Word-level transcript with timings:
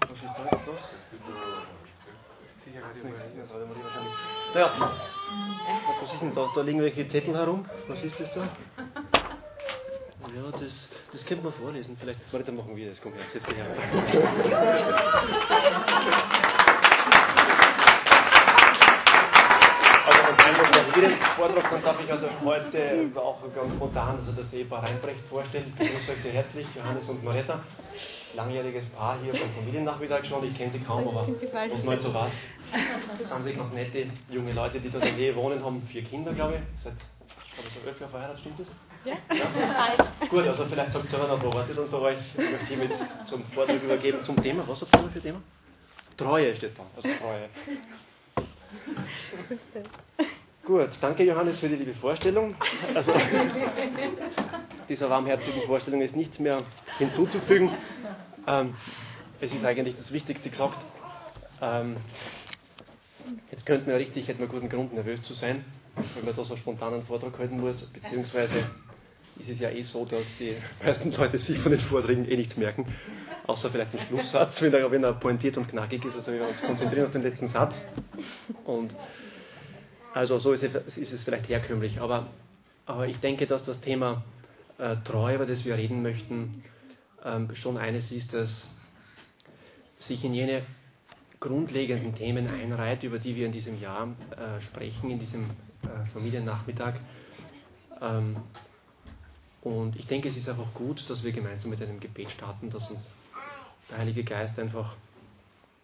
was 0.00 0.10
ist 0.10 0.24
da 0.24 0.44
jetzt 0.50 0.66
los? 0.66 0.76
Naja, 4.54 4.70
was 6.00 6.12
ist 6.12 6.22
denn 6.22 6.34
da? 6.34 6.48
Da 6.54 6.60
liegen 6.62 6.80
welche 6.80 7.08
Zettel 7.08 7.34
herum. 7.34 7.64
Was 7.88 8.02
ist 8.02 8.20
das 8.20 8.34
da? 8.34 8.40
Ja, 10.34 10.58
das, 10.58 10.90
das 11.10 11.26
könnte 11.26 11.44
man 11.44 11.52
vorlesen. 11.52 11.96
Vielleicht, 12.00 12.20
warte, 12.32 12.46
dann 12.46 12.56
machen 12.56 12.76
wir 12.76 12.88
das. 12.88 13.02
Komm 13.02 13.12
her, 13.12 13.22
setz 13.28 13.44
dich 13.44 13.56
her. 13.56 13.66
Jeden 20.96 21.12
Vortrag, 21.12 21.70
dann 21.70 21.82
darf 21.82 22.02
ich 22.02 22.10
also 22.10 22.28
heute 22.44 23.10
auch 23.16 23.38
ganz 23.54 23.74
spontan 23.74 24.18
also 24.18 24.32
das 24.32 24.52
Ehepaar 24.52 24.82
Reinbrecht 24.86 25.20
vorstellen. 25.28 25.64
Ich 25.66 25.74
begrüße 25.74 26.12
euch 26.12 26.22
sehr 26.22 26.32
herzlich, 26.32 26.66
Johannes 26.76 27.08
und 27.10 27.24
Maretta. 27.24 27.60
Langjähriges 28.34 28.88
Paar 28.90 29.18
hier 29.22 29.32
beim 29.32 29.50
Familiennachmittag 29.50 30.24
schon. 30.24 30.44
Ich 30.44 30.56
kenne 30.56 30.72
sie 30.72 30.80
kaum, 30.80 31.06
aber 31.06 31.26
was 31.28 31.84
mal 31.84 32.00
so 32.00 32.14
was. 32.14 32.30
Das 33.18 33.30
sind 33.30 33.44
sie 33.44 33.52
ganz 33.52 33.72
nette 33.72 34.06
junge 34.30 34.52
Leute, 34.52 34.80
die 34.80 34.88
dort 34.88 35.04
in 35.04 35.10
der 35.10 35.18
Nähe 35.18 35.36
wohnen, 35.36 35.62
haben 35.62 35.82
vier 35.82 36.02
Kinder, 36.02 36.32
glaube 36.32 36.54
ich. 36.54 36.82
Seit 36.82 36.94
glaube 37.54 37.68
ich, 37.68 37.74
so 37.74 37.86
elf 37.86 38.00
Jahren 38.00 38.10
verheiratet, 38.10 38.40
stimmt 38.40 38.60
das? 38.60 38.66
Ja. 39.04 39.14
ja. 39.34 40.26
Gut, 40.28 40.46
also 40.46 40.64
vielleicht 40.64 40.92
sagt 40.92 41.12
ihr 41.12 41.18
noch 41.18 41.32
ein 41.32 41.38
paar 41.40 41.52
Worte 41.52 41.74
dann 41.74 41.86
so 41.86 42.00
euch. 42.02 42.18
Ich 42.32 42.50
möchte 42.50 42.66
hiermit 42.66 42.92
zum 43.26 43.42
Vortrag 43.44 43.82
übergeben 43.82 44.22
zum 44.22 44.42
Thema. 44.42 44.64
Was 44.66 44.80
habt 44.80 44.94
ihr 44.96 45.10
für 45.10 45.20
Thema? 45.20 45.42
Treue 46.16 46.54
steht 46.54 46.78
da, 46.78 46.84
also 46.96 47.08
Treue. 47.20 47.48
Gut, 50.64 50.90
danke 51.00 51.24
Johannes 51.24 51.58
für 51.58 51.68
die 51.68 51.74
liebe 51.74 51.92
Vorstellung. 51.92 52.54
Also, 52.94 53.12
dieser 54.88 55.10
warmherzigen 55.10 55.62
Vorstellung 55.62 56.02
ist 56.02 56.14
nichts 56.14 56.38
mehr 56.38 56.58
hinzuzufügen. 56.98 57.70
Ähm, 58.46 58.74
es 59.40 59.54
ist 59.54 59.64
eigentlich 59.64 59.96
das 59.96 60.12
Wichtigste 60.12 60.50
gesagt. 60.50 60.78
Ähm, 61.60 61.96
jetzt 63.50 63.66
könnte 63.66 63.88
man 63.88 63.96
richtig, 63.98 64.28
hätte 64.28 64.38
man 64.38 64.48
guten 64.48 64.68
Grund, 64.68 64.94
nervös 64.94 65.22
zu 65.24 65.34
sein, 65.34 65.64
wenn 66.14 66.26
man 66.26 66.36
da 66.36 66.44
so 66.44 66.56
spontan 66.56 66.94
einen 66.94 67.02
Vortrag 67.02 67.36
halten 67.40 67.58
muss, 67.60 67.86
beziehungsweise 67.86 68.58
ist 69.40 69.50
es 69.50 69.58
ja 69.58 69.70
eh 69.70 69.82
so, 69.82 70.04
dass 70.04 70.36
die 70.36 70.54
meisten 70.84 71.10
Leute 71.10 71.38
sich 71.38 71.58
von 71.58 71.72
den 71.72 71.80
Vorträgen 71.80 72.24
eh 72.24 72.36
nichts 72.36 72.56
merken, 72.56 72.86
außer 73.48 73.68
vielleicht 73.68 73.94
den 73.94 74.00
Schlusssatz, 74.00 74.62
wenn 74.62 74.72
er, 74.72 74.88
wenn 74.92 75.02
er 75.02 75.12
pointiert 75.12 75.56
und 75.56 75.68
knackig 75.68 76.04
ist. 76.04 76.14
Also 76.14 76.30
wir 76.30 76.46
uns 76.46 76.62
konzentrieren 76.62 77.06
auf 77.06 77.12
den 77.12 77.22
letzten 77.22 77.48
Satz. 77.48 77.88
Und 78.64 78.94
also 80.14 80.38
so 80.38 80.52
ist 80.52 80.62
es, 80.62 80.96
ist 80.96 81.12
es 81.12 81.24
vielleicht 81.24 81.48
herkömmlich, 81.48 82.00
aber, 82.00 82.28
aber 82.86 83.06
ich 83.08 83.18
denke, 83.20 83.46
dass 83.46 83.62
das 83.62 83.80
Thema 83.80 84.24
äh, 84.78 84.96
Treue, 85.04 85.36
über 85.36 85.46
das 85.46 85.64
wir 85.64 85.76
reden 85.76 86.02
möchten, 86.02 86.62
ähm, 87.24 87.54
schon 87.54 87.78
eines 87.78 88.12
ist, 88.12 88.34
das 88.34 88.70
sich 89.96 90.24
in 90.24 90.34
jene 90.34 90.62
grundlegenden 91.40 92.14
Themen 92.14 92.48
einreiht, 92.48 93.02
über 93.02 93.18
die 93.18 93.36
wir 93.36 93.46
in 93.46 93.52
diesem 93.52 93.80
Jahr 93.80 94.08
äh, 94.36 94.60
sprechen, 94.60 95.10
in 95.10 95.18
diesem 95.18 95.44
äh, 95.44 96.06
Familiennachmittag. 96.12 96.94
Ähm, 98.00 98.36
und 99.62 99.96
ich 99.96 100.06
denke, 100.06 100.28
es 100.28 100.36
ist 100.36 100.48
einfach 100.48 100.72
gut, 100.74 101.08
dass 101.08 101.24
wir 101.24 101.32
gemeinsam 101.32 101.70
mit 101.70 101.80
einem 101.82 102.00
Gebet 102.00 102.30
starten, 102.30 102.70
dass 102.70 102.90
uns 102.90 103.10
der 103.90 103.98
Heilige 103.98 104.24
Geist 104.24 104.58
einfach 104.58 104.96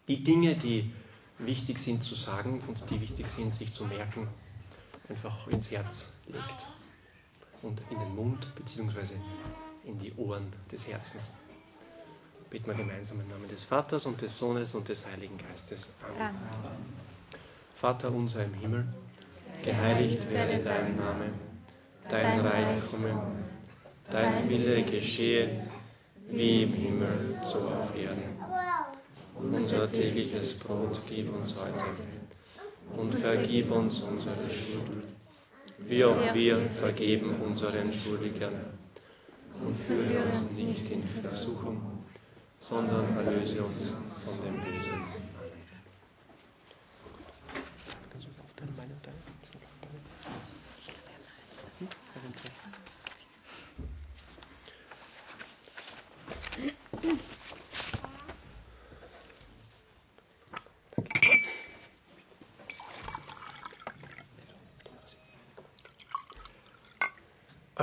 die 0.09 0.23
Dinge, 0.23 0.55
die 0.55 0.93
wichtig 1.39 1.79
sind 1.79 2.03
zu 2.03 2.15
sagen 2.15 2.63
und 2.67 2.91
die 2.91 3.01
wichtig 3.01 3.29
sind, 3.29 3.55
sich 3.55 3.73
zu 3.73 3.85
merken, 3.85 4.29
einfach 5.09 5.47
ins 5.49 5.71
Herz 5.71 6.21
legt 6.27 6.67
und 7.63 7.81
in 7.91 7.99
den 7.99 8.15
Mund 8.15 8.55
bzw. 8.57 9.15
in 9.85 9.99
die 9.99 10.13
Ohren 10.15 10.47
des 10.71 10.87
Herzens. 10.89 11.31
Beten 12.51 12.67
wir 12.67 12.75
gemeinsam 12.75 13.21
im 13.21 13.29
Namen 13.29 13.49
des 13.49 13.65
Vaters 13.65 14.07
und 14.07 14.21
des 14.23 14.37
Sohnes 14.39 14.75
und 14.75 14.89
des 14.89 15.05
Heiligen 15.07 15.37
Geistes. 15.37 15.91
Amen. 16.19 16.35
Vater 17.75 18.11
unser 18.11 18.45
im 18.45 18.55
Himmel, 18.55 18.89
geheiligt 19.63 20.31
werde 20.33 20.65
dein 20.65 20.97
Name, 20.97 21.31
dein 22.09 22.41
Reich 22.41 22.91
komme, 22.91 23.23
dein 24.11 24.49
Wille 24.49 24.83
geschehe, 24.83 25.65
wie 26.31 26.63
im 26.65 26.73
Himmel, 26.73 27.37
so 27.53 27.71
auf 27.71 27.95
Erden. 27.95 28.38
Unser 29.41 29.87
tägliches 29.91 30.59
Brot 30.59 30.99
gib 31.09 31.33
uns 31.33 31.55
heute 31.57 31.97
und 32.97 33.15
vergib 33.15 33.71
uns 33.71 34.03
unsere 34.03 34.35
Schuld, 34.51 35.05
wie 35.79 36.05
auch 36.05 36.35
wir 36.35 36.59
vergeben 36.71 37.41
unseren 37.41 37.93
Schuldigern. 37.93 38.55
Und 39.65 39.77
führe 39.77 40.25
uns 40.25 40.57
nicht 40.57 40.91
in 40.91 41.03
Versuchung, 41.05 41.81
sondern 42.57 43.17
erlöse 43.17 43.63
uns 43.63 43.93
von 44.25 44.35
dem 44.45 44.55
Bösen. 44.55 45.28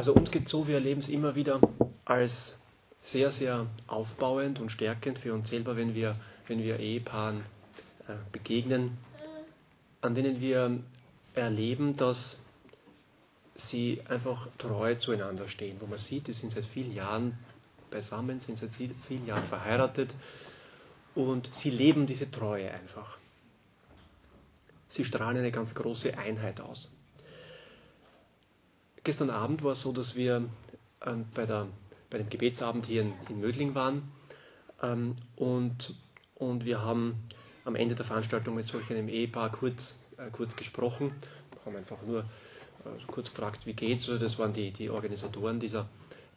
Also 0.05 0.19
uns 0.19 0.29
geht 0.29 0.47
so, 0.47 0.67
wir 0.67 0.75
erleben 0.75 0.99
es 0.99 1.09
immer 1.09 1.33
wieder 1.33 1.59
als 2.05 2.59
sehr, 3.01 3.31
sehr 3.31 3.66
aufbauend 3.88 4.59
und 4.59 4.69
stärkend 4.71 5.17
für 5.17 5.33
uns 5.33 5.49
selber, 5.49 5.77
wenn 5.77 5.95
wir, 5.95 6.16
wenn 6.47 6.59
wir 6.61 6.79
Ehepaaren 6.79 7.38
äh, 8.07 8.13
begegnen, 8.31 8.99
an 10.01 10.13
denen 10.13 10.39
wir 10.39 10.79
erleben, 11.33 11.97
dass 11.97 12.43
sie 13.55 13.99
einfach 14.07 14.47
treu 14.59 14.93
zueinander 14.93 15.47
stehen, 15.47 15.77
wo 15.81 15.88
man 15.88 15.97
sieht, 15.97 16.27
die 16.27 16.33
sind 16.33 16.51
seit 16.53 16.66
vielen 16.66 16.93
Jahren 16.93 17.35
beisammen, 17.89 18.39
sind 18.41 18.59
seit 18.59 18.75
vielen 18.75 19.25
Jahren 19.25 19.43
verheiratet 19.43 20.13
und 21.16 21.49
sie 21.51 21.72
leben 21.72 22.05
diese 22.05 22.29
Treue 22.29 22.69
einfach. 22.69 23.17
Sie 24.87 25.03
strahlen 25.03 25.37
eine 25.37 25.51
ganz 25.51 25.73
große 25.73 26.16
Einheit 26.16 26.61
aus. 26.61 26.91
Gestern 29.05 29.29
Abend 29.29 29.63
war 29.63 29.73
es 29.73 29.81
so, 29.81 29.93
dass 29.93 30.16
wir 30.16 30.43
ähm, 31.05 31.25
bei, 31.35 31.45
der, 31.45 31.67
bei 32.09 32.17
dem 32.17 32.27
Gebetsabend 32.27 32.88
hier 32.88 33.03
in, 33.03 33.13
in 33.29 33.39
Mödling 33.39 33.75
waren 33.75 34.01
ähm, 34.81 35.16
und, 35.35 35.93
und 36.33 36.66
wir 36.66 36.81
haben 36.81 37.16
am 37.66 37.75
Ende 37.75 37.93
der 37.93 38.03
Veranstaltung 38.03 38.55
mit 38.55 38.66
solch 38.67 38.89
einem 38.89 39.07
Ehepaar 39.07 39.51
kurz, 39.51 40.11
äh, 40.17 40.31
kurz 40.31 40.55
gesprochen, 40.55 41.11
haben 41.66 41.75
einfach 41.75 42.01
nur 42.01 42.21
äh, 42.21 42.25
kurz 43.05 43.29
gefragt, 43.29 43.67
wie 43.67 43.73
geht's. 43.73 44.09
Also 44.09 44.19
das 44.19 44.39
waren 44.39 44.53
die, 44.53 44.71
die 44.71 44.89
Organisatoren 44.89 45.59
dieser, 45.59 45.87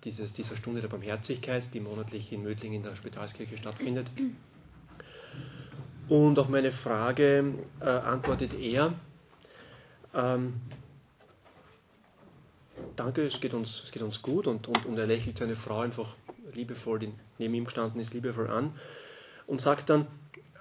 dieses, 0.05 0.35
dieser 0.35 0.57
Stunde 0.59 0.83
der 0.83 0.89
Barmherzigkeit, 0.89 1.73
die 1.73 1.81
monatlich 1.81 2.33
in 2.35 2.43
Mödling 2.43 2.75
in 2.75 2.83
der 2.83 2.95
Spitalskirche 2.97 3.57
stattfindet. 3.57 4.09
Und 6.11 6.39
auf 6.39 6.51
meine 6.51 6.71
Frage 6.71 7.55
äh, 7.81 7.85
antwortet 7.89 8.53
er, 8.53 8.93
ähm, 10.15 10.55
danke, 12.99 13.23
es 13.25 13.41
geht 13.41 13.55
uns, 13.55 13.85
es 13.85 13.93
geht 13.93 14.03
uns 14.03 14.23
gut 14.23 14.47
und, 14.47 14.69
und, 14.69 14.87
und 14.87 14.99
er 14.99 15.07
lächelt 15.07 15.39
seine 15.39 15.57
Frau 15.57 15.81
einfach 15.81 16.17
liebevoll, 16.53 16.99
die 16.99 17.13
neben 17.39 17.55
ihm 17.55 17.65
gestanden 17.65 18.01
ist, 18.01 18.13
liebevoll 18.15 18.49
an 18.49 18.73
und 19.47 19.61
sagt 19.61 19.91
dann, 19.91 20.07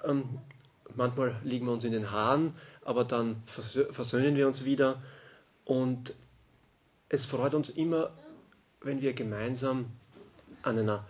ähm, 0.06 0.40
manchmal 0.96 1.36
liegen 1.44 1.66
wir 1.66 1.74
uns 1.74 1.84
in 1.84 1.92
den 1.92 2.12
Haaren, 2.12 2.54
aber 2.86 3.04
dann 3.04 3.42
versöhnen 3.46 4.36
wir 4.36 4.48
uns 4.48 4.66
wieder 4.66 5.02
und 5.66 6.14
es 7.10 7.26
freut 7.26 7.54
uns 7.54 7.70
immer, 7.70 8.12
wenn 8.82 9.02
wir 9.02 9.14
gemeinsam 9.14 9.86
an 10.62 10.78
einer 10.78 11.06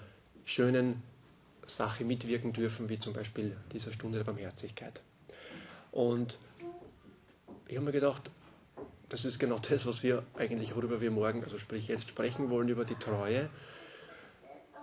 schönen 0.45 1.01
Sache 1.65 2.05
mitwirken 2.05 2.53
dürfen, 2.53 2.89
wie 2.89 2.99
zum 2.99 3.13
Beispiel 3.13 3.55
dieser 3.73 3.91
Stunde 3.91 4.19
der 4.19 4.25
Barmherzigkeit. 4.25 5.01
Und 5.91 6.39
ich 7.67 7.75
habe 7.75 7.85
mir 7.85 7.91
gedacht, 7.91 8.29
das 9.09 9.25
ist 9.25 9.39
genau 9.39 9.57
das, 9.59 9.85
was 9.85 10.03
wir 10.03 10.23
eigentlich, 10.37 10.75
worüber 10.75 10.99
wir 11.01 11.11
morgen, 11.11 11.43
also 11.43 11.57
sprich 11.57 11.87
jetzt 11.87 12.09
sprechen 12.09 12.49
wollen, 12.49 12.67
über 12.67 12.85
die 12.85 12.95
Treue. 12.95 13.49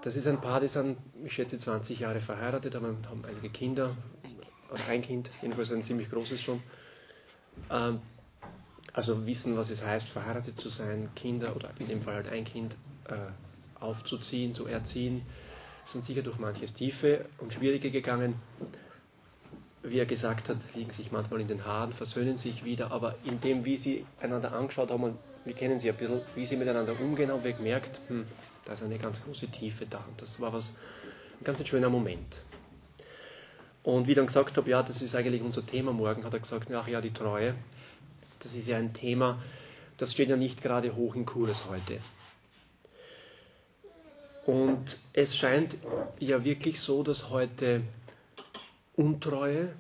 Das 0.02 0.16
ist 0.16 0.26
ein 0.26 0.40
Paar, 0.40 0.60
die 0.60 0.68
sind, 0.68 0.98
ich 1.24 1.32
schätze, 1.32 1.58
20 1.58 2.00
Jahre 2.00 2.20
verheiratet, 2.20 2.74
aber 2.74 2.88
haben 2.88 3.22
einige 3.26 3.50
Kinder, 3.50 3.96
oder 4.70 4.86
ein 4.88 5.02
Kind, 5.02 5.30
jedenfalls 5.42 5.72
ein 5.72 5.82
ziemlich 5.82 6.10
großes 6.10 6.40
schon. 6.42 6.62
Ähm, 7.70 8.00
also 8.92 9.26
wissen, 9.26 9.56
was 9.56 9.70
es 9.70 9.84
heißt, 9.84 10.08
verheiratet 10.08 10.58
zu 10.58 10.68
sein, 10.68 11.10
Kinder 11.14 11.56
oder 11.56 11.70
in 11.78 11.86
dem 11.88 12.02
Fall 12.02 12.14
halt 12.14 12.28
ein 12.28 12.44
Kind 12.44 12.76
äh, 13.08 13.14
aufzuziehen, 13.80 14.54
zu 14.54 14.66
erziehen, 14.66 15.22
sind 15.84 16.04
sicher 16.04 16.22
durch 16.22 16.38
manches 16.38 16.72
Tiefe 16.72 17.26
und 17.38 17.52
Schwierige 17.52 17.90
gegangen 17.90 18.34
wie 19.84 19.98
er 19.98 20.06
gesagt 20.06 20.48
hat, 20.48 20.56
liegen 20.74 20.92
sich 20.92 21.12
manchmal 21.12 21.40
in 21.40 21.48
den 21.48 21.64
Haaren, 21.64 21.92
versöhnen 21.92 22.38
sich 22.38 22.64
wieder, 22.64 22.90
aber 22.90 23.16
in 23.24 23.40
dem, 23.40 23.64
wie 23.64 23.76
sie 23.76 24.06
einander 24.20 24.52
angeschaut 24.52 24.90
haben, 24.90 25.04
und 25.04 25.18
wir 25.44 25.54
kennen 25.54 25.78
sie 25.78 25.90
ein 25.90 25.96
bisschen, 25.96 26.22
wie 26.34 26.46
sie 26.46 26.56
miteinander 26.56 26.98
umgehen, 26.98 27.30
haben 27.30 27.44
wir 27.44 27.52
gemerkt, 27.52 28.00
hm, 28.08 28.26
da 28.64 28.72
ist 28.72 28.82
eine 28.82 28.98
ganz 28.98 29.22
große 29.24 29.48
Tiefe 29.48 29.84
da. 29.86 29.98
Und 29.98 30.20
das 30.22 30.40
war 30.40 30.52
was, 30.54 30.74
ein 31.40 31.44
ganz 31.44 31.66
schöner 31.68 31.90
Moment. 31.90 32.38
Und 33.82 34.06
wie 34.06 34.12
ich 34.12 34.16
dann 34.16 34.26
gesagt 34.26 34.56
habe, 34.56 34.70
ja, 34.70 34.82
das 34.82 35.02
ist 35.02 35.14
eigentlich 35.14 35.42
unser 35.42 35.64
Thema 35.64 35.92
morgen, 35.92 36.24
hat 36.24 36.32
er 36.32 36.40
gesagt, 36.40 36.72
ach 36.72 36.88
ja, 36.88 37.02
die 37.02 37.12
Treue, 37.12 37.54
das 38.38 38.54
ist 38.54 38.66
ja 38.66 38.78
ein 38.78 38.94
Thema, 38.94 39.42
das 39.98 40.12
steht 40.14 40.30
ja 40.30 40.36
nicht 40.36 40.62
gerade 40.62 40.96
hoch 40.96 41.14
im 41.14 41.26
Kurs 41.26 41.66
heute. 41.68 41.98
Und 44.46 44.98
es 45.12 45.36
scheint 45.36 45.76
ja 46.18 46.44
wirklich 46.44 46.80
so, 46.80 47.02
dass 47.02 47.28
heute 47.28 47.82
Untreue 48.96 49.72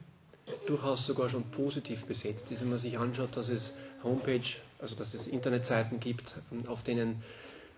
durchaus 0.66 1.06
sogar 1.06 1.28
schon 1.28 1.44
positiv 1.44 2.04
besetzt 2.06 2.50
ist, 2.50 2.60
wenn 2.60 2.68
man 2.70 2.78
sich 2.78 2.98
anschaut, 2.98 3.36
dass 3.36 3.48
es 3.48 3.76
Homepage, 4.02 4.40
also 4.80 4.94
dass 4.94 5.14
es 5.14 5.26
Internetseiten 5.26 6.00
gibt, 6.00 6.38
auf 6.66 6.82
denen 6.82 7.22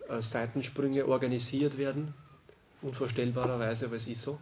äh, 0.09 0.21
Seitensprünge 0.21 1.07
organisiert 1.07 1.79
werden, 1.79 2.15
unvorstellbarerweise, 2.83 3.87
aber 3.87 3.97
es 3.97 4.09
ist 4.09 4.23
so. 4.23 4.39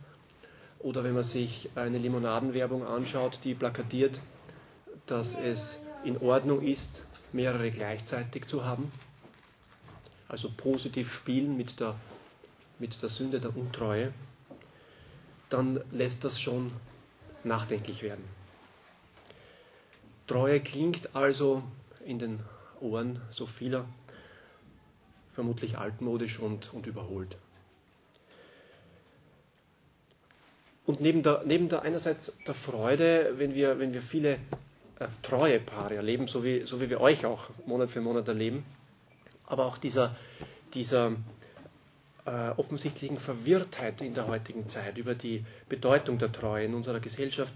Oder 0.81 1.05
wenn 1.05 1.15
man 1.15 1.25
sich 1.25 1.71
eine 1.77 1.99
Limonadenwerbung 1.99 2.87
anschaut, 2.87 3.41
die 3.45 3.55
plakatiert, 3.55 4.21
dass 5.07 5.39
es 5.39 5.87
in 6.05 6.19
Ordnung 6.19 6.63
ist, 6.63 7.05
mehrere 7.33 7.71
gleichzeitig 7.71 8.47
zu 8.47 8.65
haben. 8.65 8.91
Also 10.29 10.51
positiv 10.55 11.13
spielen 11.13 11.57
mit 11.57 11.81
der, 11.81 11.95
mit 12.79 13.01
der 13.03 13.09
Sünde 13.09 13.41
der 13.41 13.57
Untreue. 13.57 14.13
Dann 15.51 15.81
lässt 15.91 16.25
das 16.25 16.41
schon 16.41 16.73
nachdenklich 17.45 18.03
werden. 18.03 18.25
Treue 20.27 20.61
klingt 20.61 21.15
also 21.15 21.63
in 22.07 22.19
den 22.19 22.41
Ohren 22.81 23.21
so 23.31 23.47
vieler 23.47 23.85
vermutlich 25.35 25.77
altmodisch 25.79 26.39
und, 26.39 26.73
und 26.73 26.87
überholt. 26.87 27.37
Und 30.87 31.01
neben 31.01 31.23
der, 31.23 31.43
neben 31.47 31.69
der 31.69 31.83
einerseits 31.83 32.39
der 32.45 32.55
Freude, 32.55 33.35
wenn 33.39 33.55
wir, 33.55 33.79
wenn 33.79 33.95
wir 33.95 34.03
viele 34.03 34.35
äh, 34.99 35.09
treue 35.23 35.59
Paare 35.61 35.97
erleben, 35.97 36.29
so 36.29 36.45
wie, 36.45 36.63
so 36.67 36.81
wie 36.81 36.91
wir 36.91 37.01
euch 37.01 37.25
auch 37.27 37.49
Monat 37.67 37.91
für 37.91 38.01
Monat 38.01 38.29
erleben, 38.29 38.65
aber 39.47 39.65
auch 39.67 39.79
dieser, 39.79 40.15
dieser 40.75 41.13
äh, 42.27 42.51
offensichtlichen 42.57 43.19
Verwirrtheit 43.19 44.01
in 44.01 44.15
der 44.15 44.27
heutigen 44.27 44.69
Zeit 44.69 44.99
über 44.99 45.15
die 45.15 45.45
Bedeutung 45.69 46.19
der 46.19 46.33
Treue 46.33 46.65
in 46.65 46.75
unserer 46.75 47.01
Gesellschaft, 47.01 47.53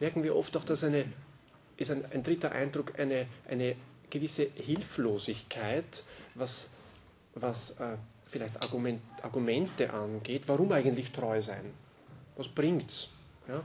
merken 0.00 0.22
wir 0.22 0.36
oft 0.36 0.56
auch, 0.56 0.64
dass 0.64 0.84
eine, 0.84 1.04
ist 1.76 1.90
ein, 1.90 2.04
ein 2.12 2.22
dritter 2.22 2.52
Eindruck 2.52 2.98
eine, 2.98 3.26
eine 3.48 3.76
gewisse 4.10 4.44
Hilflosigkeit, 4.54 6.04
was, 6.34 6.70
was 7.34 7.80
äh, 7.80 7.96
vielleicht 8.26 8.62
Argument, 8.62 9.00
Argumente 9.22 9.92
angeht, 9.92 10.44
warum 10.46 10.72
eigentlich 10.72 11.12
treu 11.12 11.40
sein 11.42 11.72
was 12.36 12.48
bringt's? 12.48 13.10
Ja? 13.48 13.62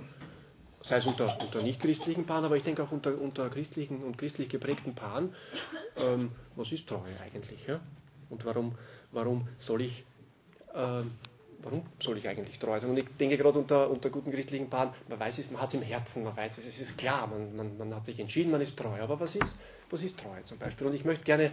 Sei 0.82 0.98
es 0.98 1.06
unter, 1.06 1.40
unter 1.42 1.62
nicht-christlichen 1.62 2.26
Paaren, 2.26 2.46
aber 2.46 2.56
ich 2.56 2.64
denke 2.64 2.84
auch 2.84 2.92
unter, 2.92 3.20
unter 3.20 3.50
christlichen 3.50 4.04
und 4.04 4.18
christlich 4.18 4.50
geprägten 4.50 4.94
Paaren. 4.94 5.34
Ähm, 5.98 6.32
was 6.56 6.72
ist 6.72 6.88
Treue 6.88 7.20
eigentlich? 7.24 7.66
Ja? 7.68 7.80
Und 8.30 8.46
warum, 8.46 8.76
warum 9.12 9.48
soll 9.60 9.82
ich 9.82 10.04
warum 10.74 11.82
soll 12.00 12.18
ich 12.18 12.28
eigentlich 12.28 12.60
treu 12.60 12.80
sein? 12.80 12.90
Und 12.90 12.98
ich 12.98 13.06
denke 13.20 13.38
gerade 13.38 13.60
unter, 13.60 13.90
unter 13.90 14.10
guten 14.10 14.32
christlichen 14.32 14.70
Paaren, 14.70 14.92
man 15.10 15.20
weiß 15.20 15.40
es, 15.40 15.52
man 15.52 15.62
hat 15.62 15.70
es 15.70 15.76
im 15.76 15.82
Herzen, 15.82 16.24
man 16.24 16.36
weiß 16.36 16.58
es, 16.60 16.68
es 16.68 16.80
ist 16.80 16.98
klar, 16.98 17.28
man, 17.28 17.56
man, 17.56 17.78
man 17.78 17.96
hat 17.96 18.06
sich 18.06 18.20
entschieden, 18.20 18.52
man 18.52 18.62
ist 18.62 18.78
treu. 18.78 19.02
Aber 19.02 19.20
was 19.20 19.36
ist, 19.36 19.64
was 19.90 20.04
ist 20.04 20.20
Treue 20.20 20.44
zum 20.44 20.58
Beispiel? 20.58 20.88
Und 20.88 20.94
ich 20.94 21.06
möchte 21.06 21.24
gerne 21.24 21.52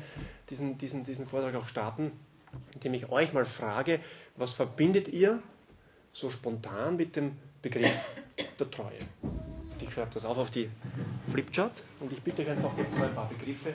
diesen, 0.50 0.78
diesen, 0.78 1.04
diesen 1.04 1.26
Vortrag 1.26 1.54
auch 1.54 1.68
starten, 1.68 2.12
indem 2.74 2.94
ich 2.94 3.10
euch 3.10 3.32
mal 3.32 3.44
frage, 3.44 4.00
was 4.36 4.52
verbindet 4.52 5.08
ihr 5.08 5.42
so 6.12 6.30
spontan 6.30 6.96
mit 6.96 7.16
dem 7.16 7.36
Begriff 7.62 8.10
der 8.58 8.70
Treue. 8.70 8.98
ich 9.80 9.92
schreibe 9.92 10.10
das 10.14 10.24
auf 10.24 10.38
auf 10.38 10.50
die 10.50 10.70
Flipchart 11.30 11.82
und 12.00 12.12
ich 12.12 12.22
bitte 12.22 12.42
euch 12.42 12.50
einfach 12.50 12.76
jetzt 12.78 12.96
mal 12.98 13.08
ein 13.08 13.14
paar 13.14 13.28
Begriffe. 13.28 13.74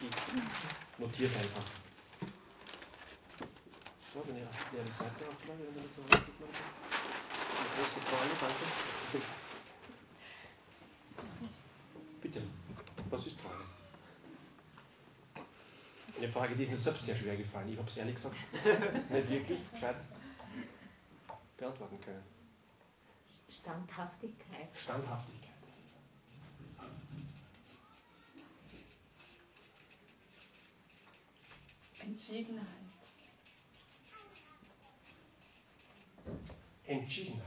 Ich 0.00 0.98
notiere 0.98 1.28
es 1.28 1.36
einfach. 1.36 1.89
So, 4.12 4.20
wenn 4.26 4.36
ihr 4.38 4.48
die 4.72 4.92
Seite 4.92 5.28
aufschlagen, 5.28 5.62
wenn 5.66 5.76
ihr 5.76 5.82
das 5.82 5.94
so 5.94 6.02
richtig 6.02 6.34
macht. 6.40 6.50
Eine 7.60 7.68
große 7.76 8.00
Treue, 8.00 8.34
danke. 8.40 8.64
Bitte, 12.20 12.42
was 13.08 13.26
ist 13.26 13.38
Treue? 13.38 13.64
Eine 16.18 16.28
Frage, 16.28 16.56
die 16.56 16.64
ist 16.64 16.70
mir 16.72 16.78
selbst 16.78 17.04
sehr 17.04 17.14
schwer 17.14 17.36
gefallen. 17.36 17.72
Ich 17.72 17.78
habe 17.78 17.88
es 17.88 17.96
ehrlich 17.98 18.16
gesagt 18.16 18.34
nicht 19.10 19.30
wirklich 19.30 19.70
gescheit 19.70 19.96
beantworten 21.56 22.00
können. 22.00 22.24
Standhaftigkeit. 23.48 24.68
Standhaftigkeit. 24.74 25.50
Entschiedenheit. 32.00 32.99
Entschiedenheit. 36.90 37.44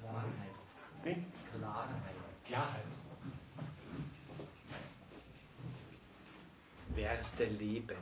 Klarheit. 0.00 1.24
Klarheit. 1.52 2.16
Klarheit. 2.44 2.84
Werte 6.96 7.44
leben. 7.44 7.96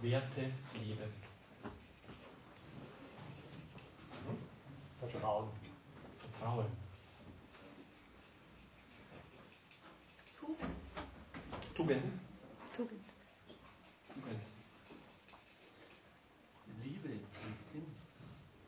Werte 0.00 0.40
leben. 0.40 1.12
Hm? 4.24 4.38
Vertrauen. 5.00 5.50
Vertrauen. 6.18 6.66
Tugend. 10.40 10.70
Tugend. 11.74 12.20
Tugend. 12.74 13.16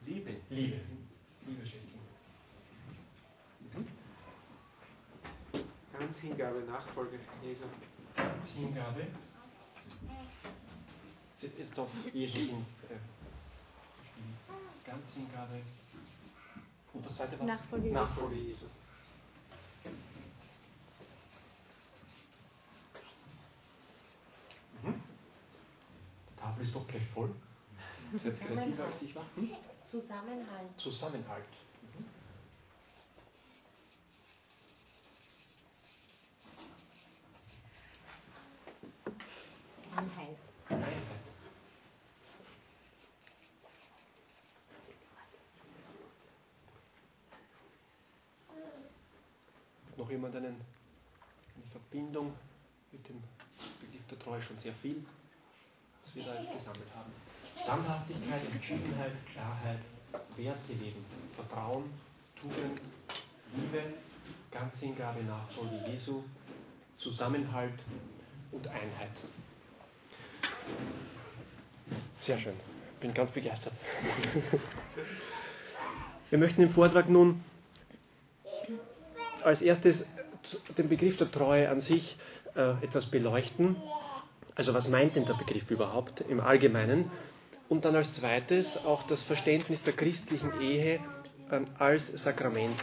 Liebe. 0.08 0.37
Liebe. 0.50 0.80
Liebe. 1.46 1.66
Schenken. 1.66 1.98
Mhm. 3.74 3.86
Ganz 5.98 6.18
Hingabe, 6.20 6.60
Nachfolge 6.60 7.18
Jesu. 7.42 7.64
Ganz 8.16 8.52
Hingabe. 8.52 9.06
Ist, 11.40 11.58
ist 11.58 11.78
auf 11.78 11.90
Jesus 12.14 12.48
hin. 12.48 12.64
Äh, 12.88 12.96
ganz 14.90 15.14
Hingabe. 15.14 15.60
Und 16.94 17.06
das 17.06 17.16
zweite 17.16 17.38
war? 17.38 17.46
Nachfolge 17.46 17.86
Jesu. 17.86 17.94
Nachfolge 17.94 18.36
Jesu. 18.36 18.64
Mhm. 24.82 25.02
Die 26.30 26.40
Tafel 26.40 26.62
ist 26.62 26.74
doch 26.74 26.88
gleich 26.88 27.06
voll. 27.06 27.34
Jetzt 28.12 28.40
kreativer 28.46 28.84
als 28.84 29.02
ich 29.02 29.14
war. 29.14 29.24
Hm? 29.34 29.50
Zusammenhalt. 29.86 30.80
Zusammenhalt. 30.80 31.44
Mhm. 31.82 32.04
Einheit. 39.94 40.38
Einheit. 40.68 40.92
Noch 49.96 50.10
jemand 50.10 50.34
einen, 50.36 50.46
eine 50.46 51.66
Verbindung 51.70 52.32
mit 52.92 53.06
dem 53.08 53.22
Begriff 53.80 54.06
der 54.08 54.18
Treue 54.18 54.40
schon 54.40 54.56
sehr 54.56 54.72
viel, 54.72 55.04
was 56.04 56.14
wir 56.14 56.24
da 56.24 56.40
jetzt 56.40 56.54
gesammelt 56.54 56.88
haben? 56.94 57.12
Standhaftigkeit, 57.68 58.40
Entschiedenheit, 58.50 59.12
Klarheit, 59.30 59.80
Werte 60.38 60.72
leben, 60.72 61.04
Vertrauen, 61.36 61.84
Tugend, 62.40 62.80
Liebe, 63.54 63.82
Ganzhingabe, 64.50 65.22
Nachfolge 65.24 65.78
Jesu, 65.92 66.22
Zusammenhalt 66.96 67.74
und 68.52 68.66
Einheit. 68.68 69.10
Sehr 72.20 72.38
schön. 72.38 72.54
Bin 73.00 73.12
ganz 73.12 73.32
begeistert. 73.32 73.74
Wir 76.30 76.38
möchten 76.38 76.62
im 76.62 76.70
Vortrag 76.70 77.10
nun 77.10 77.44
als 79.44 79.60
erstes 79.60 80.12
den 80.78 80.88
Begriff 80.88 81.18
der 81.18 81.30
Treue 81.30 81.68
an 81.68 81.80
sich 81.80 82.16
äh, 82.56 82.82
etwas 82.82 83.10
beleuchten. 83.10 83.76
Also 84.54 84.72
was 84.72 84.88
meint 84.88 85.16
denn 85.16 85.26
der 85.26 85.34
Begriff 85.34 85.70
überhaupt 85.70 86.22
im 86.22 86.40
Allgemeinen? 86.40 87.10
Und 87.68 87.84
dann 87.84 87.96
als 87.96 88.14
zweites 88.14 88.84
auch 88.86 89.02
das 89.02 89.22
Verständnis 89.22 89.82
der 89.82 89.92
christlichen 89.92 90.60
Ehe 90.60 91.00
äh, 91.50 91.60
als 91.78 92.08
Sakrament 92.08 92.80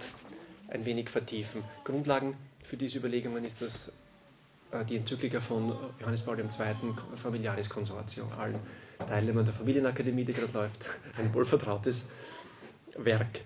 ein 0.68 0.86
wenig 0.86 1.10
vertiefen. 1.10 1.63
Grundlagen 1.84 2.36
für 2.63 2.77
diese 2.77 3.00
Überlegungen 3.00 3.46
ist 3.46 3.62
das 3.62 3.94
äh, 4.72 4.86
die 4.86 4.98
Enzyklika 4.98 5.39
von 5.39 5.75
Johannes 6.00 6.22
Paul 6.24 6.39
II. 6.39 6.48
Familiaris 7.15 7.70
Consortio, 7.70 8.25
allen 8.38 8.60
Teilnehmern 9.08 9.46
der 9.46 9.54
Familienakademie, 9.54 10.25
die 10.25 10.34
gerade 10.34 10.54
läuft, 10.54 10.86
ein 11.18 11.34
wohlvertrautes 11.34 12.08
Werk. 12.98 13.42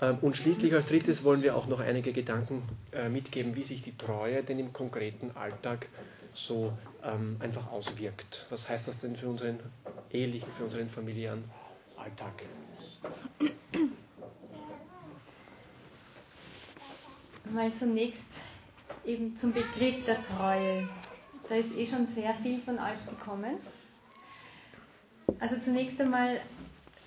Ähm, 0.00 0.18
und 0.20 0.36
schließlich 0.36 0.74
als 0.74 0.86
drittes 0.86 1.24
wollen 1.24 1.42
wir 1.42 1.56
auch 1.56 1.66
noch 1.66 1.80
einige 1.80 2.12
Gedanken 2.12 2.62
äh, 2.92 3.08
mitgeben, 3.08 3.54
wie 3.56 3.64
sich 3.64 3.82
die 3.82 3.96
Treue 3.96 4.42
denn 4.42 4.58
im 4.58 4.72
konkreten 4.72 5.30
Alltag 5.34 5.88
so 6.34 6.76
ähm, 7.02 7.36
einfach 7.40 7.70
auswirkt. 7.70 8.46
Was 8.50 8.68
heißt 8.68 8.88
das 8.88 9.00
denn 9.00 9.16
für 9.16 9.28
unseren 9.28 9.58
ehelichen, 10.10 10.50
für 10.52 10.64
unseren 10.64 10.88
familiären 10.88 11.44
Alltag? 11.96 12.44
Mal 17.52 17.72
zunächst 17.72 18.24
eben 19.04 19.36
zum 19.36 19.52
Begriff 19.52 20.04
der 20.04 20.18
Treue. 20.24 20.88
Da 21.48 21.54
ist 21.54 21.76
eh 21.76 21.86
schon 21.86 22.06
sehr 22.06 22.34
viel 22.34 22.60
von 22.60 22.78
euch 22.78 23.06
gekommen. 23.08 23.56
Also 25.38 25.56
zunächst 25.58 26.00
einmal, 26.00 26.40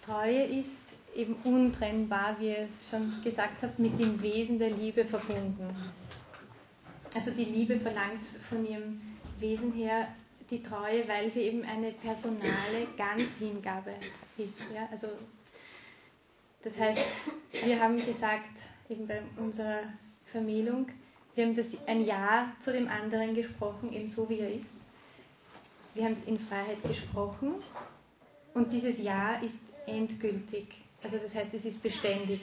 Treue 0.05 0.43
ist 0.43 0.97
eben 1.15 1.35
untrennbar, 1.43 2.35
wie 2.39 2.49
ihr 2.49 2.59
es 2.59 2.89
schon 2.89 3.21
gesagt 3.23 3.63
habt, 3.63 3.79
mit 3.79 3.99
dem 3.99 4.21
Wesen 4.21 4.59
der 4.59 4.69
Liebe 4.69 5.03
verbunden. 5.05 5.75
Also 7.15 7.31
die 7.31 7.45
Liebe 7.45 7.79
verlangt 7.79 8.25
von 8.47 8.65
ihrem 8.65 9.01
Wesen 9.39 9.73
her 9.73 10.07
die 10.49 10.63
Treue, 10.63 11.07
weil 11.07 11.31
sie 11.31 11.43
eben 11.43 11.63
eine 11.63 11.91
personale 11.91 12.87
Ganzhingabe 12.97 13.93
ist. 14.37 14.57
Ja? 14.73 14.87
Also 14.91 15.07
das 16.63 16.79
heißt, 16.79 16.99
wir 17.63 17.79
haben 17.79 18.03
gesagt, 18.05 18.59
eben 18.89 19.07
bei 19.07 19.21
unserer 19.37 19.83
Vermählung, 20.31 20.89
wir 21.35 21.45
haben 21.45 21.55
das 21.55 21.67
ein 21.87 22.03
Ja 22.03 22.51
zu 22.59 22.73
dem 22.73 22.89
anderen 22.89 23.33
gesprochen, 23.33 23.93
eben 23.93 24.07
so 24.07 24.27
wie 24.29 24.39
er 24.39 24.53
ist. 24.53 24.77
Wir 25.93 26.05
haben 26.05 26.13
es 26.13 26.27
in 26.27 26.37
Freiheit 26.37 26.81
gesprochen 26.83 27.55
und 28.53 28.71
dieses 28.71 29.01
Ja 29.01 29.35
ist 29.35 29.59
endgültig. 29.85 30.65
Also 31.01 31.17
das 31.17 31.35
heißt, 31.35 31.53
es 31.53 31.65
ist 31.65 31.81
beständig. 31.81 32.41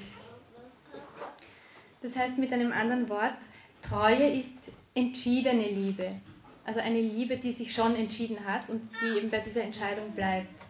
Das 2.03 2.17
heißt 2.17 2.39
mit 2.39 2.53
einem 2.53 2.73
anderen 2.73 3.09
Wort, 3.09 3.39
Treue 3.83 4.33
ist 4.33 4.73
entschiedene 4.95 5.69
Liebe. 5.69 6.13
Also 6.66 6.80
eine 6.80 7.00
Liebe, 7.00 7.37
die 7.37 7.52
sich 7.52 7.73
schon 7.73 7.94
entschieden 7.94 8.44
hat 8.44 8.68
und 8.70 8.82
die 9.00 9.18
eben 9.18 9.30
bei 9.30 9.38
dieser 9.38 9.62
Entscheidung 9.62 10.11
bleibt. 10.11 10.61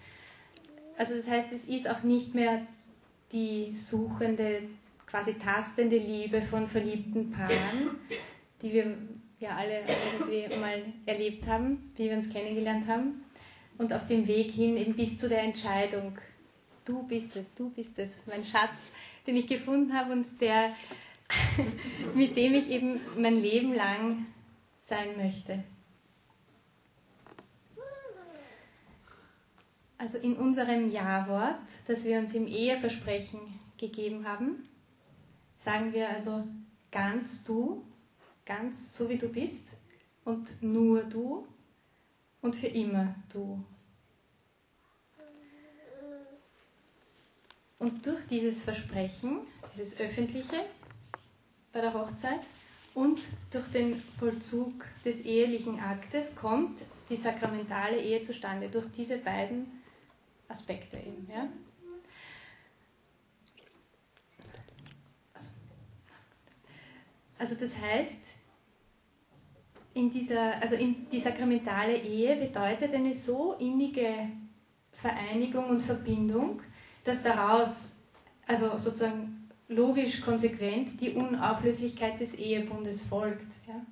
Also 0.98 1.16
das 1.16 1.26
heißt, 1.26 1.48
es 1.52 1.68
ist 1.68 1.88
auch 1.90 2.02
nicht 2.02 2.34
mehr 2.34 2.66
die 3.32 3.74
suchende, 3.74 4.62
quasi 5.06 5.34
tastende 5.34 5.96
Liebe 5.96 6.42
von 6.42 6.66
verliebten 6.66 7.30
Paaren, 7.30 7.96
die 8.60 8.74
wir 8.74 8.96
ja 9.40 9.56
alle 9.56 9.80
irgendwie 9.80 10.60
mal 10.60 10.82
erlebt 11.06 11.46
haben, 11.46 11.90
wie 11.96 12.10
wir 12.10 12.16
uns 12.16 12.30
kennengelernt 12.30 12.86
haben. 12.88 13.24
Und 13.78 13.94
auf 13.94 14.06
dem 14.06 14.26
Weg 14.26 14.50
hin 14.50 14.76
eben 14.76 14.94
bis 14.94 15.18
zu 15.18 15.30
der 15.30 15.42
Entscheidung, 15.42 16.18
du 16.84 17.02
bist 17.04 17.36
es, 17.36 17.52
du 17.54 17.70
bist 17.70 17.98
es, 17.98 18.10
mein 18.26 18.44
Schatz, 18.44 18.92
den 19.26 19.36
ich 19.36 19.46
gefunden 19.46 19.94
habe 19.94 20.12
und 20.12 20.26
der, 20.42 20.74
mit 22.14 22.36
dem 22.36 22.54
ich 22.54 22.70
eben 22.70 23.00
mein 23.18 23.40
Leben 23.40 23.74
lang 23.74 24.26
sein 24.82 25.16
möchte. 25.16 25.64
Also 29.98 30.18
in 30.18 30.36
unserem 30.36 30.90
Ja-Wort, 30.90 31.58
das 31.86 32.04
wir 32.04 32.18
uns 32.18 32.34
im 32.34 32.46
Eheversprechen 32.46 33.40
gegeben 33.78 34.26
haben, 34.28 34.68
sagen 35.58 35.92
wir 35.92 36.10
also 36.10 36.46
ganz 36.92 37.44
du, 37.44 37.82
ganz 38.44 38.96
so 38.96 39.08
wie 39.08 39.16
du 39.18 39.28
bist 39.28 39.68
und 40.24 40.62
nur 40.62 41.02
du 41.04 41.46
und 42.42 42.56
für 42.56 42.66
immer 42.68 43.14
du. 43.32 43.64
Und 47.78 48.06
durch 48.06 48.26
dieses 48.28 48.64
Versprechen, 48.64 49.40
dieses 49.74 49.98
öffentliche 50.00 50.64
bei 51.72 51.80
der 51.80 51.92
Hochzeit 51.94 52.40
und 52.94 53.20
durch 53.50 53.68
den 53.68 54.00
Vollzug 54.18 54.72
des 55.04 55.22
ehelichen 55.26 55.80
Aktes 55.80 56.34
kommt 56.36 56.80
die 57.10 57.16
sakramentale 57.16 58.00
Ehe 58.00 58.22
zustande, 58.22 58.68
durch 58.70 58.86
diese 58.96 59.18
beiden 59.18 59.66
Aspekte 60.48 60.96
eben. 60.98 61.26
Ja? 61.30 61.48
Also 67.38 67.54
das 67.60 67.78
heißt, 67.80 68.20
in 69.94 70.10
dieser, 70.10 70.60
also 70.62 70.74
in 70.76 71.08
die 71.10 71.20
sakramentale 71.20 71.96
Ehe 71.96 72.36
bedeutet 72.36 72.94
eine 72.94 73.14
so 73.14 73.54
innige 73.54 74.28
Vereinigung 74.92 75.66
und 75.68 75.80
Verbindung, 75.82 76.62
dass 77.04 77.22
daraus, 77.22 78.02
also 78.46 78.76
sozusagen 78.78 79.48
logisch 79.68 80.20
konsequent, 80.22 81.00
die 81.00 81.10
Unauflöslichkeit 81.12 82.20
des 82.20 82.34
Ehebundes 82.34 83.06
folgt. 83.06 83.52
Ja? 83.66 83.84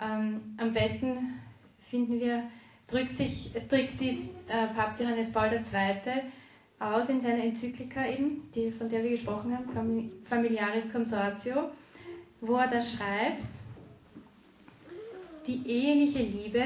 Ähm, 0.00 0.54
am 0.58 0.72
besten 0.72 1.40
finden 1.78 2.18
wir 2.20 2.44
drückt, 2.86 3.16
sich, 3.16 3.52
drückt 3.68 4.00
dies 4.00 4.30
äh, 4.48 4.68
Papst 4.68 5.00
Johannes 5.00 5.32
Paul 5.32 5.50
II. 5.52 6.12
aus 6.78 7.08
in 7.08 7.20
seiner 7.20 7.42
Enzyklika 7.44 8.06
eben, 8.06 8.50
die, 8.54 8.70
von 8.70 8.88
der 8.88 9.02
wir 9.02 9.10
gesprochen 9.10 9.56
haben, 9.56 10.10
Familiaris 10.24 10.92
Consortio, 10.92 11.70
wo 12.40 12.56
er 12.56 12.68
da 12.68 12.82
schreibt, 12.82 13.54
die 15.46 15.66
eheliche 15.66 16.22
Liebe 16.22 16.64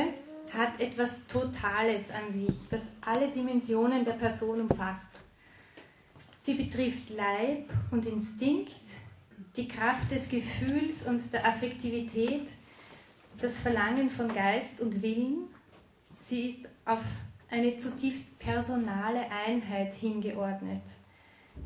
hat 0.53 0.81
etwas 0.81 1.27
Totales 1.27 2.11
an 2.13 2.31
sich, 2.31 2.69
das 2.71 2.83
alle 3.01 3.29
Dimensionen 3.31 4.05
der 4.05 4.13
Person 4.13 4.61
umfasst. 4.63 5.11
Sie 6.41 6.55
betrifft 6.55 7.11
Leib 7.11 7.69
und 7.91 8.07
Instinkt, 8.07 8.71
die 9.57 9.67
Kraft 9.69 10.11
des 10.13 10.29
Gefühls 10.29 11.09
und 11.09 11.33
der 11.33 11.47
Affektivität, 11.47 12.49
das 13.41 13.61
Verlangen 13.61 14.09
von 14.11 14.29
Geist 14.33 14.81
und 14.81 15.03
Willen, 15.03 15.49
Sie 16.29 16.49
ist 16.49 16.69
auf 16.85 17.05
eine 17.51 17.79
zutiefst 17.79 18.41
personale 18.41 19.31
Einheit 19.31 19.95
hingeordnet, 19.95 20.83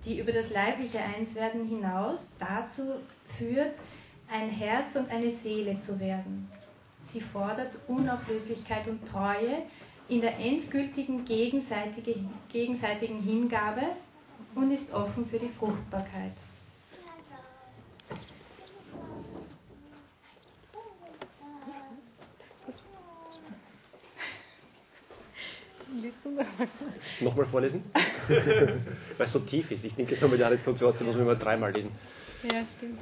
die 0.05 0.19
über 0.21 0.33
das 0.33 0.51
leibliche 0.51 1.01
Einswerden 1.01 1.67
hinaus 1.67 2.37
dazu 2.39 2.83
führt, 3.39 3.79
ein 4.31 4.51
Herz 4.51 4.97
und 4.97 5.11
eine 5.11 5.31
Seele 5.31 5.79
zu 5.79 5.99
werden. 5.99 6.47
Sie 7.03 7.23
fordert 7.23 7.81
Unauflöslichkeit 7.89 8.87
und 8.87 9.09
Treue 9.09 9.63
in 10.11 10.21
der 10.21 10.39
endgültigen 10.39 11.25
gegenseitigen 11.25 13.23
Hingabe 13.23 13.97
und 14.55 14.71
ist 14.73 14.93
offen 14.93 15.25
für 15.25 15.39
die 15.39 15.49
Fruchtbarkeit. 15.49 16.35
Nochmal 27.21 27.47
vorlesen? 27.47 27.85
Weil 28.29 28.81
es 29.19 29.33
so 29.33 29.41
tief 29.41 29.71
ist. 29.71 29.85
Ich 29.85 29.95
denke, 29.95 30.17
familiares 30.17 30.65
Konsortium 30.65 31.07
muss 31.07 31.17
man 31.17 31.27
immer 31.27 31.37
dreimal 31.37 31.73
lesen. 31.73 31.91
Ja, 32.43 32.65
stimmt. 32.67 33.01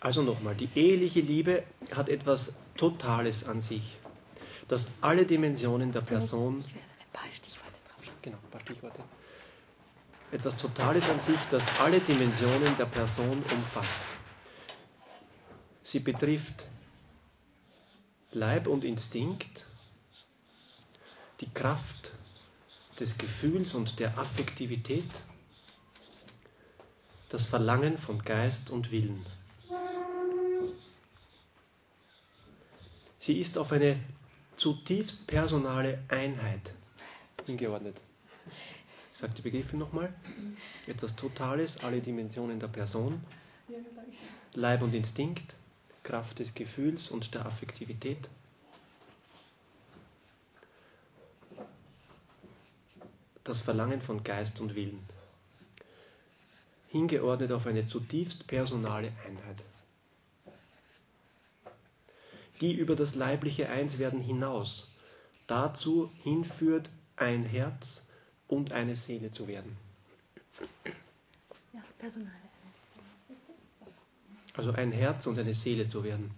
Also 0.00 0.22
nochmal, 0.22 0.54
die 0.54 0.68
eheliche 0.74 1.20
Liebe 1.20 1.62
hat 1.92 2.08
etwas 2.08 2.56
Totales 2.76 3.46
an 3.46 3.60
sich, 3.60 3.98
das 4.66 4.88
alle 5.02 5.26
Dimensionen 5.26 5.92
der 5.92 6.00
Person. 6.00 6.60
Ich 6.60 6.74
werde 6.74 6.86
ein 7.00 7.12
paar 7.12 7.30
Stichworte 7.30 7.78
drauf. 7.86 8.14
Genau, 8.22 8.38
ein 8.38 8.50
paar 8.50 8.60
Stichworte. 8.62 9.02
Etwas 10.32 10.56
Totales 10.56 11.10
an 11.10 11.20
sich, 11.20 11.38
das 11.50 11.80
alle 11.80 12.00
Dimensionen 12.00 12.76
der 12.78 12.86
Person 12.86 13.42
umfasst. 13.52 14.04
Sie 15.82 16.00
betrifft 16.00 16.68
Leib 18.32 18.68
und 18.68 18.84
Instinkt, 18.84 19.66
die 21.40 21.50
Kraft 21.50 22.12
des 22.98 23.16
Gefühls 23.16 23.74
und 23.74 23.98
der 23.98 24.18
Affektivität, 24.18 25.04
das 27.30 27.46
Verlangen 27.46 27.96
von 27.96 28.22
Geist 28.22 28.70
und 28.70 28.90
Willen. 28.90 29.24
Sie 33.18 33.38
ist 33.38 33.56
auf 33.58 33.72
eine 33.72 33.98
zutiefst 34.56 35.26
personale 35.26 36.02
Einheit 36.08 36.74
hingeordnet. 37.46 37.96
Ich 39.12 39.18
sage 39.18 39.34
die 39.34 39.42
Begriffe 39.42 39.76
nochmal. 39.76 40.12
Etwas 40.86 41.16
Totales, 41.16 41.82
alle 41.84 42.00
Dimensionen 42.00 42.58
der 42.60 42.68
Person, 42.68 43.22
Leib 44.54 44.82
und 44.82 44.94
Instinkt, 44.94 45.54
Kraft 46.02 46.38
des 46.38 46.54
Gefühls 46.54 47.10
und 47.10 47.34
der 47.34 47.46
Affektivität, 47.46 48.28
das 53.50 53.60
Verlangen 53.60 54.00
von 54.00 54.24
Geist 54.24 54.60
und 54.60 54.74
Willen, 54.74 54.98
hingeordnet 56.88 57.52
auf 57.52 57.66
eine 57.66 57.86
zutiefst 57.86 58.46
personale 58.46 59.12
Einheit. 59.26 59.64
die 62.60 62.74
über 62.74 62.94
das 62.94 63.14
leibliche 63.14 63.68
Einswerden 63.68 64.20
hinaus 64.20 64.86
dazu 65.46 66.10
hinführt, 66.22 66.88
ein 67.16 67.44
Herz 67.44 68.08
und 68.48 68.72
eine 68.72 68.96
Seele 68.96 69.30
zu 69.30 69.48
werden. 69.48 69.76
Ja, 71.72 71.82
Personal. 71.98 72.32
Also 74.54 74.72
ein 74.72 74.92
Herz 74.92 75.26
und 75.26 75.38
eine 75.38 75.54
Seele 75.54 75.88
zu 75.88 76.04
werden. 76.04 76.30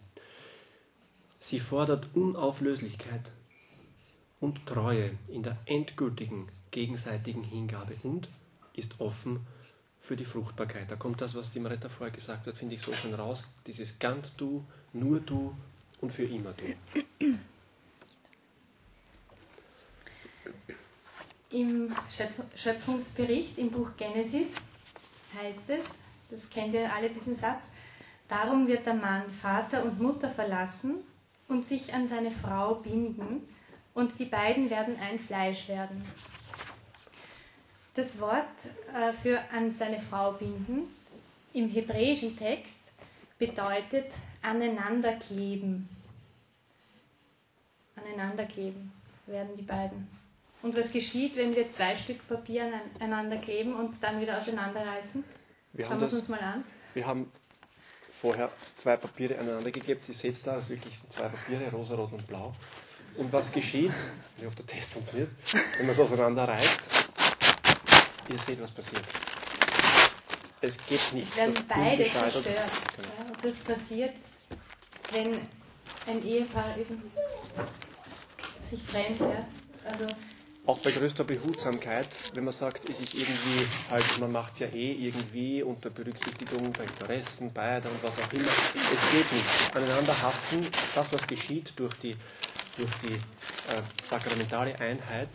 Sie 1.41 1.61
fordert 1.61 2.15
Unauflöslichkeit 2.15 3.33
und 4.43 4.67
Treue 4.67 5.11
in 5.29 5.45
der 5.45 5.57
endgültigen 5.67 6.49
gegenseitigen 6.73 7.43
Hingabe 7.45 7.95
und 8.03 8.29
ist 8.75 9.01
offen 9.01 9.41
für 10.01 10.17
die 10.17 10.25
Fruchtbarkeit. 10.25 10.91
Da 10.91 10.97
kommt 10.97 11.21
das, 11.21 11.37
was 11.37 11.53
die 11.53 11.61
Maretta 11.61 11.89
vorher 11.89 12.13
gesagt 12.15 12.47
hat, 12.49 12.57
finde 12.57 12.75
ich 12.75 12.83
so 12.83 12.93
schön 12.93 13.15
raus. 13.15 13.49
Dieses 13.69 14.01
ganz 14.01 14.37
du, 14.37 14.65
nur 14.93 15.21
du 15.21 15.55
und 16.01 16.13
für 16.13 16.25
immer 16.25 16.53
du. 16.55 16.75
Im 21.51 21.95
Schöpfungsbericht 22.57 23.59
im 23.59 23.71
Buch 23.71 23.91
Genesis 23.97 24.57
heißt 25.41 25.71
es, 25.71 25.85
das 26.31 26.51
kennt 26.51 26.75
ihr 26.75 26.93
alle 26.93 27.11
diesen 27.11 27.37
Satz, 27.37 27.73
darum 28.29 28.67
wird 28.67 28.87
der 28.87 28.95
Mann 28.95 29.29
Vater 29.31 29.85
und 29.85 30.01
Mutter 30.01 30.31
verlassen 30.31 30.97
und 31.49 31.69
sich 31.69 31.95
an 31.95 32.09
seine 32.09 32.33
Frau 32.33 32.75
binden 32.77 33.43
und 33.95 34.19
die 34.19 34.25
beiden 34.25 34.71
werden 34.71 34.97
ein 35.01 35.19
Fleisch 35.19 35.69
werden. 35.69 36.05
Das 37.95 38.21
Wort 38.21 38.47
äh, 38.95 39.13
für 39.13 39.39
an 39.53 39.71
seine 39.73 40.01
Frau 40.01 40.33
binden 40.33 40.85
im 41.53 41.69
hebräischen 41.69 42.37
Text 42.39 42.81
bedeutet 43.39 44.15
aneinanderkleben. 44.41 45.89
Aneinanderkleben 47.97 48.93
werden 49.27 49.55
die 49.57 49.63
beiden. 49.63 50.09
Und 50.63 50.77
was 50.77 50.93
geschieht, 50.93 51.37
wenn 51.37 51.55
wir 51.55 51.69
zwei 51.69 51.97
Stück 51.97 52.27
Papier 52.29 52.71
aneinander 53.01 53.37
kleben 53.37 53.75
und 53.75 54.01
dann 54.03 54.21
wieder 54.21 54.39
auseinanderreißen? 54.39 55.25
Wir 55.73 55.85
Schauen 55.87 55.93
haben, 55.95 56.01
wir 56.01 56.07
es 56.07 56.13
das, 56.13 56.21
uns 56.21 56.29
mal 56.29 56.41
an. 56.41 56.65
wir 56.95 57.07
haben 57.07 57.31
vorher 58.13 58.51
zwei 58.77 58.97
Papiere 58.97 59.39
aneinander 59.39 59.71
geklebt. 59.73 60.09
Ihr 60.09 60.15
seht 60.15 60.47
da, 60.47 60.55
das 60.57 60.69
wirklich 60.71 60.99
sind 60.99 61.13
zwei 61.13 61.29
Papiere, 61.29 61.71
rosa, 61.73 61.97
rot 61.97 62.13
und 62.13 62.27
blau. 62.29 62.55
Und 63.17 63.33
was 63.33 63.53
geschieht, 63.53 63.93
wie 64.39 64.47
oft 64.47 64.59
der 64.59 64.67
Test 64.67 64.93
funktioniert, 64.93 65.31
wenn 65.77 65.87
man 65.87 65.95
es 65.95 66.01
auseinanderreißt, 66.01 66.81
ihr 68.29 68.39
seht, 68.39 68.61
was 68.63 68.71
passiert. 68.71 69.05
Es 70.61 70.77
geht 70.87 71.13
nicht. 71.13 71.31
Es 71.31 71.37
werden 71.37 71.55
beide 71.69 72.05
zerstört. 72.05 72.45
Genau. 72.45 73.09
Ja, 73.19 73.37
das 73.43 73.61
passiert, 73.65 74.15
wenn 75.11 75.41
ein 76.07 76.25
Ehepaar 76.25 76.77
eben 76.79 77.03
sich 78.61 78.85
trennt. 78.87 79.21
Ja. 79.21 79.45
Also 79.85 80.07
Auch 80.67 80.79
bei 80.79 80.93
größter 80.93 81.25
Behutsamkeit, 81.25 82.07
wenn 82.35 82.45
man 82.45 82.53
sagt, 82.53 82.85
es 82.89 83.01
ist 83.01 83.15
irgendwie, 83.15 83.67
halt, 83.91 84.05
man 84.21 84.31
macht 84.31 84.55
es 84.55 84.61
ja 84.61 84.69
eh 84.69 84.93
irgendwie 84.93 85.65
unter 85.65 85.91
Berücksichtigung 85.91 86.73
der 86.75 86.85
Interessen 86.85 87.53
beider 87.53 87.91
und 87.91 88.01
was 88.03 88.13
auch 88.13 88.33
immer. 88.33 88.47
Es 88.47 89.11
geht 89.11 89.33
nicht. 89.33 89.75
Aneinander 89.75 90.23
haften, 90.23 90.65
das, 90.95 91.13
was 91.13 91.27
geschieht 91.27 91.73
durch 91.77 91.95
die, 91.97 92.17
durch 92.77 92.91
die 93.03 93.15
äh, 93.15 93.83
sakramentale 94.03 94.79
Einheit, 94.79 95.29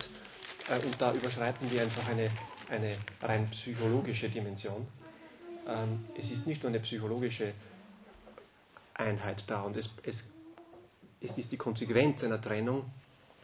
äh, 0.70 0.86
und 0.86 1.02
da 1.02 1.14
überschreiten 1.14 1.70
wir 1.72 1.82
einfach 1.82 2.08
eine, 2.10 2.30
eine 2.70 2.96
rein 3.22 3.50
psychologische 3.52 4.30
Dimension. 4.30 4.88
Ähm, 5.68 6.06
es 6.18 6.32
ist 6.32 6.48
nicht 6.48 6.64
nur 6.64 6.70
eine 6.70 6.80
psychologische 6.80 7.54
Einheit 8.94 9.44
da 9.48 9.62
und 9.62 9.78
es, 9.78 9.94
es, 10.04 10.32
es 11.22 11.38
ist 11.38 11.52
die 11.52 11.58
Konsequenz 11.58 12.24
einer 12.24 12.42
Trennung 12.42 12.86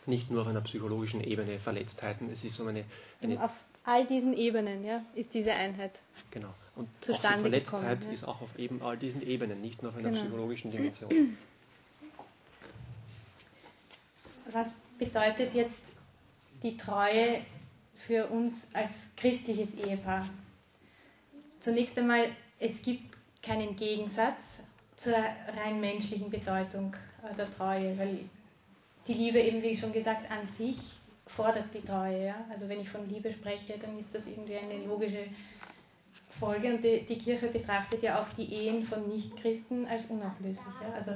nicht 0.05 0.31
nur 0.31 0.41
auf 0.41 0.47
einer 0.47 0.61
psychologischen 0.61 1.23
Ebene 1.23 1.59
Verletztheiten, 1.59 2.29
es 2.29 2.43
ist 2.43 2.55
so 2.55 2.65
eine, 2.65 2.83
eine 3.21 3.41
auf 3.41 3.51
all 3.85 4.05
diesen 4.05 4.35
Ebenen 4.35 4.83
ja, 4.83 5.03
ist 5.15 5.33
diese 5.33 5.53
Einheit. 5.53 6.01
genau. 6.31 6.53
Und 6.75 6.85
auch 6.85 6.91
die 7.01 7.11
zustande 7.11 7.41
Verletztheit 7.41 7.81
gekommen, 7.81 8.01
ja. 8.07 8.13
ist 8.13 8.27
auch 8.27 8.41
auf 8.41 8.57
eben 8.57 8.81
all 8.81 8.97
diesen 8.97 9.21
Ebenen, 9.21 9.61
nicht 9.61 9.83
nur 9.83 9.91
auf 9.91 9.97
einer 9.97 10.09
Genau. 10.09 10.23
psychologischen 10.23 10.71
Dimension. 10.71 11.37
Was 14.51 14.81
bedeutet 14.97 15.53
jetzt 15.53 15.83
die 16.61 16.77
Treue 16.77 17.41
für 17.95 18.27
uns 18.27 18.73
als 18.75 19.13
christliches 19.15 19.75
Ehepaar? 19.75 20.27
Zunächst 21.59 21.97
einmal, 21.97 22.25
es 22.59 22.81
gibt 22.81 23.15
keinen 23.41 23.75
Gegensatz 23.75 24.63
zur 24.97 25.15
rein 25.57 25.79
menschlichen 25.79 26.29
Bedeutung 26.29 26.95
äh, 27.23 27.35
der 27.35 27.49
Treue, 27.51 27.97
weil 27.97 28.19
die 29.07 29.13
Liebe 29.13 29.39
eben, 29.39 29.61
wie 29.61 29.75
schon 29.75 29.91
gesagt, 29.91 30.29
an 30.31 30.47
sich 30.47 30.77
fordert 31.27 31.73
die 31.73 31.81
Treue. 31.81 32.27
Ja? 32.27 32.35
Also 32.49 32.69
wenn 32.69 32.81
ich 32.81 32.89
von 32.89 33.07
Liebe 33.09 33.31
spreche, 33.31 33.77
dann 33.77 33.97
ist 33.97 34.13
das 34.13 34.27
irgendwie 34.27 34.57
eine 34.57 34.85
logische 34.85 35.25
Folge 36.39 36.73
und 36.73 36.83
die, 36.83 37.01
die 37.01 37.17
Kirche 37.17 37.47
betrachtet 37.47 38.03
ja 38.03 38.21
auch 38.21 38.27
die 38.37 38.51
Ehen 38.53 38.83
von 38.83 39.07
Nichtchristen 39.07 39.87
als 39.87 40.05
unauflöslich. 40.05 40.73
Ja? 40.81 40.93
Also 40.95 41.11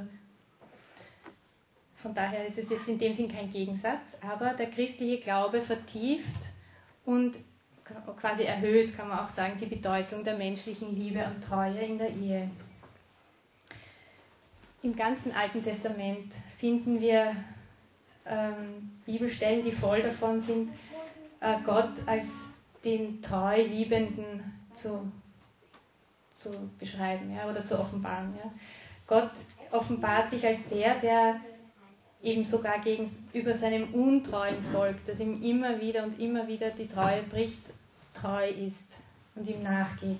von 2.01 2.13
daher 2.13 2.45
ist 2.45 2.57
es 2.57 2.69
jetzt 2.69 2.87
in 2.87 2.99
dem 2.99 3.13
Sinn 3.13 3.31
kein 3.31 3.49
Gegensatz, 3.49 4.21
aber 4.23 4.53
der 4.53 4.69
christliche 4.69 5.19
Glaube 5.19 5.61
vertieft 5.61 6.47
und 7.05 7.37
quasi 8.19 8.43
erhöht, 8.43 8.95
kann 8.95 9.07
man 9.07 9.19
auch 9.19 9.29
sagen, 9.29 9.57
die 9.59 9.65
Bedeutung 9.65 10.23
der 10.23 10.37
menschlichen 10.37 10.95
Liebe 10.95 11.25
und 11.25 11.43
Treue 11.43 11.79
in 11.79 11.97
der 11.97 12.09
Ehe. 12.09 12.49
Im 14.83 14.95
ganzen 14.95 15.31
Alten 15.33 15.63
Testament 15.63 16.33
finden 16.57 17.01
wir 17.01 17.35
ähm, 18.25 18.99
Bibelstellen, 19.05 19.63
die 19.63 19.71
voll 19.71 20.01
davon 20.01 20.39
sind, 20.41 20.69
äh, 21.39 21.55
Gott 21.65 22.07
als 22.07 22.53
den 22.83 23.21
treu 23.21 23.61
Liebenden 23.61 24.53
zu, 24.73 25.11
zu 26.33 26.69
beschreiben 26.77 27.35
ja, 27.35 27.49
oder 27.49 27.65
zu 27.65 27.79
offenbaren. 27.79 28.33
Ja. 28.37 28.51
Gott 29.07 29.31
offenbart 29.71 30.29
sich 30.29 30.45
als 30.45 30.69
der, 30.69 30.95
der 30.99 31.39
eben 32.21 32.45
sogar 32.45 32.79
gegenüber 32.79 33.53
seinem 33.53 33.93
untreuen 33.93 34.61
Volk, 34.71 34.97
das 35.05 35.19
ihm 35.19 35.41
immer 35.43 35.79
wieder 35.79 36.03
und 36.03 36.19
immer 36.19 36.47
wieder 36.47 36.71
die 36.71 36.87
Treue 36.87 37.23
bricht, 37.23 37.61
treu 38.13 38.47
ist 38.49 38.97
und 39.35 39.47
ihm 39.47 39.61
nachgeht. 39.61 40.19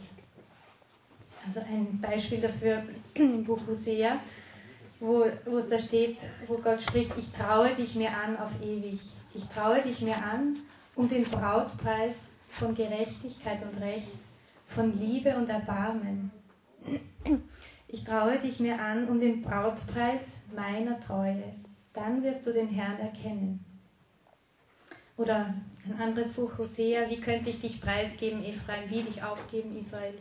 Also 1.46 1.62
ein 1.62 2.00
Beispiel 2.02 2.42
dafür 2.42 2.84
im 3.14 3.44
Buch 3.44 3.60
Hosea, 3.68 4.20
wo, 5.00 5.26
wo 5.46 5.58
es 5.58 5.70
da 5.70 5.80
steht, 5.80 6.20
wo 6.48 6.58
Gott 6.58 6.82
spricht, 6.82 7.12
ich 7.18 7.32
traue 7.32 7.74
dich 7.76 7.96
mir 7.96 8.12
an 8.12 8.38
auf 8.38 8.52
ewig. 8.62 9.00
Ich 9.34 9.48
traue 9.48 9.82
dich 9.82 10.02
mir 10.02 10.18
an 10.18 10.56
um 10.96 11.08
den 11.08 11.24
Brautpreis 11.24 12.32
von 12.50 12.74
Gerechtigkeit 12.74 13.62
und 13.62 13.82
Recht, 13.82 14.16
von 14.68 14.98
Liebe 15.00 15.36
und 15.36 15.50
Erbarmen. 15.50 16.32
Ich 17.88 18.04
traue 18.04 18.38
dich 18.40 18.60
mir 18.60 18.82
an 18.82 19.08
um 19.08 19.20
den 19.20 19.42
Brautpreis 19.42 20.48
meiner 20.56 21.00
Treue. 21.00 21.44
Dann 21.98 22.22
wirst 22.22 22.46
du 22.46 22.54
den 22.54 22.70
Herrn 22.70 23.00
erkennen. 23.00 23.66
Oder 25.18 25.56
ein 25.84 26.00
anderes 26.00 26.32
Buch, 26.32 26.56
Hosea, 26.60 27.10
wie 27.10 27.20
könnte 27.20 27.50
ich 27.50 27.60
dich 27.60 27.82
preisgeben, 27.82 28.46
Ephraim, 28.46 28.88
wie 28.90 29.02
dich 29.02 29.24
aufgeben, 29.24 29.76
Israel. 29.76 30.14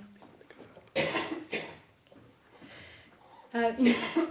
Äh, 3.52 3.72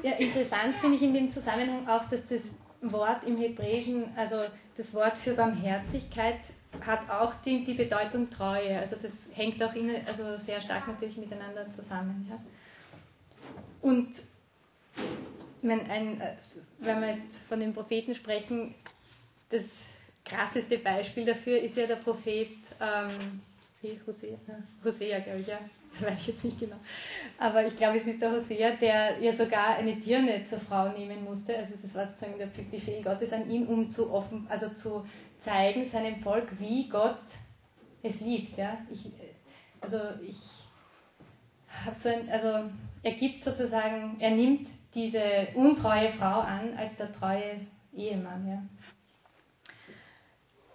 ja, 0.03 0.13
interessant 0.13 0.75
finde 0.77 0.97
ich 0.97 1.03
in 1.03 1.13
dem 1.13 1.31
Zusammenhang 1.31 1.88
auch, 1.88 2.05
dass 2.10 2.25
das 2.25 2.55
Wort 2.81 3.23
im 3.25 3.38
Hebräischen, 3.38 4.05
also 4.15 4.38
das 4.75 4.93
Wort 4.93 5.17
für 5.17 5.34
Barmherzigkeit, 5.34 6.39
hat 6.86 7.10
auch 7.10 7.34
die, 7.36 7.63
die 7.63 7.75
Bedeutung 7.75 8.29
Treue. 8.29 8.77
Also 8.79 8.97
das 9.01 9.36
hängt 9.36 9.63
auch 9.63 9.73
in, 9.73 9.91
also 10.05 10.38
sehr 10.38 10.62
stark 10.62 10.88
natürlich 10.88 11.17
miteinander 11.17 11.69
zusammen. 11.69 12.27
Ja. 12.29 12.39
Und 13.81 14.10
wenn, 15.67 15.89
ein, 15.89 16.21
äh, 16.21 16.36
wenn 16.80 17.01
wir 17.01 17.10
jetzt 17.10 17.47
von 17.47 17.60
den 17.60 17.73
Propheten 17.73 18.15
sprechen, 18.15 18.73
das 19.49 19.91
krasseste 20.23 20.80
Beispiel 20.80 21.25
dafür 21.25 21.62
ist 21.62 21.78
ja 21.78 21.86
der 21.86 21.97
Prophet 21.97 22.49
ähm, 22.82 23.41
Hosea, 24.08 24.38
ne? 24.47 24.63
Hosea 24.84 25.19
glaube 25.19 25.41
ich, 25.41 25.47
ja, 25.47 25.60
das 25.91 26.01
weiß 26.10 26.19
ich 26.21 26.28
jetzt 26.28 26.43
nicht 26.43 26.60
genau. 26.60 26.78
Aber 27.38 27.65
ich 27.65 27.78
glaube, 27.78 27.99
es 27.99 28.08
ist 28.08 28.21
der 28.21 28.32
Hosea, 28.32 28.71
der 28.75 29.19
ja 29.19 29.34
sogar 29.34 29.75
eine 29.75 29.95
Dirne 29.95 30.43
zur 30.45 30.60
Frau 30.60 30.89
nehmen 30.89 31.23
musste. 31.23 31.56
Also 31.58 31.75
das 31.80 31.93
war 31.93 32.08
sozusagen 32.08 32.39
der 32.39 32.47
Befehl 32.47 33.04
Gottes 33.04 33.34
an 33.34 33.49
ihn, 33.49 33.67
um 33.67 33.89
zu 33.91 34.12
offen, 34.12 34.47
also 34.49 34.69
zu 34.69 35.06
zeigen 35.39 35.86
seinem 35.86 36.21
Volk, 36.21 36.60
wie 36.60 36.89
Gott 36.89 37.19
es 38.01 38.21
liebt. 38.21 38.58
Ja? 38.58 38.80
Ich, 38.91 39.12
also 39.82 39.99
ich 40.28 40.64
so 41.93 42.09
ein, 42.09 42.29
also 42.29 42.69
er 43.03 43.11
gibt 43.13 43.43
sozusagen, 43.43 44.17
er 44.19 44.31
nimmt 44.31 44.67
diese 44.93 45.47
untreue 45.55 46.09
Frau 46.09 46.39
an 46.39 46.75
als 46.77 46.95
der 46.97 47.11
treue 47.11 47.59
Ehemann. 47.93 48.47
Ja. 48.47 48.61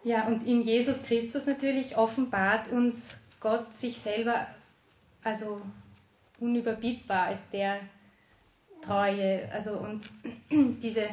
Ja, 0.03 0.27
und 0.27 0.47
in 0.47 0.63
Jesus 0.63 1.03
Christus 1.03 1.47
natürlich 1.47 1.97
offenbart 1.97 2.73
uns 2.73 3.21
Gott 3.41 3.75
sich 3.75 3.99
selber 3.99 4.47
also 5.23 5.61
unüberbietbar 6.39 7.27
als 7.27 7.41
der, 7.51 7.81
Treue, 8.81 9.51
also 9.53 9.79
und 9.79 10.09
diese 10.83 11.07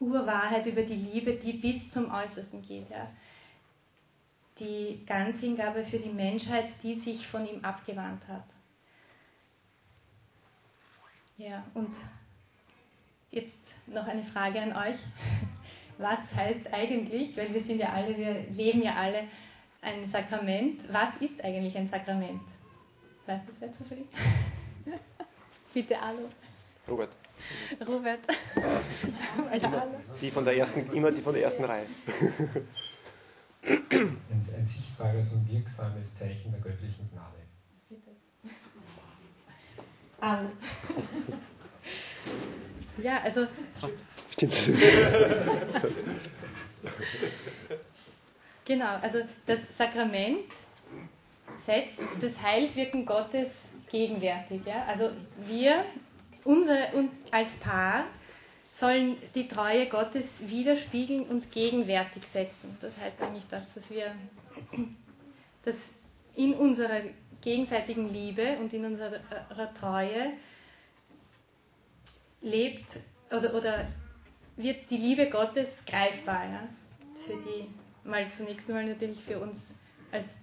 Urwahrheit 0.00 0.66
über 0.66 0.82
die 0.82 0.94
Liebe, 0.94 1.34
die 1.34 1.54
bis 1.54 1.90
zum 1.90 2.12
Äußersten 2.12 2.62
geht. 2.62 2.90
Ja. 2.90 3.08
Die 4.58 5.02
Ganzhingabe 5.06 5.84
für 5.84 5.98
die 5.98 6.10
Menschheit, 6.10 6.66
die 6.82 6.94
sich 6.94 7.26
von 7.26 7.46
ihm 7.46 7.64
abgewandt 7.64 8.28
hat. 8.28 8.44
Ja, 11.36 11.64
und 11.74 11.96
jetzt 13.30 13.88
noch 13.88 14.06
eine 14.06 14.22
Frage 14.22 14.60
an 14.60 14.72
euch. 14.76 14.96
Was 15.98 16.34
heißt 16.34 16.72
eigentlich, 16.72 17.36
weil 17.36 17.52
wir 17.52 17.60
sind 17.60 17.78
ja 17.78 17.90
alle, 17.90 18.16
wir 18.16 18.40
leben 18.50 18.82
ja 18.82 18.94
alle 18.94 19.24
ein 19.82 20.06
Sakrament, 20.06 20.92
was 20.92 21.16
ist 21.18 21.42
eigentlich 21.44 21.76
ein 21.76 21.88
Sakrament? 21.88 22.42
Weiß 23.26 23.40
das 23.46 23.60
wer 23.60 23.72
zufällig? 23.72 24.06
Bitte, 25.74 26.00
hallo. 26.00 26.28
Robert. 26.88 27.10
Robert. 27.86 28.20
Immer 29.52 29.86
die 30.20 30.30
von 30.30 30.44
der 30.44 30.56
ersten, 30.56 30.92
immer 30.92 31.10
die 31.10 31.22
von 31.22 31.34
der 31.34 31.44
ersten 31.44 31.64
Reihe. 31.64 31.86
Ein, 33.62 34.18
ein 34.30 34.42
sichtbares 34.42 35.32
und 35.32 35.50
wirksames 35.50 36.14
Zeichen 36.14 36.50
der 36.52 36.60
göttlichen 36.60 37.08
Gnade. 37.10 37.41
Bitte. 40.22 40.32
Hallo. 40.36 40.48
Ja, 43.02 43.20
also. 43.22 43.46
Fast. 43.80 43.96
Stimmt. 44.32 44.54
Genau, 48.64 48.94
also 49.02 49.18
das 49.46 49.76
Sakrament 49.76 50.44
setzt 51.56 51.98
das 52.20 52.40
Heilswirken 52.40 53.04
Gottes 53.04 53.70
gegenwärtig. 53.90 54.60
Ja? 54.64 54.84
Also 54.86 55.10
wir, 55.48 55.84
unsere, 56.44 56.92
und 56.94 57.10
als 57.32 57.54
Paar, 57.56 58.04
sollen 58.70 59.16
die 59.34 59.48
Treue 59.48 59.88
Gottes 59.88 60.48
widerspiegeln 60.48 61.24
und 61.24 61.50
gegenwärtig 61.50 62.22
setzen. 62.24 62.76
Das 62.80 62.94
heißt 62.98 63.20
eigentlich 63.20 63.48
das, 63.50 63.64
dass 63.74 63.90
wir 63.90 64.14
dass 65.64 65.96
in 66.36 66.54
unserer 66.54 67.00
gegenseitigen 67.42 68.12
Liebe 68.12 68.56
und 68.58 68.72
in 68.72 68.84
unserer 68.86 69.74
Treue 69.74 70.32
lebt 72.40 73.00
oder, 73.30 73.54
oder 73.54 73.86
wird 74.56 74.90
die 74.90 74.96
Liebe 74.96 75.28
Gottes 75.30 75.84
greifbar 75.86 76.44
ja? 76.44 76.68
für 77.26 77.34
die 77.34 77.68
mal 78.08 78.28
zunächst 78.30 78.68
einmal 78.68 78.84
natürlich 78.86 79.20
für 79.22 79.38
uns 79.38 79.76
als, 80.10 80.40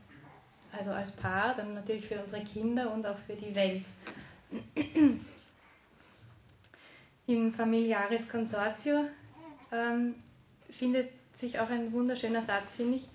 also 0.71 0.91
als 0.91 1.11
Paar, 1.11 1.55
dann 1.55 1.73
natürlich 1.73 2.07
für 2.07 2.21
unsere 2.21 2.43
Kinder 2.43 2.91
und 2.93 3.05
auch 3.05 3.17
für 3.17 3.35
die 3.35 3.53
Welt. 3.53 3.83
Im 7.27 7.53
Familiares 7.53 8.29
Consortio 8.29 9.05
ähm, 9.71 10.15
findet 10.71 11.09
sich 11.33 11.59
auch 11.59 11.69
ein 11.69 11.91
wunderschöner 11.93 12.41
Satz, 12.41 12.75
finde 12.75 12.95
ich. 12.97 13.07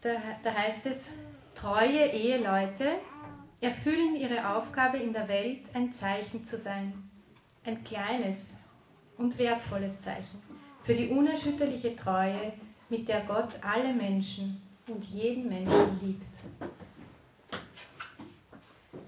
Da, 0.00 0.10
da 0.42 0.54
heißt 0.54 0.86
es, 0.86 1.12
treue 1.54 2.06
Eheleute 2.06 2.98
erfüllen 3.60 4.16
ihre 4.16 4.56
Aufgabe 4.56 4.98
in 4.98 5.12
der 5.12 5.28
Welt, 5.28 5.74
ein 5.74 5.92
Zeichen 5.92 6.44
zu 6.44 6.58
sein. 6.58 6.92
Ein 7.64 7.82
kleines 7.82 8.58
und 9.16 9.38
wertvolles 9.38 10.00
Zeichen 10.00 10.42
für 10.84 10.94
die 10.94 11.08
unerschütterliche 11.08 11.96
Treue, 11.96 12.52
mit 12.90 13.08
der 13.08 13.22
Gott 13.22 13.54
alle 13.62 13.92
Menschen 13.92 14.60
und 14.86 15.02
jeden 15.04 15.48
Menschen 15.48 15.98
liebt. 16.02 16.26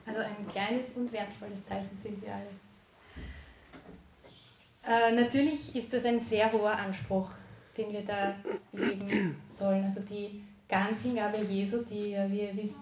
Also 0.07 0.21
ein 0.21 0.49
kleines 0.49 0.95
und 0.97 1.13
wertvolles 1.13 1.65
Zeichen 1.67 1.97
sind 2.03 2.23
wir 2.23 2.35
alle. 2.35 2.47
Äh, 4.89 5.15
natürlich 5.15 5.77
ist 5.77 5.93
das 5.93 6.07
ein 6.07 6.21
sehr 6.21 6.51
hoher 6.53 6.73
Anspruch, 6.73 7.31
den 7.77 7.93
wir 7.93 8.05
da 8.05 8.35
leben 8.73 9.37
sollen. 9.51 9.85
Also 9.85 10.01
die 10.01 10.43
Ganzhingabe 10.69 11.39
Jesu, 11.39 11.85
die 11.85 12.11
ja, 12.11 12.31
wie 12.31 12.43
ihr 12.43 12.57
wisst, 12.57 12.81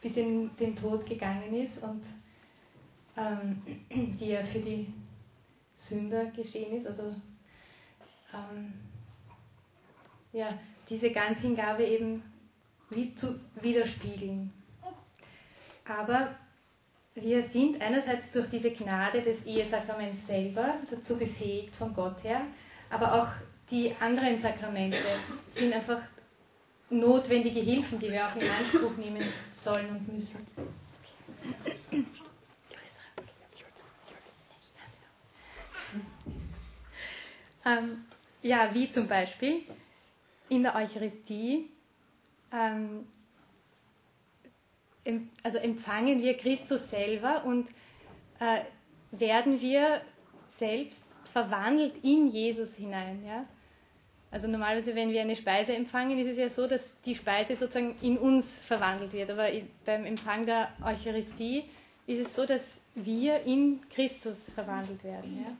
bis 0.00 0.16
in 0.16 0.50
den 0.56 0.74
Tod 0.74 1.06
gegangen 1.06 1.54
ist 1.54 1.84
und 1.84 2.02
ähm, 3.16 3.62
die 4.18 4.30
ja 4.30 4.42
für 4.42 4.60
die 4.60 4.92
Sünder 5.74 6.26
geschehen 6.26 6.76
ist. 6.76 6.86
Also 6.86 7.14
ähm, 8.34 8.72
ja, 10.32 10.48
diese 10.88 11.10
Ganzhingabe 11.10 11.84
eben 11.84 12.22
wie 12.90 13.14
zu 13.14 13.40
widerspiegeln. 13.60 14.52
Aber 15.86 16.34
wir 17.14 17.42
sind 17.42 17.80
einerseits 17.80 18.32
durch 18.32 18.48
diese 18.50 18.72
Gnade 18.72 19.22
des 19.22 19.46
Ehesakraments 19.46 20.26
selber 20.26 20.74
dazu 20.90 21.18
befähigt 21.18 21.74
von 21.74 21.94
Gott 21.94 22.22
her, 22.24 22.42
aber 22.90 23.14
auch 23.14 23.28
die 23.70 23.94
anderen 24.00 24.38
Sakramente 24.38 24.98
sind 25.54 25.72
einfach 25.72 26.02
notwendige 26.90 27.60
Hilfen, 27.60 27.98
die 27.98 28.10
wir 28.10 28.26
auch 28.26 28.36
in 28.36 28.48
Anspruch 28.48 28.96
nehmen 28.96 29.22
sollen 29.54 29.88
und 29.90 30.12
müssen. 30.12 30.46
Ähm, 37.64 38.04
ja, 38.42 38.72
wie 38.74 38.90
zum 38.90 39.06
Beispiel 39.06 39.62
in 40.48 40.62
der 40.62 40.74
Eucharistie 40.74 41.70
ähm, 42.52 43.06
also 45.42 45.58
empfangen 45.58 46.22
wir 46.22 46.36
Christus 46.36 46.90
selber 46.90 47.44
und 47.44 47.70
äh, 48.38 48.62
werden 49.12 49.60
wir 49.60 50.02
selbst 50.46 51.14
verwandelt 51.24 51.94
in 52.02 52.28
Jesus 52.28 52.76
hinein. 52.76 53.24
Ja? 53.24 53.46
Also 54.32 54.46
normalerweise, 54.46 54.94
wenn 54.94 55.10
wir 55.10 55.22
eine 55.22 55.34
Speise 55.34 55.74
empfangen, 55.74 56.18
ist 56.18 56.28
es 56.28 56.36
ja 56.38 56.48
so, 56.48 56.68
dass 56.68 57.00
die 57.02 57.16
Speise 57.16 57.56
sozusagen 57.56 57.96
in 58.00 58.16
uns 58.16 58.58
verwandelt 58.60 59.12
wird. 59.12 59.30
Aber 59.30 59.48
beim 59.84 60.04
Empfang 60.04 60.46
der 60.46 60.68
Eucharistie 60.84 61.64
ist 62.06 62.20
es 62.20 62.36
so, 62.36 62.46
dass 62.46 62.82
wir 62.94 63.42
in 63.42 63.80
Christus 63.90 64.50
verwandelt 64.50 65.02
werden. 65.02 65.44
Ja? 65.44 65.52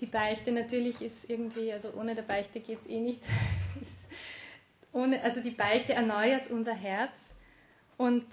Die 0.00 0.06
Beichte 0.06 0.52
natürlich 0.52 1.02
ist 1.02 1.28
irgendwie, 1.28 1.72
also 1.72 1.92
ohne 1.98 2.14
der 2.14 2.22
Beichte 2.22 2.60
geht 2.60 2.80
es 2.82 2.86
eh 2.88 3.00
nicht. 3.00 3.20
ohne, 4.92 5.20
also 5.22 5.40
die 5.40 5.50
Beichte 5.50 5.94
erneuert 5.94 6.48
unser 6.50 6.74
Herz 6.74 7.34
und 7.96 8.24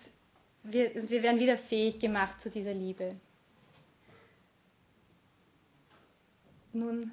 wir, 0.64 0.96
und 0.96 1.10
wir 1.10 1.24
werden 1.24 1.40
wieder 1.40 1.58
fähig 1.58 2.00
gemacht 2.00 2.40
zu 2.40 2.52
dieser 2.52 2.74
Liebe. 2.74 3.16
Nun 6.74 7.12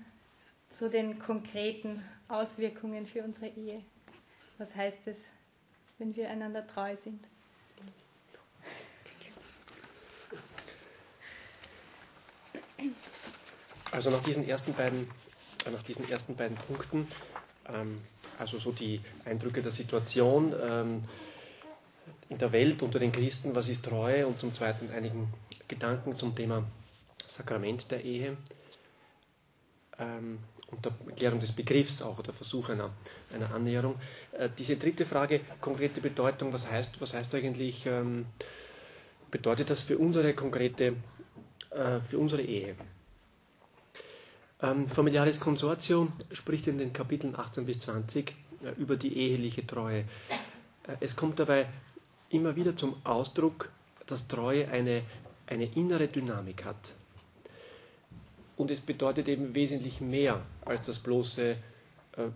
zu 0.71 0.91
den 0.91 1.19
konkreten 1.19 2.05
Auswirkungen 2.29 3.07
für 3.07 3.23
unsere 3.23 3.49
Ehe. 3.49 3.83
Was 4.59 4.75
heißt 4.75 5.07
es, 5.07 5.17
wenn 5.99 6.15
wir 6.17 6.29
einander 6.31 6.67
treu 6.67 6.95
sind? 6.97 7.25
Also 13.91 14.11
nach 14.11 14.21
diesen 14.21 14.47
ersten 14.47 14.75
beiden, 14.75 15.09
äh, 15.67 15.71
nach 15.71 15.83
diesen 15.83 16.09
ersten 16.11 16.37
beiden 16.37 16.57
Punkten, 16.57 17.09
ähm, 17.69 18.01
also 18.39 18.59
so 18.59 18.71
die 18.71 19.01
Eindrücke 19.25 19.63
der 19.63 19.73
Situation 19.73 20.55
ähm, 20.63 21.05
in 22.29 22.39
der 22.39 22.53
Welt 22.53 22.83
unter 22.83 22.99
den 22.99 23.11
Christen, 23.13 23.55
was 23.55 23.69
ist 23.69 23.85
Treue 23.87 24.27
und 24.27 24.39
zum 24.39 24.53
Zweiten 24.55 24.91
einigen 24.91 25.33
Gedanken 25.67 26.17
zum 26.19 26.35
Thema 26.37 26.65
Sakrament 27.27 27.91
der 27.91 28.05
Ehe 28.05 28.37
ähm, 29.99 30.39
und 30.71 30.85
der 30.85 30.93
Erklärung 31.07 31.41
des 31.41 31.53
Begriffs 31.53 32.03
auch 32.03 32.19
oder 32.19 32.33
Versuch 32.33 32.69
einer, 32.69 32.91
einer 33.35 33.53
Annäherung. 33.55 33.97
Äh, 34.33 34.49
diese 34.59 34.77
dritte 34.77 35.07
Frage, 35.07 35.41
konkrete 35.61 36.01
Bedeutung, 36.01 36.53
was 36.53 36.71
heißt, 36.71 37.01
was 37.01 37.15
heißt 37.15 37.35
eigentlich, 37.35 37.87
ähm, 37.87 38.27
bedeutet 39.31 39.71
das 39.71 39.83
für 39.83 39.99
unsere 39.99 40.35
konkrete, 40.35 40.95
äh, 41.71 42.01
für 42.01 42.19
unsere 42.19 42.43
Ehe? 42.43 42.75
Ähm, 44.61 44.87
Familiares 44.87 45.39
Consortio 45.41 46.09
spricht 46.33 46.67
in 46.67 46.79
den 46.79 46.93
Kapiteln 46.93 47.37
18 47.37 47.65
bis 47.65 47.79
20 47.81 48.35
äh, 48.63 48.71
über 48.81 48.97
die 48.97 49.17
eheliche 49.17 49.67
Treue. 49.67 50.01
Äh, 50.01 50.97
es 51.01 51.15
kommt 51.17 51.39
dabei 51.39 51.67
immer 52.31 52.57
wieder 52.57 52.77
zum 52.77 52.97
Ausdruck, 53.05 53.71
dass 54.07 54.27
Treue 54.27 54.69
eine, 54.69 55.03
eine 55.47 55.65
innere 55.75 56.09
Dynamik 56.09 56.65
hat. 56.65 56.95
Und 58.59 58.73
es 58.73 58.81
bedeutet 58.81 59.29
eben 59.29 59.55
wesentlich 59.55 60.01
mehr 60.01 60.45
als 60.65 60.85
das 60.85 60.99
bloße 60.99 61.53
äh, 61.53 61.57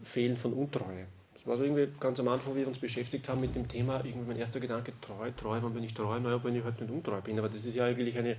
Fehlen 0.02 0.36
von 0.36 0.52
Untreue. 0.52 1.06
Das 1.34 1.48
war 1.48 1.56
so 1.56 1.64
irgendwie 1.64 1.88
ganz 1.98 2.20
am 2.20 2.28
Anfang, 2.28 2.54
wie 2.54 2.60
wir 2.60 2.68
uns 2.68 2.78
beschäftigt 2.78 3.28
haben 3.28 3.40
mit 3.40 3.56
dem 3.56 3.66
Thema, 3.66 4.04
irgendwie 4.04 4.28
mein 4.28 4.36
erster 4.36 4.60
Gedanke, 4.60 4.92
treu, 5.00 5.32
treu, 5.32 5.58
wann 5.60 5.74
bin 5.74 5.82
ich 5.82 5.94
treu? 5.94 6.20
Naja, 6.20 6.42
wenn 6.44 6.54
ich 6.54 6.62
halt 6.62 6.80
nicht 6.80 6.92
untreu 6.92 7.20
bin. 7.20 7.40
Aber 7.40 7.48
das 7.48 7.64
ist 7.64 7.74
ja 7.74 7.86
eigentlich 7.86 8.16
eine 8.16 8.36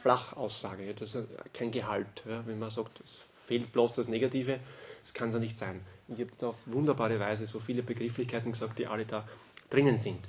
Flachaussage. 0.00 0.94
Das 0.94 1.14
ist 1.14 1.28
kein 1.52 1.70
Gehalt. 1.70 2.22
Wenn 2.24 2.58
man 2.58 2.70
sagt, 2.70 3.02
es 3.04 3.18
fehlt 3.34 3.70
bloß 3.70 3.92
das 3.92 4.08
Negative, 4.08 4.58
das 5.02 5.12
kann 5.12 5.28
es 5.28 5.34
ja 5.34 5.40
nicht 5.40 5.58
sein. 5.58 5.82
Und 6.08 6.18
ihr 6.18 6.24
habt 6.24 6.42
auf 6.42 6.66
wunderbare 6.68 7.20
Weise 7.20 7.46
so 7.46 7.60
viele 7.60 7.82
Begrifflichkeiten 7.82 8.52
gesagt, 8.52 8.78
die 8.78 8.86
alle 8.86 9.04
da 9.04 9.28
drinnen 9.68 9.98
sind 9.98 10.26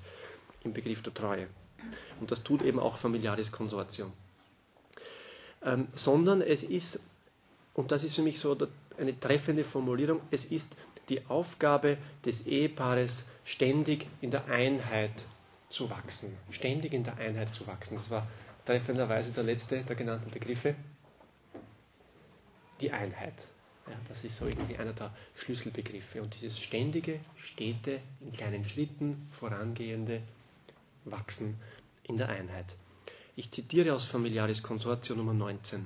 im 0.66 0.74
Begriff 0.74 1.04
der 1.04 1.14
Treue. 1.14 1.48
Und 2.20 2.32
das 2.32 2.44
tut 2.44 2.64
eben 2.64 2.80
auch 2.80 2.98
Familiaris 2.98 3.54
Consortium. 3.54 4.12
Ähm, 5.64 5.88
sondern 5.94 6.42
es 6.42 6.64
ist, 6.64 7.12
und 7.74 7.92
das 7.92 8.04
ist 8.04 8.16
für 8.16 8.22
mich 8.22 8.40
so 8.40 8.58
eine 8.98 9.20
treffende 9.20 9.64
Formulierung, 9.64 10.22
es 10.32 10.46
ist 10.46 10.76
die 11.10 11.26
Aufgabe 11.28 11.98
des 12.26 12.48
Ehepaares, 12.48 13.30
ständig 13.44 14.08
in 14.22 14.32
der 14.32 14.46
Einheit 14.46 15.12
zu 15.70 15.90
wachsen. 15.90 16.36
Ständig 16.52 16.94
in 16.94 17.04
der 17.04 17.18
Einheit 17.18 17.54
zu 17.54 17.66
wachsen. 17.68 17.96
Das 17.96 18.10
war 18.10 18.28
treffenderweise 18.66 19.32
der 19.32 19.44
letzte 19.44 19.84
der 19.84 19.96
genannten 19.96 20.32
Begriffe. 20.32 20.76
Die 22.82 22.92
Einheit. 22.92 23.48
Ja, 23.88 23.96
das 24.08 24.24
ist 24.24 24.38
so 24.38 24.46
irgendwie 24.46 24.78
einer 24.78 24.94
der 24.94 25.12
Schlüsselbegriffe. 25.36 26.22
Und 26.22 26.40
dieses 26.40 26.60
ständige, 26.60 27.20
stete, 27.36 28.00
in 28.22 28.32
kleinen 28.32 28.66
Schritten 28.66 29.28
vorangehende 29.32 30.22
Wachsen 31.06 31.60
in 32.04 32.18
der 32.18 32.30
Einheit. 32.30 32.76
Ich 33.36 33.52
zitiere 33.52 33.94
aus 33.94 34.06
Familiaris 34.06 34.62
Consortio 34.64 35.16
Nummer 35.16 35.34
19. 35.34 35.86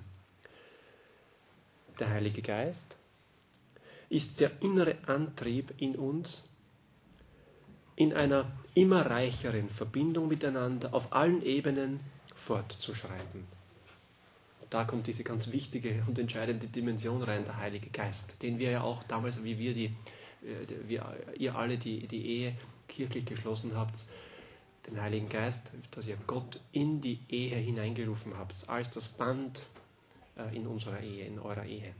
Der 2.00 2.10
Heilige 2.10 2.42
Geist 2.42 2.98
ist 4.10 4.40
der 4.40 4.52
innere 4.62 4.96
Antrieb 5.08 5.74
in 5.78 5.96
uns, 5.96 6.48
in 7.96 8.14
einer 8.14 8.52
immer 8.74 9.06
reicheren 9.06 9.70
Verbindung 9.70 10.28
miteinander 10.28 10.94
auf 10.94 11.14
allen 11.14 11.44
Ebenen 11.44 12.00
fortzuschreiten. 12.36 13.46
Da 14.70 14.86
kommt 14.86 15.06
diese 15.06 15.24
ganz 15.24 15.52
wichtige 15.52 16.04
und 16.08 16.18
entscheidende 16.18 16.66
Dimension 16.68 17.22
rein, 17.22 17.46
der 17.46 17.58
Heilige 17.58 17.90
Geist, 17.92 18.42
den 18.42 18.58
wir 18.58 18.72
ja 18.72 18.82
auch 18.82 19.04
damals, 19.04 19.44
wie 19.44 19.60
wir 19.60 19.76
die, 19.76 19.86
äh, 20.42 20.88
wir, 20.88 21.16
ihr 21.38 21.56
alle 21.56 21.78
die, 21.78 22.08
die 22.08 22.26
Ehe 22.26 22.58
kirchlich 22.88 23.26
geschlossen 23.26 23.76
habt, 23.76 24.00
den 24.88 25.02
Heiligen 25.02 25.30
Geist, 25.30 25.72
dass 25.92 26.08
ihr 26.08 26.18
Gott 26.28 26.60
in 26.72 27.02
die 27.02 27.20
Ehe 27.30 27.56
hineingerufen 27.56 28.38
habt, 28.38 28.68
als 28.68 28.92
das 28.92 29.08
Band 29.08 29.64
äh, 30.38 30.56
in 30.56 30.68
unserer 30.68 31.00
Ehe, 31.00 31.26
in 31.26 31.40
eurer 31.40 31.66
Ehe. 31.66 31.94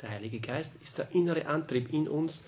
Der 0.00 0.10
Heilige 0.10 0.40
Geist 0.40 0.80
ist 0.82 0.98
der 0.98 1.10
innere 1.12 1.46
Antrieb 1.46 1.92
in 1.92 2.08
uns, 2.08 2.46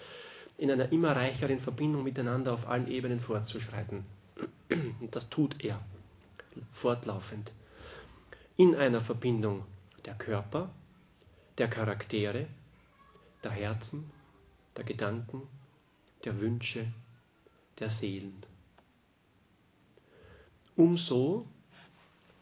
in 0.57 0.71
einer 0.71 0.93
immer 0.93 1.17
reicheren 1.17 1.59
Verbindung 1.59 2.05
miteinander 2.05 2.53
auf 2.53 2.69
allen 2.69 2.87
Ebenen 2.87 3.19
fortzuschreiten. 3.19 4.05
Und 5.01 5.17
das 5.17 5.31
tut 5.31 5.65
er 5.65 5.81
fortlaufend. 6.73 7.53
In 8.57 8.77
einer 8.77 9.01
Verbindung 9.01 9.65
der 10.05 10.15
Körper, 10.15 10.71
der 11.59 11.69
Charaktere, 11.69 12.47
der 13.43 13.53
Herzen, 13.53 14.11
der 14.77 14.85
Gedanken, 14.85 15.43
der 16.25 16.41
Wünsche, 16.41 16.87
der 17.79 17.91
Seelen. 17.91 18.43
Umso, 20.81 21.47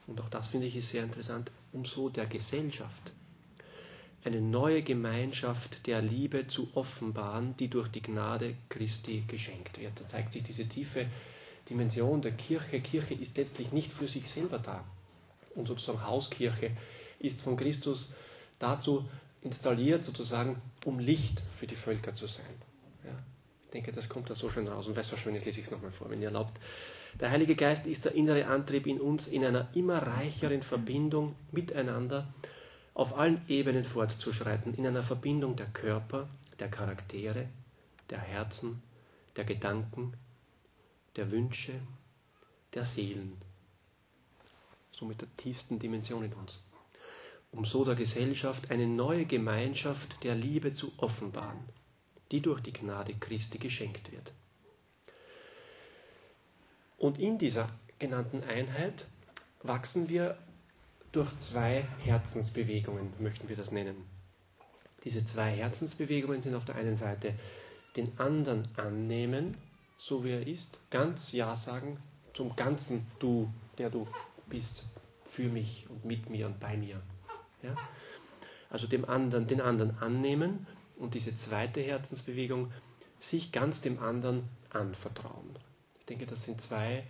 und 0.06 0.20
auch 0.20 0.28
das 0.28 0.46
finde 0.46 0.68
ich 0.68 0.86
sehr 0.86 1.02
interessant, 1.02 1.50
umso 1.72 2.08
der 2.08 2.26
Gesellschaft 2.26 3.12
eine 4.22 4.40
neue 4.40 4.84
Gemeinschaft 4.84 5.88
der 5.88 6.02
Liebe 6.02 6.46
zu 6.46 6.68
offenbaren, 6.74 7.56
die 7.56 7.66
durch 7.66 7.88
die 7.88 8.00
Gnade 8.00 8.54
Christi 8.68 9.24
geschenkt 9.26 9.80
wird. 9.80 9.98
Da 9.98 10.06
zeigt 10.06 10.32
sich 10.34 10.44
diese 10.44 10.68
tiefe 10.68 11.06
Dimension 11.68 12.22
der 12.22 12.30
Kirche. 12.30 12.80
Kirche 12.80 13.14
ist 13.14 13.36
letztlich 13.36 13.72
nicht 13.72 13.92
für 13.92 14.06
sich 14.06 14.30
selber 14.30 14.60
da. 14.60 14.84
Und 15.56 15.66
sozusagen 15.66 16.06
Hauskirche 16.06 16.70
ist 17.18 17.42
von 17.42 17.56
Christus 17.56 18.12
dazu 18.60 19.04
installiert, 19.42 20.04
sozusagen, 20.04 20.62
um 20.84 21.00
Licht 21.00 21.42
für 21.54 21.66
die 21.66 21.74
Völker 21.74 22.14
zu 22.14 22.28
sein. 22.28 22.54
Ja, 23.02 23.18
ich 23.64 23.70
denke, 23.70 23.90
das 23.90 24.08
kommt 24.08 24.30
da 24.30 24.36
so 24.36 24.48
schön 24.48 24.68
raus. 24.68 24.86
Und 24.86 24.94
weil 24.94 25.00
es 25.00 25.08
so 25.08 25.16
schön 25.16 25.34
ist, 25.34 25.44
lese 25.44 25.58
ich 25.58 25.66
es 25.66 25.72
nochmal 25.72 25.90
vor, 25.90 26.08
wenn 26.08 26.22
ihr 26.22 26.28
erlaubt. 26.28 26.60
Der 27.20 27.30
Heilige 27.30 27.56
Geist 27.56 27.86
ist 27.86 28.04
der 28.04 28.14
innere 28.14 28.46
Antrieb 28.46 28.86
in 28.86 29.00
uns, 29.00 29.28
in 29.28 29.44
einer 29.44 29.68
immer 29.74 29.98
reicheren 29.98 30.62
Verbindung 30.62 31.34
miteinander 31.50 32.32
auf 32.94 33.16
allen 33.16 33.40
Ebenen 33.48 33.84
fortzuschreiten, 33.84 34.74
in 34.74 34.86
einer 34.86 35.02
Verbindung 35.02 35.56
der 35.56 35.66
Körper, 35.66 36.28
der 36.58 36.68
Charaktere, 36.68 37.48
der 38.10 38.18
Herzen, 38.18 38.82
der 39.36 39.44
Gedanken, 39.44 40.14
der 41.16 41.30
Wünsche, 41.30 41.74
der 42.74 42.84
Seelen, 42.84 43.36
somit 44.92 45.20
der 45.20 45.32
tiefsten 45.36 45.78
Dimension 45.78 46.24
in 46.24 46.32
uns, 46.32 46.60
um 47.52 47.64
so 47.64 47.84
der 47.84 47.94
Gesellschaft 47.94 48.70
eine 48.70 48.86
neue 48.86 49.24
Gemeinschaft 49.24 50.22
der 50.22 50.34
Liebe 50.34 50.72
zu 50.72 50.92
offenbaren, 50.98 51.68
die 52.30 52.40
durch 52.40 52.60
die 52.60 52.72
Gnade 52.72 53.14
Christi 53.14 53.58
geschenkt 53.58 54.12
wird. 54.12 54.32
Und 56.98 57.18
in 57.18 57.38
dieser 57.38 57.68
genannten 57.98 58.42
Einheit 58.42 59.06
wachsen 59.62 60.08
wir 60.08 60.36
durch 61.12 61.36
zwei 61.38 61.86
Herzensbewegungen, 62.04 63.12
möchten 63.18 63.48
wir 63.48 63.56
das 63.56 63.70
nennen. 63.70 63.96
Diese 65.04 65.24
zwei 65.24 65.52
Herzensbewegungen 65.52 66.42
sind 66.42 66.54
auf 66.54 66.64
der 66.64 66.74
einen 66.74 66.96
Seite 66.96 67.34
den 67.96 68.18
anderen 68.18 68.68
annehmen, 68.76 69.56
so 69.96 70.24
wie 70.24 70.32
er 70.32 70.46
ist, 70.46 70.78
ganz 70.90 71.32
Ja 71.32 71.56
sagen 71.56 71.98
zum 72.34 72.54
ganzen 72.56 73.06
Du, 73.18 73.50
der 73.78 73.90
du 73.90 74.06
bist, 74.48 74.84
für 75.24 75.48
mich 75.48 75.86
und 75.88 76.04
mit 76.04 76.30
mir 76.30 76.46
und 76.46 76.60
bei 76.60 76.76
mir. 76.76 77.00
Ja? 77.62 77.76
Also 78.70 78.86
dem 78.86 79.04
anderen, 79.04 79.46
den 79.46 79.60
anderen 79.60 79.98
annehmen 79.98 80.66
und 80.98 81.14
diese 81.14 81.34
zweite 81.34 81.80
Herzensbewegung, 81.80 82.72
sich 83.18 83.50
ganz 83.50 83.80
dem 83.80 83.98
anderen 84.00 84.44
anvertrauen. 84.70 85.56
Ich 86.08 86.16
denke, 86.16 86.24
das 86.24 86.44
sind 86.44 86.58
zwei, 86.58 87.04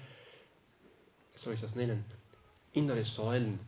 wie 1.33 1.39
soll 1.39 1.55
ich 1.55 1.61
das 1.61 1.77
nennen, 1.77 2.05
innere 2.73 3.05
Säulen 3.05 3.61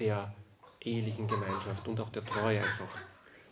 der 0.00 0.34
ehelichen 0.80 1.28
Gemeinschaft 1.28 1.86
und 1.86 2.00
auch 2.00 2.10
der 2.10 2.24
Treue 2.24 2.58
einfach. 2.58 2.88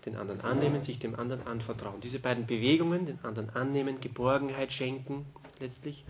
Den 0.04 0.16
anderen 0.16 0.40
annehmen, 0.40 0.80
sich 0.80 0.98
dem 0.98 1.14
anderen 1.14 1.46
anvertrauen. 1.46 2.00
Diese 2.00 2.18
beiden 2.18 2.48
Bewegungen, 2.48 3.06
den 3.06 3.24
anderen 3.24 3.50
annehmen, 3.50 4.00
Geborgenheit 4.00 4.72
schenken 4.72 5.24
letztlich 5.60 6.04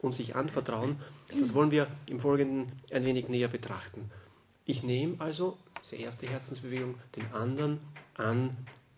und 0.00 0.16
sich 0.16 0.34
anvertrauen, 0.34 1.00
das 1.38 1.54
wollen 1.54 1.70
wir 1.70 1.86
im 2.06 2.18
Folgenden 2.18 2.72
ein 2.90 3.04
wenig 3.04 3.28
näher 3.28 3.46
betrachten. 3.46 4.10
Ich 4.64 4.82
nehme 4.82 5.20
also, 5.20 5.56
diese 5.80 5.94
erste 5.94 6.26
Herzensbewegung, 6.26 6.96
den 7.14 7.32
anderen 7.32 7.78
an, 8.14 8.56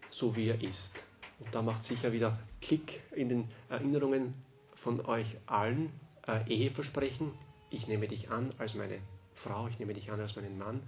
so 0.08 0.34
wie 0.34 0.48
er 0.48 0.62
ist. 0.62 0.96
Und 1.40 1.54
da 1.54 1.60
macht 1.60 1.84
sicher 1.84 2.12
wieder 2.12 2.38
Klick 2.66 3.02
in 3.12 3.28
den 3.28 3.48
Erinnerungen 3.68 4.32
von 4.72 5.04
euch 5.04 5.36
allen. 5.44 5.90
Äh, 6.26 6.48
Eheversprechen, 6.48 7.30
ich 7.68 7.88
nehme 7.88 8.08
dich 8.08 8.30
an 8.30 8.54
als 8.56 8.74
meine 8.74 9.00
Frau, 9.34 9.68
ich 9.68 9.78
nehme 9.78 9.92
dich 9.92 10.10
an 10.10 10.20
als 10.20 10.36
meinen 10.36 10.56
Mann, 10.56 10.82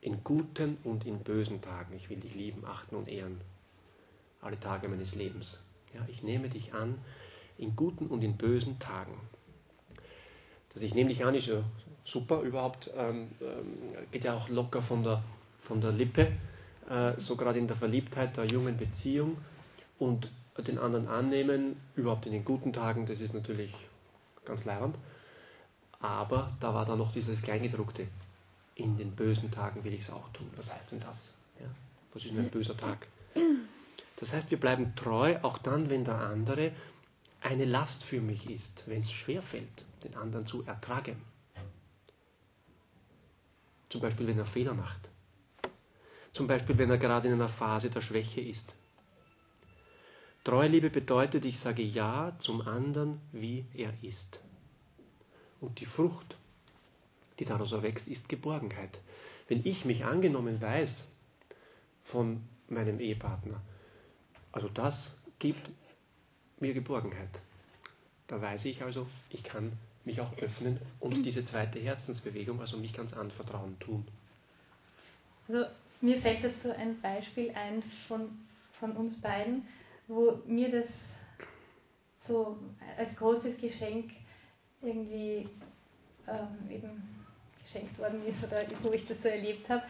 in 0.00 0.22
guten 0.22 0.78
und 0.84 1.04
in 1.04 1.18
bösen 1.18 1.62
Tagen. 1.62 1.96
Ich 1.96 2.10
will 2.10 2.20
dich 2.20 2.36
lieben, 2.36 2.64
achten 2.64 2.94
und 2.94 3.08
ehren. 3.08 3.40
Alle 4.40 4.60
Tage 4.60 4.88
meines 4.88 5.16
Lebens. 5.16 5.68
Ja, 5.92 6.06
ich 6.06 6.22
nehme 6.22 6.48
dich 6.48 6.74
an 6.74 6.96
in 7.58 7.74
guten 7.74 8.06
und 8.06 8.22
in 8.22 8.36
bösen 8.36 8.78
Tagen. 8.78 9.18
Dass 10.72 10.82
ich 10.82 10.94
nehme 10.94 11.08
dich 11.08 11.24
an, 11.24 11.34
ist 11.34 11.48
ja 11.48 11.64
super 12.04 12.42
überhaupt. 12.42 12.92
Ähm, 12.96 13.32
ähm, 13.40 13.78
geht 14.12 14.22
ja 14.22 14.36
auch 14.36 14.48
locker 14.48 14.80
von 14.80 15.02
der, 15.02 15.24
von 15.58 15.80
der 15.80 15.90
Lippe, 15.90 16.28
äh, 16.88 17.14
so 17.16 17.34
gerade 17.34 17.58
in 17.58 17.66
der 17.66 17.76
Verliebtheit 17.76 18.36
der 18.36 18.44
jungen 18.44 18.76
Beziehung. 18.76 19.38
Und 19.98 20.30
den 20.58 20.78
anderen 20.78 21.08
annehmen, 21.08 21.80
überhaupt 21.94 22.26
in 22.26 22.32
den 22.32 22.44
guten 22.44 22.72
Tagen, 22.72 23.06
das 23.06 23.20
ist 23.20 23.34
natürlich 23.34 23.74
ganz 24.44 24.64
leibend. 24.64 24.96
Aber 26.00 26.52
da 26.60 26.74
war 26.74 26.84
dann 26.84 26.98
noch 26.98 27.12
dieses 27.12 27.42
Kleingedruckte. 27.42 28.06
In 28.74 28.98
den 28.98 29.12
bösen 29.12 29.50
Tagen 29.50 29.84
will 29.84 29.94
ich 29.94 30.02
es 30.02 30.10
auch 30.10 30.28
tun. 30.32 30.50
Was 30.56 30.72
heißt 30.72 30.92
denn 30.92 31.00
das? 31.00 31.34
Ja? 31.60 31.66
Was 32.12 32.24
ist 32.24 32.32
denn 32.32 32.44
ein 32.44 32.50
böser 32.50 32.76
Tag? 32.76 33.06
Das 34.16 34.32
heißt, 34.32 34.50
wir 34.50 34.60
bleiben 34.60 34.94
treu, 34.96 35.36
auch 35.42 35.58
dann, 35.58 35.90
wenn 35.90 36.04
der 36.04 36.18
andere 36.18 36.72
eine 37.40 37.64
Last 37.64 38.02
für 38.02 38.20
mich 38.20 38.50
ist, 38.50 38.84
wenn 38.86 39.00
es 39.00 39.10
schwerfällt, 39.10 39.84
den 40.04 40.16
anderen 40.16 40.46
zu 40.46 40.64
ertragen. 40.64 41.16
Zum 43.88 44.00
Beispiel, 44.00 44.26
wenn 44.26 44.38
er 44.38 44.46
Fehler 44.46 44.74
macht. 44.74 45.10
Zum 46.32 46.46
Beispiel, 46.46 46.76
wenn 46.76 46.90
er 46.90 46.98
gerade 46.98 47.28
in 47.28 47.34
einer 47.34 47.48
Phase 47.48 47.88
der 47.88 48.00
Schwäche 48.00 48.40
ist. 48.40 48.74
Treue 50.46 50.68
Liebe 50.68 50.90
bedeutet, 50.90 51.44
ich 51.44 51.58
sage 51.58 51.82
Ja 51.82 52.36
zum 52.38 52.60
anderen, 52.60 53.20
wie 53.32 53.64
er 53.74 53.92
ist. 54.00 54.38
Und 55.60 55.80
die 55.80 55.86
Frucht, 55.86 56.36
die 57.40 57.44
daraus 57.44 57.72
erwächst, 57.72 58.06
ist 58.06 58.28
Geborgenheit. 58.28 59.00
Wenn 59.48 59.66
ich 59.66 59.84
mich 59.84 60.04
angenommen 60.04 60.60
weiß 60.60 61.10
von 62.04 62.44
meinem 62.68 63.00
Ehepartner, 63.00 63.60
also 64.52 64.68
das 64.68 65.18
gibt 65.40 65.68
mir 66.60 66.74
Geborgenheit. 66.74 67.42
Da 68.28 68.40
weiß 68.40 68.66
ich 68.66 68.84
also, 68.84 69.08
ich 69.30 69.42
kann 69.42 69.72
mich 70.04 70.20
auch 70.20 70.38
öffnen 70.38 70.78
und 71.00 71.22
diese 71.26 71.44
zweite 71.44 71.80
Herzensbewegung, 71.80 72.60
also 72.60 72.76
mich 72.76 72.92
ganz 72.92 73.14
anvertrauen, 73.14 73.76
tun. 73.80 74.06
Also 75.48 75.64
mir 76.00 76.18
fällt 76.18 76.44
dazu 76.44 76.72
ein 76.72 77.00
Beispiel 77.00 77.50
ein 77.50 77.82
von, 78.06 78.28
von 78.78 78.92
uns 78.92 79.20
beiden, 79.20 79.66
wo 80.08 80.38
mir 80.46 80.70
das 80.70 81.16
so 82.16 82.58
als 82.96 83.16
großes 83.16 83.60
Geschenk 83.60 84.12
irgendwie 84.82 85.48
ähm, 86.28 86.70
eben 86.70 87.24
geschenkt 87.62 87.98
worden 87.98 88.24
ist 88.26 88.44
oder 88.46 88.62
wo 88.82 88.92
ich 88.92 89.06
das 89.06 89.22
so 89.22 89.28
erlebt 89.28 89.68
habe. 89.68 89.82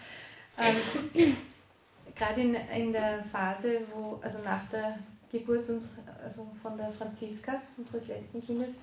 Ähm, 0.59 0.77
Gerade 2.15 2.41
in, 2.41 2.55
in 2.55 2.93
der 2.93 3.25
Phase, 3.25 3.81
wo, 3.93 4.19
also 4.23 4.39
nach 4.43 4.67
der 4.71 4.99
Geburt 5.31 5.69
uns, 5.69 5.93
also 6.23 6.47
von 6.63 6.79
der 6.79 6.91
Franziska, 6.91 7.61
unseres 7.77 8.09
letzten 8.09 8.41
Kindes, 8.41 8.81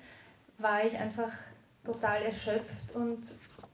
war 0.58 0.84
ich 0.84 0.96
einfach 0.96 1.32
total 1.84 2.22
erschöpft 2.22 2.94
und 2.94 3.26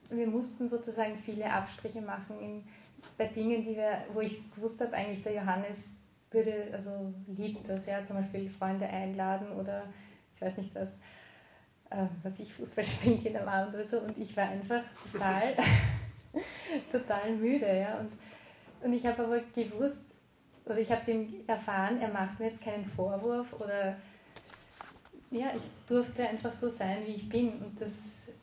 wir 0.09 0.25
mussten 0.25 0.67
sozusagen 0.67 1.17
viele 1.17 1.45
Abstriche 1.45 2.01
machen 2.01 2.39
in, 2.41 2.63
bei 3.17 3.27
Dingen, 3.27 3.63
die 3.63 3.75
wir, 3.75 4.03
wo 4.13 4.21
ich 4.21 4.41
gewusst 4.55 4.81
habe, 4.81 4.93
eigentlich 4.93 5.21
der 5.23 5.35
Johannes 5.35 6.00
würde, 6.31 6.69
also 6.71 7.13
liebt 7.27 7.69
das, 7.69 7.87
ja, 7.87 8.03
zum 8.05 8.17
Beispiel 8.17 8.49
Freunde 8.49 8.87
einladen 8.87 9.51
oder 9.51 9.83
ich 10.35 10.41
weiß 10.41 10.57
nicht 10.57 10.73
was, 10.73 10.89
äh, 11.89 12.07
was 12.23 12.39
ich 12.39 12.53
Fußball 12.53 12.83
spielen 12.85 13.23
in 13.25 13.33
der 13.33 13.47
Abend 13.47 13.75
oder 13.75 13.87
so. 13.87 13.99
Und 13.99 14.17
ich 14.17 14.35
war 14.35 14.49
einfach 14.49 14.83
total, 15.11 15.55
total 16.91 17.35
müde, 17.35 17.79
ja, 17.79 17.99
und, 17.99 18.11
und 18.83 18.93
ich 18.93 19.05
habe 19.05 19.23
aber 19.23 19.39
gewusst, 19.53 20.05
oder 20.65 20.77
ich 20.77 20.91
habe 20.91 21.01
es 21.01 21.07
ihm 21.07 21.43
erfahren, 21.47 21.99
er 22.01 22.09
macht 22.09 22.39
mir 22.39 22.47
jetzt 22.47 22.63
keinen 22.63 22.85
Vorwurf 22.85 23.51
oder 23.59 23.97
ja, 25.31 25.47
ich 25.55 25.63
durfte 25.87 26.27
einfach 26.27 26.51
so 26.51 26.69
sein, 26.69 27.05
wie 27.05 27.13
ich 27.13 27.29
bin. 27.29 27.53
Und 27.61 27.79
das, 27.79 28.33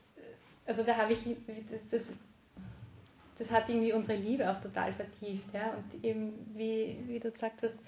also 0.66 0.83
da 0.83 0.96
habe 0.96 1.12
ich, 1.12 1.37
das, 1.70 1.88
das 1.90 2.12
das 3.38 3.51
hat 3.53 3.68
irgendwie 3.68 3.92
unsere 3.92 4.18
Liebe 4.18 4.51
auch 4.51 4.61
total 4.61 4.92
vertieft. 4.92 5.55
Ja? 5.55 5.72
Und 5.72 6.05
eben, 6.05 6.33
wie, 6.55 6.98
wie 7.07 7.20
du 7.20 7.31
gesagt 7.31 7.62
hast, 7.62 7.79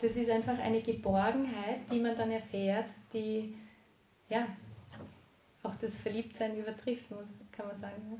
das 0.00 0.16
ist 0.16 0.28
einfach 0.28 0.58
eine 0.58 0.82
Geborgenheit, 0.82 1.80
die 1.90 2.00
man 2.00 2.16
dann 2.16 2.30
erfährt, 2.30 2.90
die 3.12 3.54
ja 4.28 4.46
auch 5.62 5.74
das 5.76 6.00
Verliebtsein 6.00 6.58
übertrifft, 6.58 7.06
kann 7.52 7.68
man 7.68 7.80
sagen. 7.80 8.02
Ja? 8.10 8.18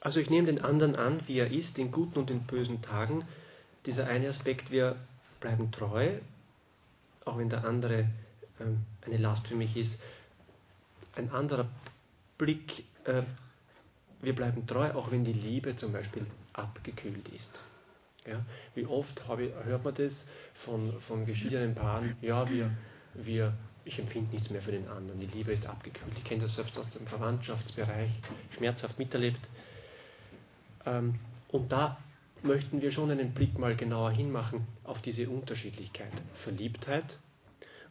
Also 0.00 0.20
ich 0.20 0.30
nehme 0.30 0.46
den 0.46 0.62
anderen 0.62 0.96
an, 0.96 1.20
wie 1.26 1.38
er 1.38 1.50
ist, 1.50 1.78
in 1.78 1.92
guten 1.92 2.18
und 2.18 2.30
in 2.30 2.42
bösen 2.42 2.82
Tagen. 2.82 3.24
Dieser 3.86 4.08
eine 4.08 4.28
Aspekt, 4.28 4.70
wir 4.70 4.96
bleiben 5.40 5.70
treu, 5.70 6.18
auch 7.24 7.38
wenn 7.38 7.48
der 7.48 7.64
andere 7.64 8.08
ähm, 8.60 8.80
eine 9.06 9.16
Last 9.16 9.46
für 9.46 9.54
mich 9.54 9.76
ist 9.76 10.02
ein 11.16 11.30
anderer 11.30 11.68
Blick, 12.38 12.84
äh, 13.04 13.22
wir 14.20 14.34
bleiben 14.34 14.66
treu, 14.66 14.92
auch 14.92 15.10
wenn 15.10 15.24
die 15.24 15.32
Liebe 15.32 15.76
zum 15.76 15.92
Beispiel 15.92 16.26
abgekühlt 16.52 17.28
ist. 17.28 17.60
Ja, 18.26 18.44
wie 18.74 18.86
oft 18.86 19.20
ich, 19.38 19.52
hört 19.64 19.84
man 19.84 19.94
das 19.94 20.28
von, 20.54 21.00
von 21.00 21.26
geschiedenen 21.26 21.74
Paaren, 21.74 22.16
ja, 22.20 22.48
wir, 22.48 22.70
wir, 23.14 23.52
ich 23.84 23.98
empfinde 23.98 24.30
nichts 24.30 24.50
mehr 24.50 24.62
für 24.62 24.70
den 24.70 24.86
anderen, 24.88 25.18
die 25.18 25.26
Liebe 25.26 25.52
ist 25.52 25.66
abgekühlt. 25.66 26.12
Ich 26.16 26.24
kenne 26.24 26.42
das 26.42 26.54
selbst 26.54 26.78
aus 26.78 26.88
dem 26.90 27.06
Verwandtschaftsbereich, 27.06 28.10
schmerzhaft 28.50 28.98
miterlebt. 28.98 29.40
Ähm, 30.86 31.18
und 31.48 31.72
da 31.72 31.98
möchten 32.42 32.80
wir 32.80 32.92
schon 32.92 33.10
einen 33.10 33.32
Blick 33.32 33.58
mal 33.58 33.74
genauer 33.74 34.12
hinmachen 34.12 34.66
auf 34.84 35.02
diese 35.02 35.28
Unterschiedlichkeit. 35.28 36.12
Verliebtheit 36.34 37.18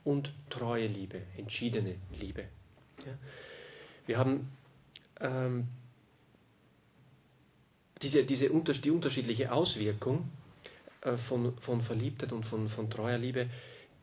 und 0.05 0.33
treue 0.49 0.87
Liebe, 0.87 1.21
entschiedene 1.37 1.95
Liebe. 2.17 2.45
Ja. 3.05 3.13
Wir 4.05 4.17
haben 4.17 4.51
ähm, 5.19 5.67
diese, 8.01 8.25
diese 8.25 8.45
die 8.49 8.91
unterschiedliche 8.91 9.51
Auswirkung 9.51 10.29
äh, 11.01 11.17
von, 11.17 11.57
von 11.57 11.81
Verliebtheit 11.81 12.31
und 12.31 12.45
von, 12.45 12.67
von 12.67 12.89
treuer 12.89 13.17
Liebe, 13.17 13.49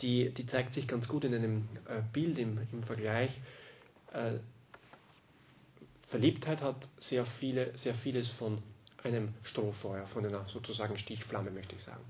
die, 0.00 0.30
die 0.30 0.46
zeigt 0.46 0.72
sich 0.72 0.86
ganz 0.86 1.08
gut 1.08 1.24
in 1.24 1.34
einem 1.34 1.68
äh, 1.88 2.00
Bild 2.12 2.38
im, 2.38 2.58
im 2.72 2.82
Vergleich. 2.82 3.40
Äh, 4.12 4.34
Verliebtheit 6.06 6.62
hat 6.62 6.88
sehr, 6.98 7.26
viele, 7.26 7.76
sehr 7.76 7.94
vieles 7.94 8.28
von 8.30 8.62
einem 9.04 9.34
Strohfeuer, 9.42 10.06
von 10.06 10.24
einer 10.24 10.46
sozusagen 10.48 10.96
Stichflamme, 10.96 11.50
möchte 11.50 11.74
ich 11.76 11.82
sagen. 11.82 12.04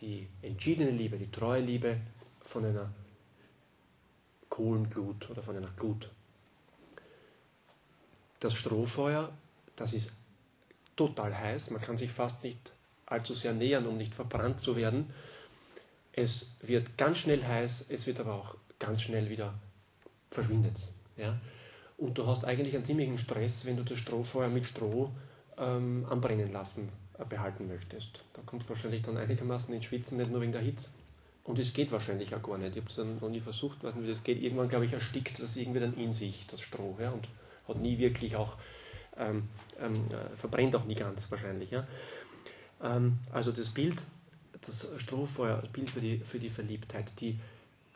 Die 0.00 0.26
entschiedene 0.42 0.90
Liebe, 0.90 1.16
die 1.18 1.30
treue 1.30 1.60
Liebe 1.62 1.98
von 2.40 2.64
einer 2.64 2.92
Kohlenglut 4.52 5.30
oder 5.30 5.42
von 5.42 5.56
einer 5.56 5.70
Glut. 5.78 6.10
Das 8.38 8.54
Strohfeuer, 8.54 9.32
das 9.76 9.94
ist 9.94 10.12
total 10.94 11.34
heiß, 11.34 11.70
man 11.70 11.80
kann 11.80 11.96
sich 11.96 12.10
fast 12.10 12.44
nicht 12.44 12.70
allzu 13.06 13.32
sehr 13.32 13.54
nähern, 13.54 13.86
um 13.86 13.96
nicht 13.96 14.14
verbrannt 14.14 14.60
zu 14.60 14.76
werden. 14.76 15.06
Es 16.12 16.58
wird 16.60 16.98
ganz 16.98 17.16
schnell 17.16 17.42
heiß, 17.42 17.90
es 17.90 18.06
wird 18.06 18.20
aber 18.20 18.34
auch 18.34 18.56
ganz 18.78 19.00
schnell 19.00 19.30
wieder 19.30 19.54
verschwindet. 20.30 20.90
Ja? 21.16 21.40
Und 21.96 22.18
du 22.18 22.26
hast 22.26 22.44
eigentlich 22.44 22.74
einen 22.74 22.84
ziemlichen 22.84 23.16
Stress, 23.16 23.64
wenn 23.64 23.78
du 23.78 23.84
das 23.84 23.98
Strohfeuer 24.00 24.48
mit 24.48 24.66
Stroh 24.66 25.12
ähm, 25.56 26.04
anbrennen 26.10 26.52
lassen 26.52 26.92
äh, 27.18 27.24
behalten 27.24 27.68
möchtest. 27.68 28.22
Da 28.34 28.42
kommst 28.44 28.66
du 28.66 28.74
wahrscheinlich 28.74 29.00
dann 29.00 29.16
einigermaßen 29.16 29.74
ins 29.74 29.86
Schwitzen, 29.86 30.18
nicht 30.18 30.30
nur 30.30 30.42
wegen 30.42 30.52
der 30.52 30.60
Hitze. 30.60 30.90
Und 31.44 31.58
es 31.58 31.72
geht 31.72 31.90
wahrscheinlich 31.90 32.34
auch 32.34 32.42
gar 32.42 32.58
nicht. 32.58 32.76
Ich 32.76 32.82
habe 32.82 32.88
es 32.88 32.96
dann 32.96 33.18
noch 33.18 33.28
nie 33.28 33.40
versucht, 33.40 33.82
weiß 33.82 33.94
nicht, 33.94 34.04
wie 34.04 34.10
das 34.10 34.22
geht. 34.22 34.40
Irgendwann, 34.40 34.68
glaube 34.68 34.84
ich, 34.84 34.92
erstickt 34.92 35.42
das 35.42 35.56
irgendwie 35.56 35.80
dann 35.80 35.94
in 35.94 36.12
sich, 36.12 36.46
das 36.46 36.60
Stroh, 36.60 36.96
ja, 37.00 37.10
und 37.10 37.28
hat 37.66 37.78
nie 37.78 37.98
wirklich 37.98 38.36
auch, 38.36 38.56
ähm, 39.16 39.48
ähm, 39.80 39.94
äh, 40.10 40.36
verbrennt 40.36 40.76
auch 40.76 40.84
nie 40.84 40.94
ganz 40.94 41.30
wahrscheinlich. 41.30 41.70
Ja. 41.70 41.86
Ähm, 42.80 43.18
also 43.32 43.50
das 43.50 43.70
Bild, 43.70 44.02
das 44.60 44.94
Strohfeuer, 44.98 45.60
das 45.60 45.72
Bild 45.72 45.90
für 45.90 46.00
die, 46.00 46.18
für 46.18 46.38
die 46.38 46.50
Verliebtheit. 46.50 47.20
Die 47.20 47.38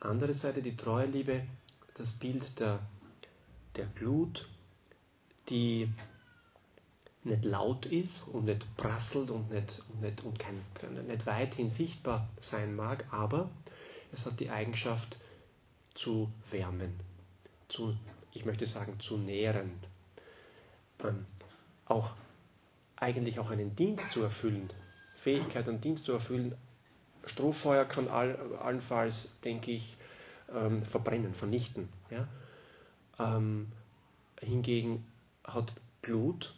andere 0.01 0.35
Seite, 0.35 0.61
die 0.61 0.77
treue 0.77 1.07
Liebe, 1.07 1.43
das 1.95 2.13
Bild 2.13 2.59
der, 2.59 2.81
der 3.77 3.87
Glut, 3.95 4.49
die 5.49 5.89
nicht 7.27 7.45
laut 7.45 7.87
ist 7.87 8.29
und 8.29 8.47
nicht 8.47 8.77
prasselt 8.77 9.31
und 9.31 9.51
nicht, 9.51 9.83
und 9.93 10.01
nicht, 10.01 10.25
und 10.25 10.39
kein, 10.39 10.61
nicht 11.07 11.27
weithin 11.27 11.69
sichtbar 11.69 12.29
sein 12.41 12.75
mag, 12.75 13.05
aber 13.11 13.51
es 14.13 14.27
hat 14.27 14.41
die 14.41 14.51
Eigenschaft 14.51 15.17
zu 15.95 16.31
wärmen, 16.51 16.95
zu, 17.69 17.97
ich 18.33 18.45
möchte 18.45 18.67
sagen, 18.67 18.99
zu 19.01 19.19
nähren, 19.19 19.73
ähm, 21.03 21.27
auch 21.87 22.11
eigentlich 22.97 23.39
auch 23.39 23.51
einen 23.51 23.75
Dienst 23.77 24.13
zu 24.13 24.23
erfüllen, 24.23 24.71
Fähigkeit 25.17 25.69
und 25.69 25.85
Dienst 25.85 26.05
zu 26.05 26.13
erfüllen. 26.13 26.55
Strohfeuer 27.25 27.85
kann 27.85 28.09
all, 28.09 28.39
allenfalls, 28.63 29.41
denke 29.41 29.73
ich, 29.73 29.97
ähm, 30.55 30.85
verbrennen, 30.85 31.35
vernichten. 31.35 31.89
Ja? 32.11 32.29
Ähm, 33.19 33.73
hingegen 34.41 35.05
hat 35.45 35.73
Glut 36.03 36.55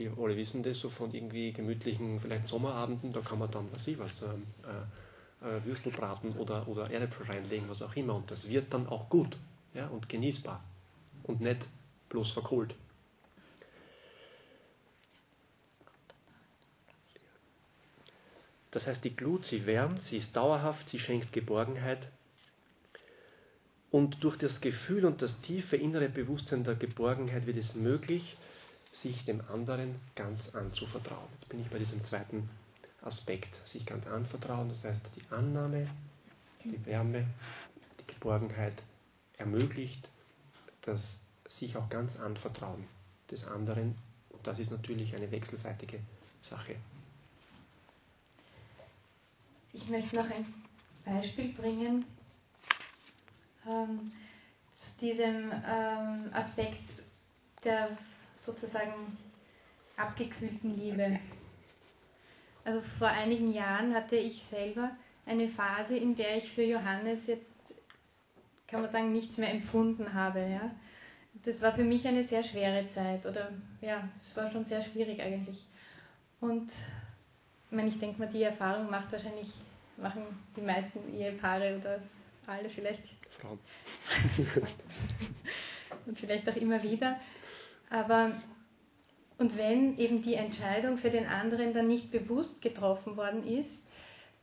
wir 0.00 0.18
alle 0.18 0.36
wissen 0.36 0.62
das, 0.62 0.80
so 0.80 0.88
von 0.88 1.12
irgendwie 1.12 1.52
gemütlichen, 1.52 2.18
vielleicht 2.20 2.46
Sommerabenden, 2.46 3.12
da 3.12 3.20
kann 3.20 3.38
man 3.38 3.50
dann, 3.50 3.68
was 3.72 3.86
ich 3.86 3.98
was, 3.98 4.22
ähm, 4.22 4.46
äh, 4.64 5.46
äh, 5.46 5.64
Würstel 5.64 5.92
braten 5.92 6.32
oder, 6.32 6.66
oder 6.68 6.90
Erdäpfel 6.90 7.26
reinlegen, 7.26 7.68
was 7.68 7.82
auch 7.82 7.94
immer. 7.96 8.14
Und 8.14 8.30
das 8.30 8.48
wird 8.48 8.72
dann 8.72 8.86
auch 8.86 9.08
gut 9.08 9.36
ja, 9.74 9.86
und 9.88 10.08
genießbar 10.08 10.62
und 11.24 11.40
nicht 11.40 11.66
bloß 12.08 12.30
verkohlt. 12.32 12.74
Das 18.70 18.86
heißt, 18.86 19.04
die 19.04 19.14
Glut, 19.16 19.44
sie 19.46 19.66
wärmt, 19.66 20.00
sie 20.00 20.16
ist 20.18 20.36
dauerhaft, 20.36 20.88
sie 20.88 20.98
schenkt 20.98 21.32
Geborgenheit. 21.32 22.06
Und 23.90 24.22
durch 24.22 24.36
das 24.36 24.60
Gefühl 24.60 25.04
und 25.04 25.20
das 25.22 25.40
tiefe 25.40 25.76
innere 25.76 26.08
Bewusstsein 26.08 26.62
der 26.62 26.76
Geborgenheit 26.76 27.46
wird 27.46 27.56
es 27.56 27.74
möglich, 27.74 28.36
sich 28.92 29.24
dem 29.24 29.40
anderen 29.48 29.94
ganz 30.16 30.54
anzuvertrauen. 30.54 31.28
Jetzt 31.34 31.48
bin 31.48 31.60
ich 31.60 31.68
bei 31.68 31.78
diesem 31.78 32.02
zweiten 32.04 32.48
Aspekt, 33.02 33.56
sich 33.68 33.86
ganz 33.86 34.06
anvertrauen, 34.06 34.68
das 34.68 34.84
heißt 34.84 35.10
die 35.16 35.22
Annahme, 35.34 35.88
die 36.64 36.84
Wärme, 36.86 37.26
die 38.00 38.12
Geborgenheit 38.12 38.82
ermöglicht 39.38 40.08
das 40.82 41.20
sich 41.48 41.76
auch 41.76 41.88
ganz 41.88 42.18
anvertrauen 42.20 42.84
des 43.30 43.46
anderen 43.46 43.96
und 44.30 44.46
das 44.46 44.58
ist 44.58 44.70
natürlich 44.70 45.14
eine 45.14 45.30
wechselseitige 45.30 46.00
Sache. 46.42 46.76
Ich 49.72 49.86
möchte 49.88 50.16
noch 50.16 50.30
ein 50.30 50.52
Beispiel 51.04 51.52
bringen 51.52 52.04
ähm, 53.68 54.10
zu 54.76 54.98
diesem 55.00 55.52
ähm, 55.52 56.30
Aspekt 56.32 56.90
der 57.64 57.96
sozusagen 58.40 59.18
abgekühlten 59.96 60.76
Liebe. 60.76 61.18
Also 62.64 62.80
vor 62.98 63.08
einigen 63.08 63.52
Jahren 63.52 63.94
hatte 63.94 64.16
ich 64.16 64.42
selber 64.42 64.90
eine 65.26 65.48
Phase, 65.48 65.96
in 65.96 66.16
der 66.16 66.36
ich 66.36 66.50
für 66.50 66.62
Johannes 66.62 67.26
jetzt, 67.26 67.50
kann 68.66 68.80
man 68.80 68.90
sagen, 68.90 69.12
nichts 69.12 69.38
mehr 69.38 69.50
empfunden 69.50 70.14
habe. 70.14 70.40
Ja? 70.40 70.70
Das 71.44 71.60
war 71.62 71.72
für 71.72 71.84
mich 71.84 72.06
eine 72.08 72.24
sehr 72.24 72.42
schwere 72.42 72.88
Zeit 72.88 73.26
oder 73.26 73.50
ja, 73.80 74.08
es 74.20 74.36
war 74.36 74.50
schon 74.50 74.64
sehr 74.64 74.82
schwierig 74.82 75.20
eigentlich. 75.20 75.64
Und 76.40 76.72
ich 76.72 77.76
meine, 77.76 77.88
ich 77.88 77.98
denke 77.98 78.18
mal, 78.20 78.28
die 78.28 78.42
Erfahrung 78.42 78.90
macht 78.90 79.12
wahrscheinlich, 79.12 79.48
machen 79.98 80.22
die 80.56 80.62
meisten 80.62 81.14
Ehepaare 81.14 81.76
oder 81.78 82.00
alle 82.46 82.70
vielleicht. 82.70 83.02
Frauen. 83.30 83.58
und 86.06 86.18
vielleicht 86.18 86.48
auch 86.48 86.56
immer 86.56 86.82
wieder. 86.82 87.20
Aber 87.90 88.32
und 89.38 89.56
wenn 89.56 89.96
eben 89.98 90.20
die 90.20 90.34
Entscheidung 90.34 90.98
für 90.98 91.08
den 91.10 91.26
anderen 91.26 91.72
dann 91.72 91.86
nicht 91.88 92.10
bewusst 92.10 92.60
getroffen 92.60 93.16
worden 93.16 93.46
ist, 93.46 93.86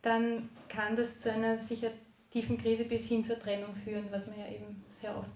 dann 0.02 0.48
kann 0.68 0.96
das 0.96 1.20
zu 1.20 1.32
einer 1.32 1.58
sicher 1.60 1.90
tiefen 2.32 2.58
Krise 2.58 2.84
bis 2.84 3.08
hin 3.08 3.24
zur 3.24 3.38
Trennung 3.38 3.74
führen, 3.76 4.06
was 4.10 4.26
man 4.26 4.38
ja 4.38 4.48
eben 4.48 4.84
sehr 5.00 5.16
oft 5.16 5.28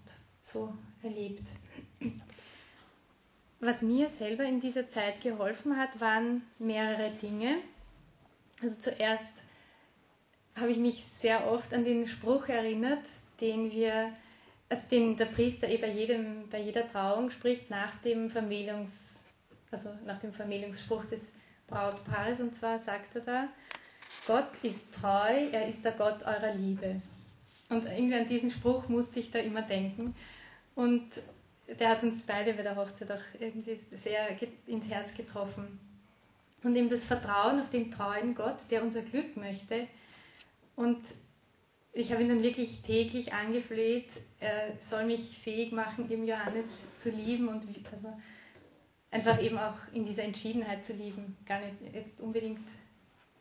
so 0.42 0.74
erlebt. 1.02 1.48
Was 3.60 3.82
mir 3.82 4.08
selber 4.08 4.42
in 4.44 4.60
dieser 4.60 4.88
Zeit 4.88 5.20
geholfen 5.20 5.76
hat, 5.76 6.00
waren 6.00 6.42
mehrere 6.58 7.10
Dinge. 7.22 7.58
Also 8.60 8.76
zuerst 8.76 9.44
habe 10.56 10.70
ich 10.72 10.78
mich 10.78 11.04
sehr 11.04 11.48
oft 11.50 11.72
an 11.72 11.84
den 11.84 12.08
Spruch 12.08 12.48
erinnert, 12.48 13.04
den 13.40 13.70
wir, 13.70 14.12
also 14.72 14.88
den 14.88 15.16
der 15.18 15.26
Priester 15.26 15.68
eh 15.68 15.76
bei, 15.76 15.90
jedem, 15.90 16.48
bei 16.48 16.60
jeder 16.60 16.88
Trauung 16.88 17.30
spricht 17.30 17.68
nach 17.68 17.94
dem 17.96 18.30
Vermählungs 18.30 19.22
also 19.72 19.90
nach 20.06 20.18
dem 20.20 20.32
Vermählungsspruch 20.32 21.04
des 21.06 21.32
Brautpaares. 21.66 22.40
Und 22.40 22.54
zwar 22.54 22.78
sagt 22.78 23.16
er 23.16 23.20
da, 23.22 23.48
Gott 24.26 24.50
ist 24.62 24.94
treu, 24.94 25.48
er 25.50 25.66
ist 25.66 25.84
der 25.84 25.92
Gott 25.92 26.22
eurer 26.22 26.54
Liebe. 26.54 27.00
Und 27.68 27.86
irgendwie 27.86 28.14
an 28.14 28.28
diesen 28.28 28.50
Spruch 28.50 28.88
musste 28.88 29.18
ich 29.18 29.30
da 29.30 29.38
immer 29.38 29.62
denken. 29.62 30.14
Und 30.74 31.10
der 31.80 31.88
hat 31.88 32.02
uns 32.02 32.22
beide 32.22 32.52
bei 32.52 32.62
der 32.62 32.76
Hochzeit 32.76 33.10
auch 33.10 33.40
irgendwie 33.40 33.78
sehr 33.92 34.28
ins 34.66 34.88
Herz 34.88 35.16
getroffen. 35.16 35.80
Und 36.62 36.76
eben 36.76 36.90
das 36.90 37.04
Vertrauen 37.04 37.60
auf 37.60 37.70
den 37.70 37.90
treuen 37.90 38.34
Gott, 38.34 38.58
der 38.70 38.82
unser 38.82 39.02
Glück 39.02 39.36
möchte. 39.36 39.88
Und 40.76 41.00
ich 41.92 42.10
habe 42.10 42.22
ihn 42.22 42.28
dann 42.28 42.42
wirklich 42.42 42.80
täglich 42.82 43.32
angefleht, 43.34 44.08
er 44.40 44.74
soll 44.80 45.04
mich 45.04 45.38
fähig 45.38 45.72
machen, 45.72 46.10
eben 46.10 46.26
Johannes 46.26 46.96
zu 46.96 47.10
lieben 47.10 47.48
und 47.48 47.66
also 47.90 48.12
einfach 49.10 49.42
eben 49.42 49.58
auch 49.58 49.76
in 49.92 50.06
dieser 50.06 50.22
Entschiedenheit 50.22 50.84
zu 50.84 50.94
lieben. 50.94 51.36
Gar 51.46 51.60
nicht 51.60 51.94
jetzt 51.94 52.20
unbedingt, 52.20 52.66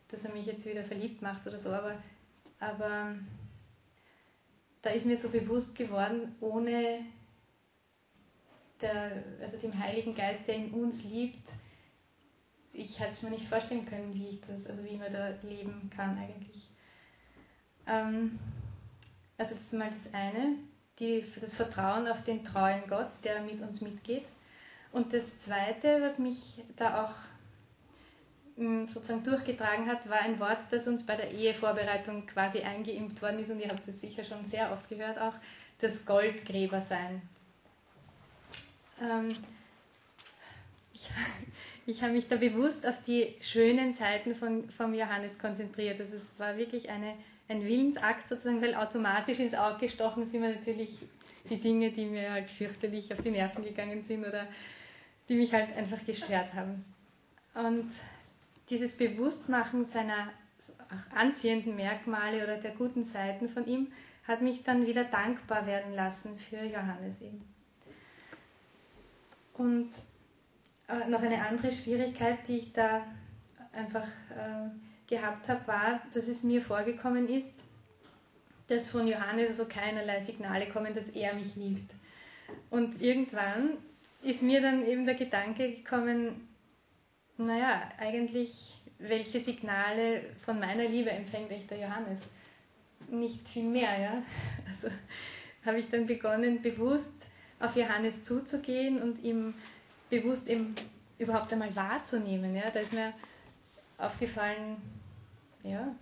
dass 0.09 0.25
er 0.25 0.33
mich 0.33 0.45
jetzt 0.45 0.65
wieder 0.65 0.83
verliebt 0.83 1.21
macht 1.21 1.47
oder 1.47 1.57
so, 1.57 1.71
aber, 1.71 1.95
aber 2.59 3.15
da 4.81 4.89
ist 4.89 5.05
mir 5.05 5.17
so 5.17 5.29
bewusst 5.29 5.77
geworden, 5.77 6.35
ohne 6.41 7.05
der, 8.81 9.23
also 9.41 9.57
dem 9.59 9.79
Heiligen 9.79 10.13
Geist, 10.13 10.47
der 10.47 10.55
in 10.55 10.71
uns 10.71 11.05
liebt, 11.05 11.49
ich 12.73 12.99
hätte 12.99 13.11
es 13.11 13.23
mir 13.23 13.29
nicht 13.29 13.47
vorstellen 13.47 13.85
können, 13.85 14.13
wie 14.13 14.29
ich 14.29 14.41
das, 14.41 14.69
also 14.69 14.83
wie 14.85 14.97
man 14.97 15.11
da 15.11 15.29
leben 15.43 15.89
kann 15.95 16.17
eigentlich. 16.17 16.69
Ähm, 17.87 18.39
also 19.37 19.55
das 19.55 19.63
ist 19.63 19.73
mal 19.73 19.89
das 19.89 20.13
eine, 20.13 20.55
die, 20.99 21.25
das 21.39 21.55
Vertrauen 21.55 22.07
auf 22.07 22.23
den 22.23 22.43
treuen 22.43 22.83
Gott, 22.87 23.09
der 23.23 23.41
mit 23.41 23.59
uns 23.61 23.81
mitgeht. 23.81 24.25
Und 24.91 25.13
das 25.13 25.39
Zweite, 25.39 26.01
was 26.01 26.19
mich 26.19 26.63
da 26.75 27.03
auch 27.03 27.13
hm, 28.57 28.87
sozusagen 28.87 29.23
durchgetragen 29.23 29.87
hat, 29.87 30.09
war 30.09 30.19
ein 30.19 30.39
Wort, 30.39 30.59
das 30.69 30.87
uns 30.87 31.05
bei 31.05 31.15
der 31.15 31.31
Ehevorbereitung 31.31 32.27
quasi 32.27 32.59
eingeimpft 32.59 33.21
worden 33.21 33.39
ist 33.39 33.49
und 33.49 33.59
ihr 33.59 33.69
habt 33.69 33.87
es 33.87 34.01
sicher 34.01 34.23
schon 34.23 34.43
sehr 34.43 34.71
oft 34.71 34.87
gehört 34.89 35.17
auch, 35.17 35.33
das 35.79 36.05
Goldgräber 36.05 36.81
sein. 36.81 37.21
Ähm, 39.01 39.35
ich, 40.93 41.09
ich 41.85 42.03
habe 42.03 42.13
mich 42.13 42.27
da 42.27 42.35
bewusst 42.35 42.85
auf 42.85 43.01
die 43.03 43.35
schönen 43.41 43.93
Seiten 43.93 44.35
von, 44.35 44.69
vom 44.69 44.93
Johannes 44.93 45.39
konzentriert. 45.39 45.99
Also 45.99 46.15
es 46.15 46.39
war 46.39 46.57
wirklich 46.57 46.89
eine, 46.89 47.15
ein 47.47 47.63
Willensakt 47.63 48.27
sozusagen, 48.27 48.61
weil 48.61 48.75
automatisch 48.75 49.39
ins 49.39 49.55
Auge 49.55 49.79
gestochen 49.79 50.25
sind 50.25 50.41
mir 50.41 50.55
natürlich 50.55 50.99
die 51.49 51.59
Dinge, 51.59 51.91
die 51.91 52.05
mir 52.05 52.31
halt 52.31 52.51
fürchterlich 52.51 53.11
auf 53.13 53.21
die 53.21 53.31
Nerven 53.31 53.63
gegangen 53.63 54.03
sind 54.03 54.25
oder 54.25 54.47
die 55.27 55.35
mich 55.35 55.53
halt 55.53 55.75
einfach 55.75 56.03
gestört 56.05 56.53
haben. 56.53 56.85
Und 57.53 57.89
dieses 58.69 58.97
Bewusstmachen 58.97 59.85
seiner 59.85 60.31
anziehenden 61.13 61.75
Merkmale 61.75 62.43
oder 62.43 62.57
der 62.57 62.71
guten 62.71 63.03
Seiten 63.03 63.49
von 63.49 63.65
ihm 63.65 63.91
hat 64.27 64.41
mich 64.41 64.63
dann 64.63 64.85
wieder 64.85 65.03
dankbar 65.03 65.65
werden 65.65 65.93
lassen 65.93 66.37
für 66.37 66.63
Johannes 66.63 67.21
eben. 67.21 67.43
Und 69.53 69.89
äh, 70.87 71.09
noch 71.09 71.21
eine 71.21 71.45
andere 71.45 71.71
Schwierigkeit, 71.71 72.37
die 72.47 72.57
ich 72.57 72.73
da 72.73 73.05
einfach 73.73 74.07
äh, 74.29 74.69
gehabt 75.11 75.49
habe, 75.49 75.67
war, 75.67 76.01
dass 76.13 76.27
es 76.27 76.43
mir 76.43 76.61
vorgekommen 76.61 77.29
ist, 77.29 77.53
dass 78.67 78.89
von 78.89 79.05
Johannes 79.05 79.49
also 79.49 79.65
keinerlei 79.65 80.21
Signale 80.21 80.67
kommen, 80.67 80.95
dass 80.95 81.09
er 81.09 81.35
mich 81.35 81.55
liebt. 81.57 81.93
Und 82.69 83.01
irgendwann 83.01 83.71
ist 84.23 84.41
mir 84.41 84.61
dann 84.61 84.87
eben 84.87 85.05
der 85.05 85.15
Gedanke 85.15 85.69
gekommen, 85.69 86.47
naja, 87.37 87.91
eigentlich, 87.97 88.75
welche 88.99 89.41
Signale 89.41 90.21
von 90.45 90.59
meiner 90.59 90.85
Liebe 90.85 91.09
empfängt 91.09 91.51
echt 91.51 91.69
der 91.69 91.79
Johannes? 91.79 92.29
Nicht 93.09 93.47
viel 93.47 93.65
mehr, 93.65 93.99
ja. 93.99 94.23
Also 94.69 94.87
habe 95.65 95.79
ich 95.79 95.89
dann 95.89 96.05
begonnen, 96.05 96.61
bewusst 96.61 97.25
auf 97.59 97.75
Johannes 97.75 98.23
zuzugehen 98.23 99.01
und 99.01 99.21
ihm 99.23 99.53
bewusst 100.09 100.47
eben 100.47 100.73
überhaupt 101.19 101.51
einmal 101.51 101.75
wahrzunehmen. 101.75 102.55
Ja. 102.55 102.69
Da 102.71 102.79
ist 102.79 102.93
mir 102.93 103.13
aufgefallen, 103.97 104.77
ja, 105.63 105.95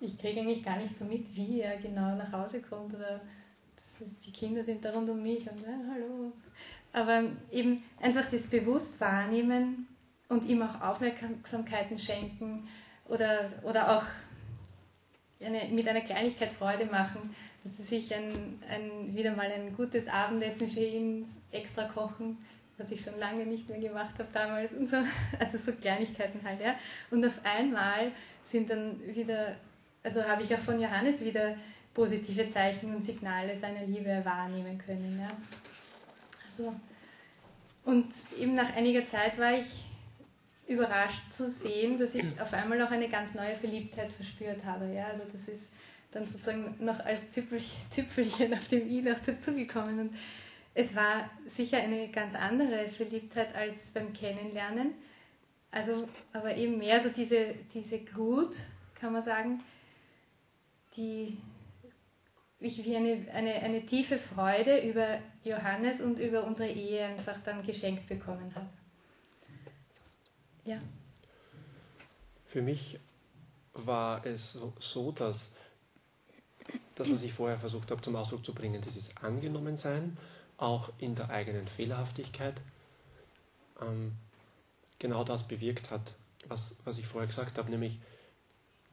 ich 0.00 0.18
kriege 0.18 0.40
eigentlich 0.40 0.64
gar 0.64 0.78
nicht 0.78 0.96
so 0.96 1.04
mit, 1.04 1.34
wie 1.36 1.60
er 1.60 1.76
genau 1.76 2.14
nach 2.16 2.32
Hause 2.32 2.62
kommt 2.62 2.94
oder 2.94 3.20
das 3.76 4.00
ist, 4.00 4.26
die 4.26 4.32
Kinder 4.32 4.62
sind 4.62 4.84
da 4.84 4.92
rund 4.92 5.08
um 5.08 5.22
mich 5.22 5.48
und 5.50 5.60
ja, 5.60 5.78
hallo, 5.92 6.32
aber 6.92 7.24
eben 7.50 7.82
einfach 8.00 8.28
das 8.30 8.46
bewusst 8.46 9.00
wahrnehmen 9.00 9.86
und 10.28 10.46
ihm 10.46 10.62
auch 10.62 10.80
Aufmerksamkeiten 10.80 11.98
schenken 11.98 12.68
oder, 13.06 13.50
oder 13.62 13.96
auch 13.96 14.04
eine, 15.44 15.64
mit 15.70 15.86
einer 15.88 16.00
Kleinigkeit 16.00 16.52
Freude 16.52 16.86
machen, 16.86 17.20
dass 17.62 17.76
sie 17.76 17.82
sich 17.82 18.14
ein, 18.14 18.62
ein, 18.68 19.14
wieder 19.14 19.34
mal 19.34 19.50
ein 19.50 19.74
gutes 19.74 20.08
Abendessen 20.08 20.68
für 20.68 20.80
ihn 20.80 21.26
extra 21.50 21.84
kochen, 21.84 22.38
was 22.78 22.90
ich 22.90 23.02
schon 23.02 23.18
lange 23.18 23.46
nicht 23.46 23.68
mehr 23.68 23.78
gemacht 23.78 24.14
habe 24.18 24.28
damals 24.32 24.72
und 24.72 24.88
so. 24.88 24.96
Also 25.38 25.58
so 25.58 25.72
Kleinigkeiten 25.72 26.40
halt, 26.44 26.60
ja. 26.60 26.74
Und 27.10 27.24
auf 27.24 27.38
einmal 27.44 28.12
sind 28.42 28.70
dann 28.70 29.00
wieder, 29.14 29.56
also 30.02 30.24
habe 30.24 30.42
ich 30.42 30.54
auch 30.54 30.60
von 30.60 30.80
Johannes 30.80 31.24
wieder 31.24 31.56
positive 31.92 32.48
Zeichen 32.48 32.94
und 32.94 33.04
Signale 33.04 33.56
seiner 33.56 33.84
Liebe 33.86 34.20
wahrnehmen 34.24 34.78
können, 34.78 35.18
ja. 35.20 35.30
So. 36.50 36.74
Und 37.84 38.06
eben 38.38 38.54
nach 38.54 38.74
einiger 38.74 39.06
Zeit 39.06 39.38
war 39.38 39.56
ich 39.58 39.84
überrascht 40.66 41.32
zu 41.32 41.48
sehen, 41.48 41.98
dass 41.98 42.14
ich 42.14 42.40
auf 42.40 42.52
einmal 42.52 42.78
noch 42.78 42.90
eine 42.90 43.08
ganz 43.08 43.34
neue 43.34 43.54
Verliebtheit 43.56 44.12
verspürt 44.12 44.64
habe. 44.64 44.92
Ja, 44.94 45.08
also 45.08 45.24
das 45.30 45.48
ist 45.48 45.64
dann 46.12 46.26
sozusagen 46.26 46.74
noch 46.80 47.00
als 47.04 47.20
Züpfelchen 47.30 48.54
auf 48.54 48.68
dem 48.68 48.90
i 48.90 49.02
noch 49.02 49.18
dazugekommen. 49.20 50.00
Und 50.00 50.14
es 50.74 50.94
war 50.94 51.30
sicher 51.46 51.78
eine 51.78 52.08
ganz 52.10 52.34
andere 52.34 52.88
Verliebtheit 52.88 53.54
als 53.54 53.90
beim 53.90 54.12
Kennenlernen. 54.12 54.94
Also, 55.70 56.08
aber 56.32 56.56
eben 56.56 56.78
mehr 56.78 57.00
so 57.00 57.08
diese, 57.08 57.54
diese 57.72 58.00
Glut, 58.00 58.56
kann 59.00 59.12
man 59.12 59.22
sagen, 59.22 59.62
die 60.96 61.38
ich 62.60 62.84
wie 62.84 62.96
eine, 62.96 63.26
eine, 63.32 63.54
eine 63.54 63.84
tiefe 63.84 64.18
Freude 64.18 64.80
über 64.88 65.18
Johannes 65.42 66.00
und 66.00 66.18
über 66.18 66.44
unsere 66.44 66.70
Ehe 66.70 67.04
einfach 67.04 67.38
dann 67.44 67.62
geschenkt 67.62 68.08
bekommen 68.08 68.54
habe. 68.54 68.68
Ja. 70.64 70.80
Für 72.46 72.62
mich 72.62 72.98
war 73.74 74.24
es 74.24 74.58
so, 74.78 75.12
dass 75.12 75.56
das, 76.94 77.10
was 77.10 77.22
ich 77.22 77.32
vorher 77.32 77.58
versucht 77.58 77.90
habe 77.90 78.00
zum 78.00 78.16
Ausdruck 78.16 78.44
zu 78.44 78.54
bringen, 78.54 78.80
dieses 78.80 79.16
Angenommensein, 79.18 80.16
auch 80.56 80.92
in 80.98 81.14
der 81.14 81.30
eigenen 81.30 81.68
Fehlerhaftigkeit, 81.68 82.60
ähm, 83.80 84.12
genau 84.98 85.24
das 85.24 85.48
bewirkt 85.48 85.90
hat, 85.90 86.14
was, 86.48 86.78
was 86.84 86.98
ich 86.98 87.06
vorher 87.06 87.26
gesagt 87.26 87.58
habe, 87.58 87.70
nämlich, 87.70 87.98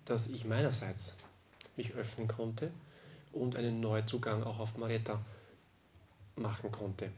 dass 0.06 0.30
ich 0.30 0.46
meinerseits 0.46 1.18
mich 1.76 1.94
öffnen 1.94 2.28
konnte 2.28 2.72
und 3.32 3.56
einen 3.56 3.80
Neuzugang 3.80 4.44
auch 4.44 4.60
auf 4.60 4.78
Maretta 4.78 5.24
machen 6.36 6.72
konnte. 6.72 7.12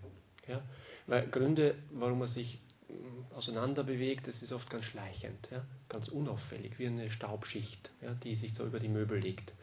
Ja? 0.47 0.61
Weil 1.07 1.27
Gründe, 1.27 1.75
warum 1.91 2.19
man 2.19 2.27
sich 2.27 2.59
mm, 2.89 3.35
auseinander 3.35 3.83
bewegt, 3.83 4.27
das 4.27 4.43
ist 4.43 4.51
oft 4.51 4.69
ganz 4.69 4.85
schleichend, 4.85 5.49
ja? 5.51 5.65
ganz 5.89 6.07
unauffällig, 6.07 6.77
wie 6.79 6.87
eine 6.87 7.09
Staubschicht, 7.09 7.91
ja? 8.01 8.13
die 8.13 8.35
sich 8.35 8.53
so 8.53 8.65
über 8.65 8.79
die 8.79 8.89
Möbel 8.89 9.19
legt. 9.19 9.53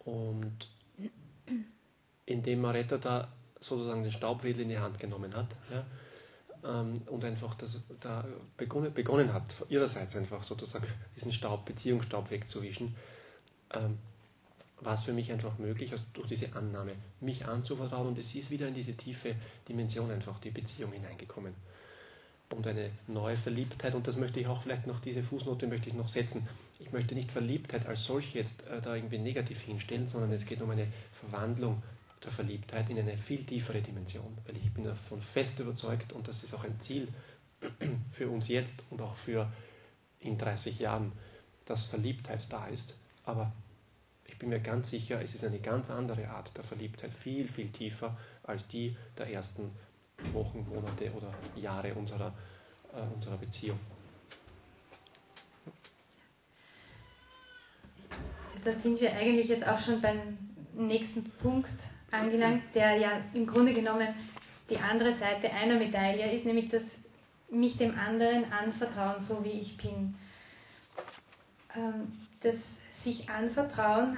Und 0.00 0.68
indem 2.26 2.60
Maretta 2.60 2.98
da 2.98 3.32
sozusagen 3.62 4.02
den 4.02 4.12
Staubwedel 4.12 4.62
in 4.62 4.68
die 4.68 4.78
Hand 4.78 4.98
genommen 4.98 5.34
hat, 5.34 5.48
ja, 5.70 5.84
ähm, 6.64 7.00
und 7.06 7.24
einfach 7.24 7.54
das 7.54 7.80
da 8.00 8.24
begonnen, 8.56 8.92
begonnen 8.92 9.32
hat, 9.32 9.54
ihrerseits 9.68 10.16
einfach 10.16 10.42
sozusagen 10.42 10.86
diesen 11.16 11.32
Staub, 11.32 11.64
Beziehungsstaub 11.64 12.30
wegzuwischen, 12.30 12.94
ähm, 13.74 13.98
war 14.80 14.94
es 14.94 15.02
für 15.02 15.12
mich 15.12 15.30
einfach 15.30 15.58
möglich, 15.58 15.92
also 15.92 16.04
durch 16.12 16.28
diese 16.28 16.54
Annahme, 16.54 16.92
mich 17.20 17.46
anzuvertrauen 17.46 18.08
und 18.08 18.18
es 18.18 18.34
ist 18.34 18.50
wieder 18.50 18.66
in 18.66 18.74
diese 18.74 18.96
tiefe 18.96 19.34
Dimension 19.68 20.10
einfach 20.10 20.38
die 20.40 20.50
Beziehung 20.50 20.92
hineingekommen. 20.92 21.54
Und 22.50 22.66
eine 22.66 22.90
neue 23.06 23.36
Verliebtheit, 23.36 23.94
und 23.94 24.06
das 24.06 24.16
möchte 24.16 24.38
ich 24.38 24.46
auch 24.46 24.60
vielleicht 24.60 24.86
noch, 24.86 25.00
diese 25.00 25.22
Fußnote 25.22 25.66
möchte 25.66 25.88
ich 25.88 25.94
noch 25.94 26.08
setzen. 26.08 26.46
Ich 26.80 26.92
möchte 26.92 27.14
nicht 27.14 27.32
Verliebtheit 27.32 27.86
als 27.86 28.04
solche 28.04 28.38
jetzt 28.38 28.66
äh, 28.66 28.82
da 28.82 28.94
irgendwie 28.94 29.18
negativ 29.18 29.60
hinstellen, 29.60 30.06
sondern 30.06 30.32
es 30.32 30.44
geht 30.44 30.60
um 30.60 30.68
eine 30.68 30.86
Verwandlung 31.12 31.82
der 32.24 32.32
Verliebtheit 32.32 32.88
in 32.90 32.98
eine 32.98 33.18
viel 33.18 33.44
tiefere 33.44 33.80
Dimension. 33.80 34.36
Weil 34.46 34.56
ich 34.56 34.72
bin 34.72 34.84
davon 34.84 35.20
fest 35.20 35.58
überzeugt, 35.60 36.12
und 36.12 36.28
das 36.28 36.44
ist 36.44 36.54
auch 36.54 36.64
ein 36.64 36.78
Ziel 36.80 37.08
für 38.12 38.28
uns 38.28 38.48
jetzt 38.48 38.82
und 38.90 39.00
auch 39.02 39.16
für 39.16 39.50
in 40.20 40.38
30 40.38 40.78
Jahren, 40.78 41.12
dass 41.64 41.86
Verliebtheit 41.86 42.40
da 42.48 42.66
ist. 42.66 42.96
Aber 43.24 43.52
ich 44.26 44.38
bin 44.38 44.48
mir 44.48 44.60
ganz 44.60 44.90
sicher, 44.90 45.20
es 45.20 45.34
ist 45.34 45.44
eine 45.44 45.58
ganz 45.58 45.90
andere 45.90 46.28
Art 46.28 46.56
der 46.56 46.64
Verliebtheit, 46.64 47.12
viel, 47.12 47.48
viel 47.48 47.68
tiefer 47.68 48.16
als 48.42 48.66
die 48.66 48.96
der 49.18 49.28
ersten 49.28 49.70
Wochen, 50.32 50.66
Monate 50.68 51.12
oder 51.12 51.32
Jahre 51.56 51.94
unserer, 51.94 52.32
äh, 52.94 53.14
unserer 53.14 53.36
Beziehung. 53.36 53.78
Da 58.64 58.72
sind 58.72 59.00
wir 59.00 59.12
eigentlich 59.12 59.48
jetzt 59.48 59.66
auch 59.66 59.80
schon 59.80 60.00
beim 60.00 60.51
nächsten 60.74 61.24
Punkt 61.42 61.70
angelangt, 62.10 62.62
der 62.74 62.96
ja 62.96 63.10
im 63.34 63.46
Grunde 63.46 63.72
genommen 63.74 64.08
die 64.70 64.78
andere 64.78 65.12
Seite 65.12 65.52
einer 65.52 65.74
Medaille 65.78 66.32
ist, 66.32 66.46
nämlich 66.46 66.68
das 66.68 66.98
mich 67.50 67.76
dem 67.76 67.98
anderen 67.98 68.50
anvertrauen, 68.52 69.20
so 69.20 69.44
wie 69.44 69.60
ich 69.60 69.76
bin. 69.76 70.14
Ähm, 71.76 72.12
das 72.40 72.76
sich 72.90 73.28
anvertrauen 73.30 74.16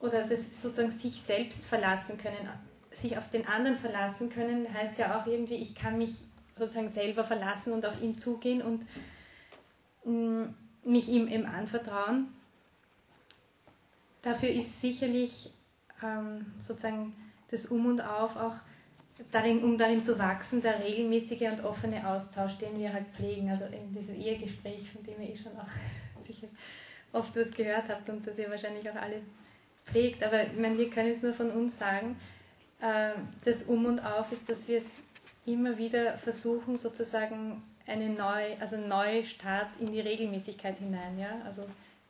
oder 0.00 0.26
das 0.26 0.60
sozusagen 0.60 0.92
sich 0.92 1.22
selbst 1.22 1.64
verlassen 1.64 2.18
können, 2.18 2.48
sich 2.90 3.16
auf 3.16 3.30
den 3.30 3.46
anderen 3.46 3.76
verlassen 3.76 4.28
können, 4.30 4.72
heißt 4.72 4.98
ja 4.98 5.20
auch 5.20 5.26
irgendwie, 5.26 5.54
ich 5.56 5.74
kann 5.74 5.98
mich 5.98 6.24
sozusagen 6.58 6.90
selber 6.90 7.24
verlassen 7.24 7.72
und 7.72 7.86
auf 7.86 8.00
ihn 8.02 8.18
zugehen 8.18 8.62
und 8.62 8.84
mm, 10.04 10.52
mich 10.84 11.08
ihm 11.08 11.28
eben 11.28 11.46
anvertrauen. 11.46 12.28
Dafür 14.22 14.50
ist 14.50 14.80
sicherlich 14.80 15.50
ähm, 16.02 16.46
sozusagen 16.62 17.14
das 17.50 17.66
Um 17.66 17.86
und 17.86 18.00
Auf 18.00 18.36
auch 18.36 18.54
darin, 19.30 19.62
um 19.62 19.78
darin 19.78 20.02
zu 20.02 20.18
wachsen, 20.18 20.62
der 20.62 20.82
regelmäßige 20.82 21.42
und 21.42 21.64
offene 21.64 22.08
Austausch, 22.08 22.56
den 22.58 22.78
wir 22.78 22.92
halt 22.92 23.06
pflegen. 23.08 23.50
Also 23.50 23.66
in 23.66 23.92
dieses 23.94 24.16
Ehegespräch, 24.16 24.90
von 24.90 25.02
dem 25.04 25.20
ihr 25.20 25.30
eh 25.30 25.36
schon 25.36 25.52
auch 25.58 25.68
sicher 26.24 26.48
oft 27.12 27.36
was 27.36 27.50
gehört 27.50 27.88
habt 27.88 28.08
und 28.08 28.26
das 28.26 28.38
ihr 28.38 28.50
wahrscheinlich 28.50 28.88
auch 28.88 28.96
alle 28.96 29.20
pflegt. 29.84 30.22
Aber 30.22 30.44
ich 30.44 30.58
meine, 30.58 30.78
wir 30.78 30.90
können 30.90 31.12
es 31.12 31.22
nur 31.22 31.34
von 31.34 31.50
uns 31.50 31.78
sagen. 31.78 32.16
Äh, 32.80 33.12
das 33.44 33.64
Um 33.64 33.86
und 33.86 34.04
Auf 34.04 34.32
ist, 34.32 34.48
dass 34.48 34.68
wir 34.68 34.78
es 34.78 35.00
immer 35.44 35.76
wieder 35.78 36.16
versuchen, 36.16 36.78
sozusagen 36.78 37.62
eine 37.86 38.08
neue, 38.08 38.60
also 38.60 38.76
neue 38.76 39.24
Start 39.24 39.68
in 39.80 39.92
die 39.92 40.00
Regelmäßigkeit 40.00 40.78
hinein. 40.78 41.18
Ja? 41.18 41.40
Also 41.44 41.66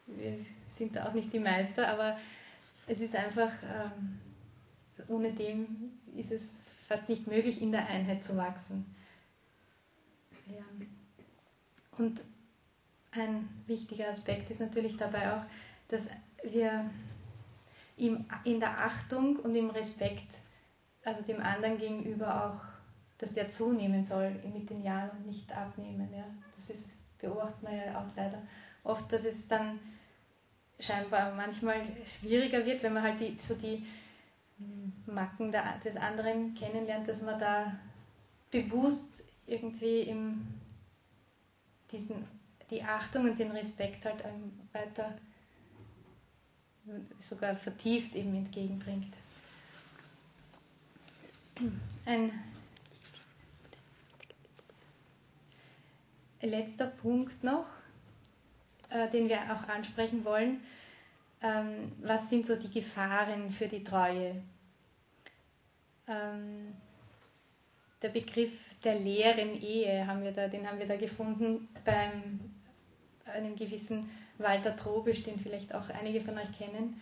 wir 0.07 0.39
sind 0.67 0.97
da 0.97 1.07
auch 1.07 1.13
nicht 1.13 1.33
die 1.33 1.39
Meister, 1.39 1.89
aber 1.89 2.19
es 2.87 3.01
ist 3.01 3.15
einfach, 3.15 3.53
ähm, 3.63 4.19
ohne 5.09 5.33
dem 5.33 5.93
ist 6.17 6.33
es 6.33 6.61
fast 6.87 7.09
nicht 7.09 7.27
möglich, 7.27 7.63
in 7.63 7.73
der 7.73 7.87
Einheit 7.87 8.25
zu 8.25 8.37
wachsen. 8.37 8.85
Ja. 10.47 10.65
Und 11.99 12.21
ein 13.13 13.49
wichtiger 13.67 14.09
Aspekt 14.09 14.51
ist 14.51 14.61
natürlich 14.61 14.97
dabei 14.97 15.33
auch, 15.35 15.43
dass 15.89 16.09
wir 16.43 16.91
ihm 17.97 18.25
in 18.45 18.59
der 18.59 18.79
Achtung 18.79 19.37
und 19.37 19.55
im 19.55 19.71
Respekt, 19.71 20.35
also 21.05 21.23
dem 21.23 21.41
anderen 21.41 21.79
gegenüber 21.79 22.47
auch, 22.47 22.61
dass 23.19 23.35
der 23.35 23.51
zunehmen 23.51 24.03
soll 24.03 24.31
mit 24.53 24.69
den 24.71 24.83
Jahren 24.83 25.11
und 25.11 25.27
nicht 25.27 25.53
abnehmen. 25.53 26.09
Ja. 26.13 26.25
Das 26.57 26.71
ist, 26.71 26.93
beobachtet 27.19 27.63
man 27.63 27.77
ja 27.77 27.99
auch 28.01 28.17
leider 28.17 28.43
oft, 28.83 29.13
dass 29.13 29.25
es 29.25 29.47
dann 29.47 29.79
scheinbar 30.83 31.35
manchmal 31.35 31.83
schwieriger 32.19 32.65
wird, 32.67 32.83
wenn 32.83 32.95
man 32.95 33.03
halt 33.03 33.21
die, 33.21 33.37
so 33.39 33.55
die 33.55 33.87
Macken 35.07 35.53
der, 35.53 35.79
des 35.79 35.97
anderen 35.97 36.55
kennenlernt, 36.55 37.09
dass 37.09 37.23
man 37.23 37.39
da 37.39 37.79
bewusst 38.51 39.33
irgendwie 39.47 40.03
im, 40.03 40.47
diesen 41.91 42.27
die 42.71 42.83
Achtung 42.83 43.25
und 43.29 43.39
den 43.39 43.51
Respekt 43.51 44.07
halt 44.07 44.25
weiter 44.73 45.15
sogar 47.19 47.55
vertieft 47.55 48.15
eben 48.15 48.35
entgegenbringt. 48.35 49.15
Ein 52.07 52.33
letzter 56.41 56.87
Punkt 56.87 57.45
noch, 57.45 57.67
äh, 58.93 59.09
den 59.11 59.29
wir 59.29 59.39
auch 59.53 59.69
ansprechen 59.69 60.25
wollen. 60.25 60.61
Ähm, 61.43 61.93
was 62.03 62.31
sind 62.31 62.47
so 62.47 62.57
die 62.57 62.71
Gefahren 62.71 63.51
für 63.51 63.67
die 63.67 63.83
Treue? 63.83 64.43
Ähm, 66.07 66.75
der 68.01 68.09
Begriff 68.09 68.75
der 68.85 68.99
leeren 68.99 69.61
Ehe 69.61 70.07
haben 70.07 70.23
wir 70.23 70.33
da, 70.33 70.49
den 70.49 70.69
haben 70.69 70.79
wir 70.79 70.87
da 70.87 70.97
gefunden 70.97 71.69
beim 71.85 72.41
einem 73.25 73.57
gewissen 73.57 74.11
Walter 74.39 74.77
Trobisch, 74.77 75.23
den 75.23 75.39
vielleicht 75.39 75.75
auch 75.75 75.89
einige 75.91 76.21
von 76.21 76.37
euch 76.37 76.53
kennen. 76.57 77.01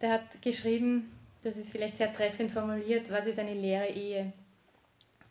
Der 0.00 0.12
hat 0.12 0.42
geschrieben, 0.42 1.10
das 1.42 1.56
ist 1.56 1.70
vielleicht 1.70 1.96
sehr 1.96 2.12
treffend 2.12 2.52
formuliert, 2.52 3.10
was 3.10 3.26
ist 3.26 3.38
eine 3.38 3.54
leere 3.54 3.88
Ehe? 3.88 4.32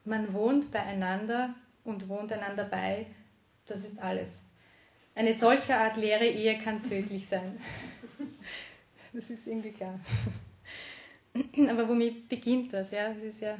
Man 0.05 0.33
wohnt 0.33 0.71
beieinander 0.71 1.53
und 1.83 2.09
wohnt 2.09 2.31
einander 2.31 2.63
bei, 2.63 3.05
das 3.65 3.85
ist 3.85 4.01
alles. 4.01 4.49
Eine 5.17 5.33
solche 5.33 5.75
Art 5.75 5.97
leere 5.97 6.27
Ehe 6.27 6.59
kann 6.59 6.83
tödlich 6.83 7.27
sein. 7.27 7.57
Das 9.13 9.31
ist 9.31 9.47
irgendwie 9.47 9.71
klar. 9.71 9.99
Aber 11.69 11.89
womit 11.89 12.29
beginnt 12.29 12.71
das? 12.71 12.91
Ja, 12.91 13.07
es 13.13 13.23
ist 13.23 13.41
ja 13.41 13.57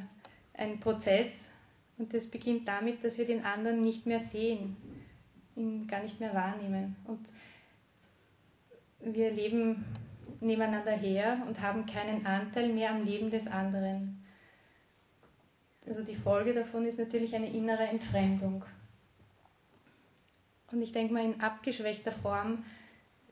ein 0.54 0.78
Prozess 0.78 1.50
und 1.96 2.14
das 2.14 2.30
beginnt 2.30 2.68
damit, 2.68 3.02
dass 3.02 3.18
wir 3.18 3.26
den 3.26 3.44
anderen 3.44 3.80
nicht 3.80 4.06
mehr 4.06 4.20
sehen, 4.20 4.76
ihn 5.56 5.88
gar 5.88 6.00
nicht 6.00 6.20
mehr 6.20 6.32
wahrnehmen. 6.32 6.94
Und 7.06 7.26
wir 9.00 9.32
leben 9.32 9.84
nebeneinander 10.40 10.92
her 10.92 11.42
und 11.48 11.60
haben 11.60 11.86
keinen 11.86 12.24
Anteil 12.24 12.68
mehr 12.68 12.90
am 12.90 13.04
Leben 13.04 13.30
des 13.30 13.48
anderen. 13.48 14.24
Also 15.88 16.04
die 16.04 16.14
Folge 16.14 16.54
davon 16.54 16.84
ist 16.84 17.00
natürlich 17.00 17.34
eine 17.34 17.50
innere 17.50 17.88
Entfremdung. 17.88 18.64
Und 20.72 20.82
ich 20.82 20.92
denke 20.92 21.14
mal, 21.14 21.24
in 21.24 21.40
abgeschwächter 21.40 22.12
Form 22.12 22.64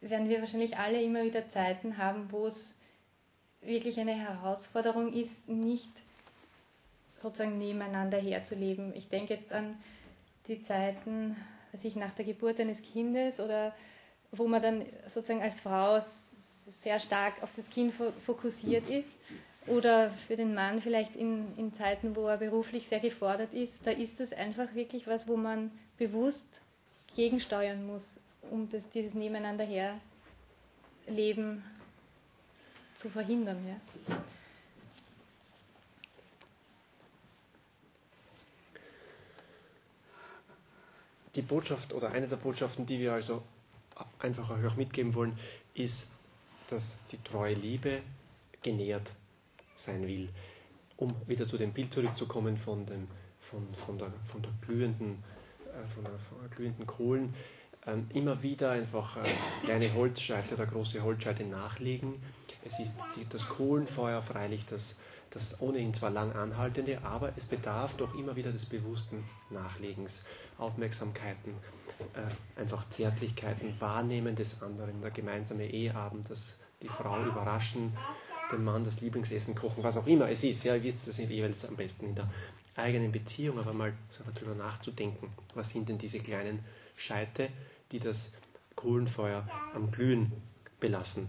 werden 0.00 0.28
wir 0.28 0.40
wahrscheinlich 0.40 0.76
alle 0.78 1.02
immer 1.02 1.24
wieder 1.24 1.48
Zeiten 1.48 1.98
haben, 1.98 2.30
wo 2.32 2.46
es 2.46 2.80
wirklich 3.60 3.98
eine 4.00 4.14
Herausforderung 4.14 5.12
ist, 5.12 5.48
nicht 5.48 5.90
sozusagen 7.22 7.58
nebeneinander 7.58 8.18
herzuleben. 8.18 8.94
Ich 8.94 9.08
denke 9.08 9.34
jetzt 9.34 9.52
an 9.52 9.76
die 10.48 10.62
Zeiten, 10.62 11.36
sich 11.72 11.96
nach 11.96 12.12
der 12.14 12.24
Geburt 12.24 12.60
eines 12.60 12.82
Kindes 12.82 13.40
oder 13.40 13.74
wo 14.32 14.46
man 14.46 14.62
dann 14.62 14.84
sozusagen 15.06 15.42
als 15.42 15.60
Frau 15.60 15.98
sehr 16.68 16.98
stark 17.00 17.42
auf 17.42 17.52
das 17.52 17.70
Kind 17.70 17.92
fokussiert 18.24 18.88
ist 18.88 19.10
oder 19.66 20.10
für 20.10 20.36
den 20.36 20.54
Mann 20.54 20.80
vielleicht 20.80 21.16
in, 21.16 21.56
in 21.56 21.72
Zeiten, 21.72 22.16
wo 22.16 22.26
er 22.26 22.38
beruflich 22.38 22.88
sehr 22.88 23.00
gefordert 23.00 23.52
ist, 23.54 23.86
da 23.86 23.90
ist 23.90 24.20
das 24.20 24.32
einfach 24.32 24.74
wirklich 24.74 25.06
was, 25.06 25.28
wo 25.28 25.36
man 25.36 25.70
bewusst 25.98 26.62
gegensteuern 27.16 27.84
muss, 27.86 28.20
um 28.50 28.68
das, 28.70 28.88
dieses 28.90 29.14
Nebeneinander 29.14 29.64
herleben 31.06 31.64
zu 32.94 33.08
verhindern. 33.10 33.58
Ja. 33.66 34.16
die 41.36 41.42
Botschaft 41.42 41.92
oder 41.92 42.12
eine 42.12 42.26
der 42.26 42.36
Botschaften, 42.36 42.86
die 42.86 42.98
wir 42.98 43.12
also 43.12 43.42
einfach 44.18 44.50
auch 44.50 44.76
mitgeben 44.76 45.14
wollen, 45.14 45.38
ist, 45.74 46.10
dass 46.68 47.06
die 47.08 47.22
treue 47.22 47.54
Liebe 47.54 48.00
genährt 48.62 49.12
sein 49.76 50.06
will. 50.06 50.28
Um 50.96 51.14
wieder 51.26 51.46
zu 51.46 51.58
dem 51.58 51.72
Bild 51.72 51.92
zurückzukommen 51.92 52.56
von, 52.56 52.86
dem, 52.86 53.06
von, 53.40 53.62
von, 53.74 53.98
der, 53.98 54.12
von 54.24 54.40
der 54.42 54.50
glühenden, 54.62 55.22
von 55.94 56.04
der, 56.04 56.18
von 56.18 56.38
der 56.40 56.48
glühenden 56.48 56.86
Kohlen, 56.86 57.34
ähm, 57.86 58.06
immer 58.12 58.42
wieder 58.42 58.70
einfach 58.70 59.16
äh, 59.16 59.20
kleine 59.64 59.92
Holzscheite 59.94 60.54
oder 60.54 60.66
große 60.66 61.02
Holzscheite 61.02 61.44
nachlegen. 61.44 62.14
Es 62.64 62.78
ist 62.80 62.98
das 63.30 63.48
Kohlenfeuer 63.48 64.22
freilich, 64.22 64.66
das 64.66 64.98
das 65.30 65.60
ohnehin 65.60 65.92
zwar 65.92 66.10
lang 66.10 66.32
anhaltende, 66.32 67.02
aber 67.02 67.32
es 67.36 67.44
bedarf 67.44 67.94
doch 67.96 68.14
immer 68.14 68.36
wieder 68.36 68.52
des 68.52 68.66
bewussten 68.66 69.24
Nachlegens, 69.50 70.24
Aufmerksamkeiten, 70.58 71.52
äh, 72.14 72.60
einfach 72.60 72.88
Zärtlichkeiten, 72.88 73.78
Wahrnehmen 73.80 74.36
des 74.36 74.62
anderen, 74.62 75.00
der 75.00 75.10
gemeinsame 75.10 75.68
Eheabend, 75.68 76.30
das 76.30 76.62
die 76.82 76.88
Frau 76.88 77.22
überraschen, 77.24 77.96
dem 78.52 78.64
Mann 78.64 78.84
das 78.84 79.00
Lieblingsessen 79.00 79.54
kochen, 79.54 79.82
was 79.82 79.96
auch 79.96 80.06
immer 80.06 80.28
es 80.28 80.44
ist. 80.44 80.64
Ja, 80.64 80.76
ihr 80.76 80.84
wisst 80.84 81.08
es 81.08 81.18
jeweils 81.18 81.64
am 81.64 81.76
besten 81.76 82.06
in 82.06 82.14
der 82.14 82.30
eigenen 82.76 83.12
Beziehung, 83.12 83.58
aber 83.58 83.72
mal 83.72 83.92
darüber 84.34 84.54
nachzudenken, 84.54 85.30
was 85.54 85.70
sind 85.70 85.88
denn 85.88 85.98
diese 85.98 86.20
kleinen 86.20 86.60
Scheite, 86.96 87.48
die 87.92 88.00
das 88.00 88.32
Kohlenfeuer 88.74 89.48
am 89.74 89.90
Glühen 89.90 90.32
belassen. 90.80 91.28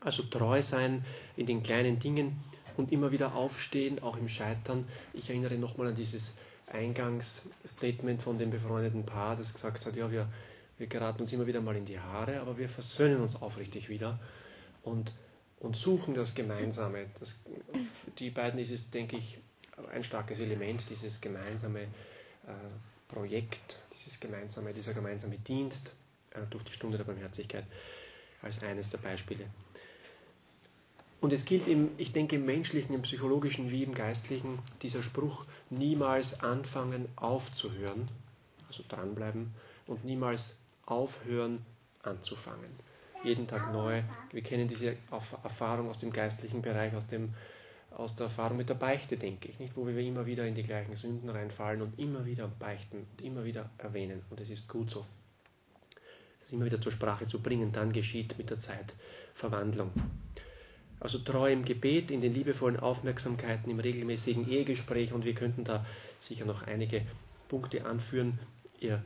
Also 0.00 0.22
treu 0.22 0.62
sein 0.62 1.04
in 1.36 1.46
den 1.46 1.62
kleinen 1.62 1.98
Dingen 1.98 2.42
und 2.76 2.92
immer 2.92 3.10
wieder 3.10 3.34
aufstehen, 3.34 4.02
auch 4.02 4.16
im 4.16 4.28
Scheitern. 4.28 4.86
Ich 5.12 5.28
erinnere 5.28 5.58
nochmal 5.58 5.88
an 5.88 5.94
dieses 5.94 6.38
Eingangsstatement 6.72 8.22
von 8.22 8.38
dem 8.38 8.50
befreundeten 8.50 9.04
Paar, 9.04 9.36
das 9.36 9.54
gesagt 9.54 9.86
hat, 9.86 9.96
ja, 9.96 10.10
wir, 10.10 10.28
wir 10.78 10.86
geraten 10.86 11.22
uns 11.22 11.32
immer 11.32 11.46
wieder 11.46 11.60
mal 11.60 11.76
in 11.76 11.84
die 11.84 11.98
Haare, 11.98 12.40
aber 12.40 12.56
wir 12.56 12.68
versöhnen 12.68 13.20
uns 13.20 13.36
aufrichtig 13.36 13.88
wieder 13.88 14.18
und, 14.82 15.12
und 15.60 15.76
suchen 15.76 16.14
das 16.14 16.34
Gemeinsame. 16.34 17.06
Das, 17.18 17.44
die 18.18 18.30
beiden 18.30 18.58
ist 18.58 18.72
es, 18.72 18.90
denke 18.90 19.16
ich, 19.16 19.38
ein 19.92 20.02
starkes 20.02 20.40
Element, 20.40 20.82
dieses 20.90 21.20
gemeinsame 21.20 21.82
äh, 21.82 21.88
Projekt, 23.08 23.82
dieses 23.94 24.20
gemeinsame, 24.20 24.72
dieser 24.72 24.94
gemeinsame 24.94 25.38
Dienst 25.38 25.92
äh, 26.32 26.40
durch 26.50 26.64
die 26.64 26.72
Stunde 26.72 26.96
der 26.96 27.04
Barmherzigkeit 27.04 27.64
als 28.42 28.62
eines 28.62 28.90
der 28.90 28.98
Beispiele. 28.98 29.46
Und 31.20 31.34
es 31.34 31.44
gilt 31.44 31.68
im, 31.68 31.90
ich 31.98 32.12
denke, 32.12 32.36
im 32.36 32.46
menschlichen, 32.46 32.94
im 32.94 33.02
psychologischen 33.02 33.70
wie 33.70 33.82
im 33.82 33.94
geistlichen, 33.94 34.58
dieser 34.80 35.02
Spruch, 35.02 35.44
niemals 35.68 36.40
anfangen 36.40 37.06
aufzuhören, 37.16 38.08
also 38.68 38.82
dranbleiben, 38.88 39.54
und 39.86 40.04
niemals 40.04 40.58
aufhören 40.86 41.64
anzufangen. 42.02 42.70
Jeden 43.22 43.46
Tag 43.46 43.72
neu. 43.72 44.02
Wir 44.32 44.42
kennen 44.42 44.66
diese 44.66 44.96
Erfahrung 45.42 45.90
aus 45.90 45.98
dem 45.98 46.10
geistlichen 46.10 46.62
Bereich, 46.62 46.94
aus, 46.94 47.06
dem, 47.06 47.34
aus 47.90 48.16
der 48.16 48.24
Erfahrung 48.24 48.56
mit 48.56 48.70
der 48.70 48.74
Beichte, 48.74 49.18
denke 49.18 49.48
ich, 49.48 49.58
nicht? 49.58 49.76
wo 49.76 49.86
wir 49.86 49.96
immer 49.98 50.24
wieder 50.24 50.46
in 50.46 50.54
die 50.54 50.62
gleichen 50.62 50.96
Sünden 50.96 51.28
reinfallen 51.28 51.82
und 51.82 51.98
immer 51.98 52.24
wieder 52.24 52.48
beichten 52.48 53.06
und 53.10 53.24
immer 53.24 53.44
wieder 53.44 53.68
erwähnen. 53.76 54.22
Und 54.30 54.40
es 54.40 54.48
ist 54.48 54.68
gut 54.68 54.90
so. 54.90 55.04
Das 56.40 56.50
immer 56.52 56.64
wieder 56.64 56.80
zur 56.80 56.92
Sprache 56.92 57.28
zu 57.28 57.40
bringen, 57.40 57.72
dann 57.72 57.92
geschieht 57.92 58.38
mit 58.38 58.48
der 58.48 58.58
Zeit 58.58 58.94
Verwandlung. 59.34 59.90
Also 60.98 61.18
treu 61.18 61.52
im 61.52 61.64
Gebet, 61.64 62.10
in 62.10 62.22
den 62.22 62.32
liebevollen 62.32 62.78
Aufmerksamkeiten, 62.78 63.70
im 63.70 63.80
regelmäßigen 63.80 64.48
Ehegespräch 64.48 65.12
und 65.12 65.24
wir 65.26 65.34
könnten 65.34 65.64
da 65.64 65.84
sicher 66.18 66.46
noch 66.46 66.62
einige 66.62 67.06
Punkte 67.48 67.84
anführen. 67.84 68.38
Ihr 68.78 69.02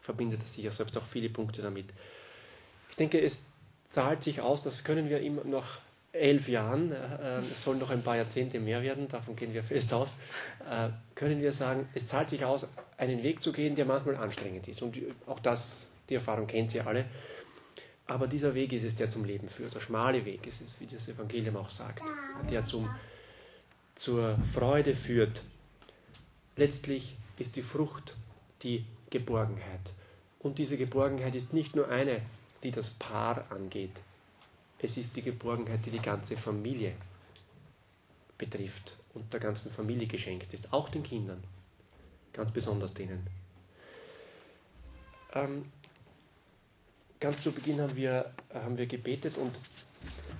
verbindet 0.00 0.46
sicher 0.48 0.70
selbst 0.70 0.96
auch 0.96 1.06
viele 1.06 1.28
Punkte 1.28 1.60
damit. 1.60 1.92
Ich 2.90 2.96
denke, 2.96 3.20
es 3.20 3.52
zahlt 3.86 4.22
sich 4.22 4.40
aus, 4.40 4.62
das 4.62 4.84
können 4.84 5.08
wir 5.08 5.20
immer 5.20 5.44
noch 5.44 5.78
elf 6.12 6.48
Jahren, 6.48 6.92
äh, 6.92 7.38
es 7.38 7.62
sollen 7.64 7.78
noch 7.78 7.90
ein 7.90 8.02
paar 8.02 8.16
Jahrzehnte 8.16 8.58
mehr 8.60 8.82
werden, 8.82 9.08
davon 9.08 9.36
gehen 9.36 9.54
wir 9.54 9.62
fest 9.62 9.92
aus, 9.92 10.18
äh, 10.68 10.88
können 11.14 11.40
wir 11.40 11.52
sagen, 11.52 11.88
es 11.94 12.08
zahlt 12.08 12.30
sich 12.30 12.44
aus, 12.44 12.68
einen 12.96 13.22
Weg 13.22 13.42
zu 13.42 13.52
gehen, 13.52 13.74
der 13.74 13.86
manchmal 13.86 14.16
anstrengend 14.16 14.68
ist. 14.68 14.82
Und 14.82 14.98
auch 15.26 15.40
das, 15.40 15.88
die 16.08 16.14
Erfahrung 16.14 16.46
kennt 16.46 16.74
ihr 16.74 16.86
alle. 16.86 17.06
Aber 18.06 18.26
dieser 18.26 18.54
Weg 18.54 18.72
ist 18.72 18.82
es, 18.82 18.96
der 18.96 19.08
zum 19.08 19.24
Leben 19.24 19.48
führt. 19.48 19.74
Der 19.74 19.80
schmale 19.80 20.24
Weg 20.24 20.46
ist 20.46 20.60
es, 20.60 20.80
wie 20.80 20.86
das 20.86 21.08
Evangelium 21.08 21.56
auch 21.56 21.70
sagt, 21.70 22.02
der 22.50 22.64
zum, 22.64 22.90
zur 23.94 24.36
Freude 24.52 24.96
führt. 24.96 25.42
Letztlich 26.56 27.16
ist 27.38 27.54
die 27.54 27.62
Frucht 27.62 28.16
die 28.62 28.84
Geborgenheit. 29.10 29.92
Und 30.40 30.58
diese 30.58 30.76
Geborgenheit 30.76 31.34
ist 31.36 31.54
nicht 31.54 31.76
nur 31.76 31.88
eine, 31.88 32.20
die 32.62 32.70
das 32.70 32.90
Paar 32.90 33.50
angeht. 33.50 34.02
Es 34.78 34.96
ist 34.96 35.16
die 35.16 35.22
Geborgenheit, 35.22 35.84
die 35.84 35.90
die 35.90 36.00
ganze 36.00 36.36
Familie 36.36 36.94
betrifft 38.38 38.96
und 39.14 39.32
der 39.32 39.40
ganzen 39.40 39.70
Familie 39.70 40.06
geschenkt 40.06 40.52
ist, 40.54 40.72
auch 40.72 40.88
den 40.88 41.02
Kindern, 41.02 41.42
ganz 42.32 42.52
besonders 42.52 42.94
denen. 42.94 43.26
Ähm, 45.34 45.66
ganz 47.20 47.42
zu 47.42 47.52
Beginn 47.52 47.80
haben 47.80 47.96
wir, 47.96 48.32
haben 48.54 48.78
wir 48.78 48.86
gebetet 48.86 49.36
und 49.36 49.58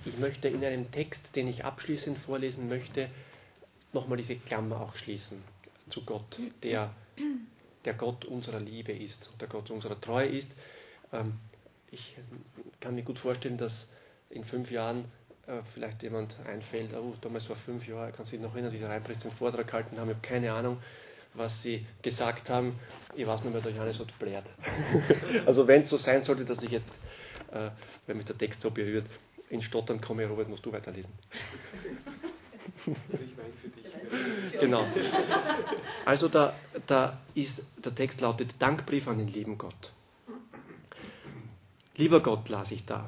ich 0.05 0.17
möchte 0.17 0.47
in 0.47 0.65
einem 0.65 0.91
Text, 0.91 1.35
den 1.35 1.47
ich 1.47 1.63
abschließend 1.63 2.17
vorlesen 2.17 2.67
möchte, 2.67 3.09
nochmal 3.93 4.17
diese 4.17 4.35
Klammer 4.35 4.81
auch 4.81 4.95
schließen 4.95 5.43
zu 5.89 6.03
Gott, 6.03 6.39
der, 6.63 6.93
der 7.85 7.93
Gott 7.93 8.25
unserer 8.25 8.59
Liebe 8.59 8.93
ist 8.93 9.33
der 9.39 9.47
Gott 9.47 9.69
unserer 9.69 9.99
Treue 9.99 10.27
ist. 10.27 10.53
Ähm, 11.11 11.33
ich 11.91 12.15
kann 12.79 12.95
mir 12.95 13.03
gut 13.03 13.19
vorstellen, 13.19 13.57
dass 13.57 13.91
in 14.29 14.43
fünf 14.43 14.71
Jahren 14.71 15.05
äh, 15.47 15.61
vielleicht 15.73 16.03
jemand 16.03 16.37
einfällt, 16.47 16.93
oh, 16.93 17.13
damals 17.21 17.45
vor 17.45 17.55
fünf 17.55 17.87
Jahren, 17.87 18.13
kann 18.13 18.25
sich 18.25 18.39
noch 18.39 18.53
erinnern, 18.53 18.71
wie 18.71 18.77
die 18.77 18.83
Reinpriester 18.85 19.25
einen 19.27 19.37
Vortrag 19.37 19.67
gehalten 19.67 19.97
haben, 19.99 20.09
ich 20.09 20.15
habe 20.15 20.27
keine 20.27 20.53
Ahnung, 20.53 20.77
was 21.33 21.61
sie 21.61 21.85
gesagt 22.01 22.49
haben. 22.49 22.77
Ich 23.15 23.27
weiß 23.27 23.43
nicht 23.43 23.53
mehr, 23.53 23.61
der 23.61 23.71
Johannes 23.71 23.99
hat 23.99 24.17
blärt. 24.19 24.49
also 25.45 25.67
wenn 25.67 25.83
es 25.83 25.89
so 25.89 25.97
sein 25.97 26.23
sollte, 26.23 26.45
dass 26.45 26.63
ich 26.63 26.71
jetzt, 26.71 26.99
äh, 27.51 27.69
wenn 28.07 28.17
mich 28.17 28.25
der 28.25 28.37
Text 28.37 28.61
so 28.61 28.71
berührt, 28.71 29.05
in 29.49 29.61
Stottern 29.61 29.99
komme, 29.99 30.25
Robert, 30.27 30.47
musst 30.47 30.65
du 30.65 30.71
weiterlesen. 30.71 31.11
Ich 32.85 32.87
weine 32.87 33.53
für 33.61 33.67
dich. 33.67 34.59
Genau. 34.59 34.85
Also 36.05 36.29
da, 36.29 36.53
da 36.87 37.17
ist, 37.35 37.83
der 37.83 37.93
Text 37.93 38.21
lautet 38.21 38.61
Dankbrief 38.61 39.07
an 39.07 39.17
den 39.17 39.27
lieben 39.27 39.57
Gott. 39.57 39.91
Lieber 42.01 42.23
Gott, 42.23 42.49
las 42.49 42.71
ich 42.71 42.87
da. 42.87 43.07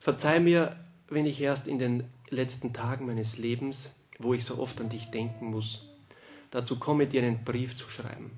Verzeih 0.00 0.38
mir, 0.38 0.78
wenn 1.08 1.24
ich 1.24 1.40
erst 1.40 1.66
in 1.66 1.78
den 1.78 2.04
letzten 2.28 2.74
Tagen 2.74 3.06
meines 3.06 3.38
Lebens, 3.38 3.94
wo 4.18 4.34
ich 4.34 4.44
so 4.44 4.58
oft 4.58 4.78
an 4.82 4.90
dich 4.90 5.10
denken 5.10 5.46
muss, 5.46 5.88
dazu 6.50 6.78
komme, 6.78 7.06
dir 7.06 7.22
einen 7.22 7.44
Brief 7.44 7.74
zu 7.74 7.88
schreiben. 7.88 8.30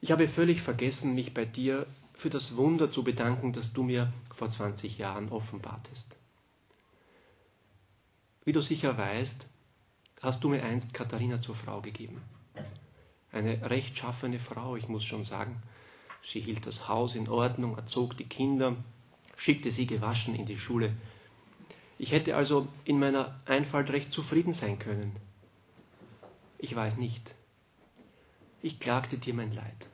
Ich 0.00 0.10
habe 0.10 0.26
völlig 0.26 0.60
vergessen, 0.60 1.14
mich 1.14 1.34
bei 1.34 1.44
dir 1.44 1.86
für 2.14 2.30
das 2.30 2.56
Wunder 2.56 2.90
zu 2.90 3.04
bedanken, 3.04 3.52
das 3.52 3.72
du 3.72 3.84
mir 3.84 4.12
vor 4.34 4.50
20 4.50 4.98
Jahren 4.98 5.28
offenbartest. 5.28 6.16
Wie 8.44 8.54
du 8.54 8.60
sicher 8.60 8.98
weißt, 8.98 9.48
hast 10.20 10.42
du 10.42 10.48
mir 10.48 10.64
einst 10.64 10.94
Katharina 10.94 11.40
zur 11.40 11.54
Frau 11.54 11.80
gegeben. 11.80 12.20
Eine 13.30 13.70
rechtschaffene 13.70 14.40
Frau, 14.40 14.74
ich 14.74 14.88
muss 14.88 15.04
schon 15.04 15.22
sagen. 15.22 15.62
Sie 16.28 16.40
hielt 16.40 16.66
das 16.66 16.88
Haus 16.88 17.14
in 17.14 17.28
Ordnung, 17.28 17.76
erzog 17.76 18.16
die 18.16 18.28
Kinder, 18.28 18.76
schickte 19.36 19.70
sie 19.70 19.86
gewaschen 19.86 20.34
in 20.34 20.44
die 20.44 20.58
Schule. 20.58 20.92
Ich 21.98 22.10
hätte 22.10 22.34
also 22.34 22.66
in 22.84 22.98
meiner 22.98 23.38
Einfalt 23.46 23.90
recht 23.90 24.10
zufrieden 24.10 24.52
sein 24.52 24.78
können. 24.78 25.14
Ich 26.58 26.74
weiß 26.74 26.96
nicht. 26.96 27.34
Ich 28.60 28.80
klagte 28.80 29.18
dir 29.18 29.34
mein 29.34 29.54
Leid. 29.54 29.88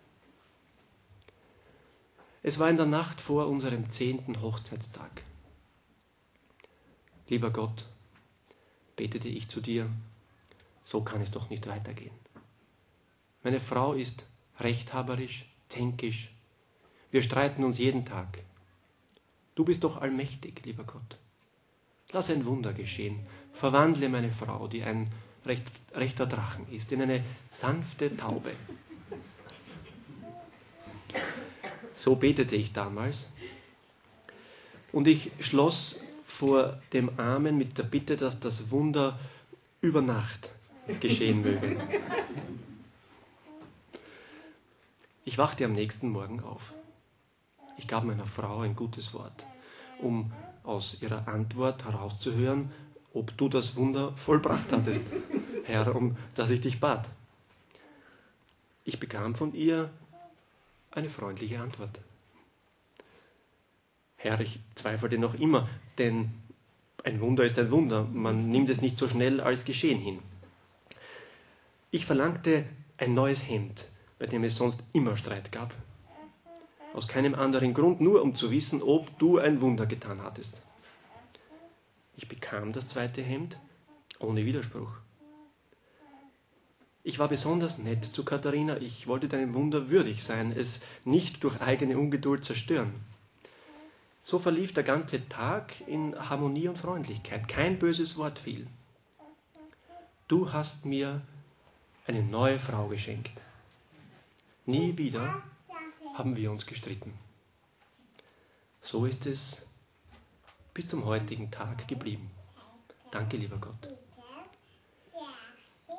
Es 2.42 2.58
war 2.58 2.70
in 2.70 2.78
der 2.78 2.86
Nacht 2.86 3.20
vor 3.20 3.46
unserem 3.46 3.90
zehnten 3.90 4.40
Hochzeitstag. 4.40 5.22
Lieber 7.28 7.50
Gott, 7.50 7.86
betete 8.96 9.28
ich 9.28 9.48
zu 9.48 9.60
dir, 9.60 9.88
so 10.82 11.04
kann 11.04 11.20
es 11.20 11.30
doch 11.30 11.50
nicht 11.50 11.66
weitergehen. 11.66 12.14
Meine 13.42 13.60
Frau 13.60 13.92
ist 13.92 14.26
rechthaberisch, 14.58 15.51
zänkisch. 15.72 16.30
Wir 17.10 17.22
streiten 17.22 17.64
uns 17.64 17.78
jeden 17.78 18.04
Tag. 18.04 18.38
Du 19.54 19.64
bist 19.64 19.84
doch 19.84 20.00
allmächtig, 20.00 20.62
lieber 20.64 20.84
Gott. 20.84 21.18
Lass 22.12 22.30
ein 22.30 22.44
Wunder 22.46 22.72
geschehen. 22.72 23.18
Verwandle 23.52 24.08
meine 24.08 24.32
Frau, 24.32 24.68
die 24.68 24.82
ein 24.82 25.10
recht, 25.44 25.64
rechter 25.94 26.26
Drachen 26.26 26.66
ist, 26.70 26.92
in 26.92 27.02
eine 27.02 27.22
sanfte 27.52 28.16
Taube. 28.16 28.52
So 31.94 32.16
betete 32.16 32.56
ich 32.56 32.72
damals. 32.72 33.32
Und 34.90 35.06
ich 35.08 35.30
schloss 35.40 36.02
vor 36.26 36.80
dem 36.92 37.18
Amen 37.18 37.56
mit 37.58 37.78
der 37.78 37.84
Bitte, 37.84 38.16
dass 38.16 38.40
das 38.40 38.70
Wunder 38.70 39.18
über 39.80 40.02
Nacht 40.02 40.50
geschehen 41.00 41.42
möge. 41.42 41.76
Ich 45.24 45.38
wachte 45.38 45.64
am 45.64 45.72
nächsten 45.72 46.08
Morgen 46.08 46.40
auf. 46.40 46.74
Ich 47.76 47.88
gab 47.88 48.04
meiner 48.04 48.26
Frau 48.26 48.60
ein 48.60 48.76
gutes 48.76 49.14
Wort, 49.14 49.46
um 50.00 50.32
aus 50.64 51.00
ihrer 51.02 51.28
Antwort 51.28 51.84
herauszuhören, 51.84 52.70
ob 53.14 53.36
du 53.36 53.48
das 53.48 53.76
Wunder 53.76 54.12
vollbracht 54.16 54.72
hattest, 54.72 55.04
Herr, 55.64 55.94
um 55.94 56.16
das 56.34 56.50
ich 56.50 56.60
dich 56.60 56.80
bat. 56.80 57.08
Ich 58.84 58.98
bekam 58.98 59.34
von 59.34 59.54
ihr 59.54 59.90
eine 60.90 61.08
freundliche 61.08 61.60
Antwort. 61.60 62.00
Herr, 64.16 64.40
ich 64.40 64.60
zweifelte 64.74 65.18
noch 65.18 65.34
immer, 65.34 65.68
denn 65.98 66.32
Ein 67.04 67.20
Wunder 67.20 67.44
ist 67.44 67.58
ein 67.58 67.70
Wunder, 67.72 68.04
man 68.04 68.50
nimmt 68.50 68.70
es 68.70 68.80
nicht 68.80 68.96
so 68.96 69.08
schnell 69.08 69.40
als 69.40 69.64
geschehen 69.64 69.98
hin. 69.98 70.20
Ich 71.90 72.06
verlangte 72.06 72.64
ein 72.96 73.12
neues 73.12 73.48
Hemd, 73.48 73.90
bei 74.22 74.28
dem 74.28 74.44
es 74.44 74.54
sonst 74.54 74.78
immer 74.92 75.16
Streit 75.16 75.50
gab. 75.50 75.74
Aus 76.94 77.08
keinem 77.08 77.34
anderen 77.34 77.74
Grund, 77.74 78.00
nur 78.00 78.22
um 78.22 78.36
zu 78.36 78.52
wissen, 78.52 78.80
ob 78.80 79.18
du 79.18 79.38
ein 79.38 79.60
Wunder 79.60 79.84
getan 79.84 80.22
hattest. 80.22 80.62
Ich 82.16 82.28
bekam 82.28 82.72
das 82.72 82.86
zweite 82.86 83.20
Hemd 83.20 83.58
ohne 84.20 84.44
Widerspruch. 84.44 84.92
Ich 87.02 87.18
war 87.18 87.26
besonders 87.26 87.78
nett 87.78 88.04
zu 88.04 88.24
Katharina, 88.24 88.76
ich 88.76 89.08
wollte 89.08 89.26
deinem 89.26 89.54
Wunder 89.54 89.90
würdig 89.90 90.22
sein, 90.22 90.52
es 90.52 90.82
nicht 91.04 91.42
durch 91.42 91.60
eigene 91.60 91.98
Ungeduld 91.98 92.44
zerstören. 92.44 92.94
So 94.22 94.38
verlief 94.38 94.72
der 94.72 94.84
ganze 94.84 95.28
Tag 95.28 95.74
in 95.88 96.14
Harmonie 96.16 96.68
und 96.68 96.78
Freundlichkeit, 96.78 97.48
kein 97.48 97.80
böses 97.80 98.16
Wort 98.18 98.38
fiel. 98.38 98.68
Du 100.28 100.52
hast 100.52 100.86
mir 100.86 101.22
eine 102.06 102.22
neue 102.22 102.60
Frau 102.60 102.86
geschenkt. 102.86 103.32
Nie 104.66 104.96
wieder 104.96 105.42
haben 106.14 106.36
wir 106.36 106.50
uns 106.52 106.66
gestritten. 106.66 107.18
So 108.80 109.06
ist 109.06 109.26
es 109.26 109.66
bis 110.74 110.88
zum 110.88 111.04
heutigen 111.04 111.50
Tag 111.50 111.88
geblieben. 111.88 112.30
Danke, 113.10 113.36
lieber 113.36 113.58
Gott. 113.58 113.88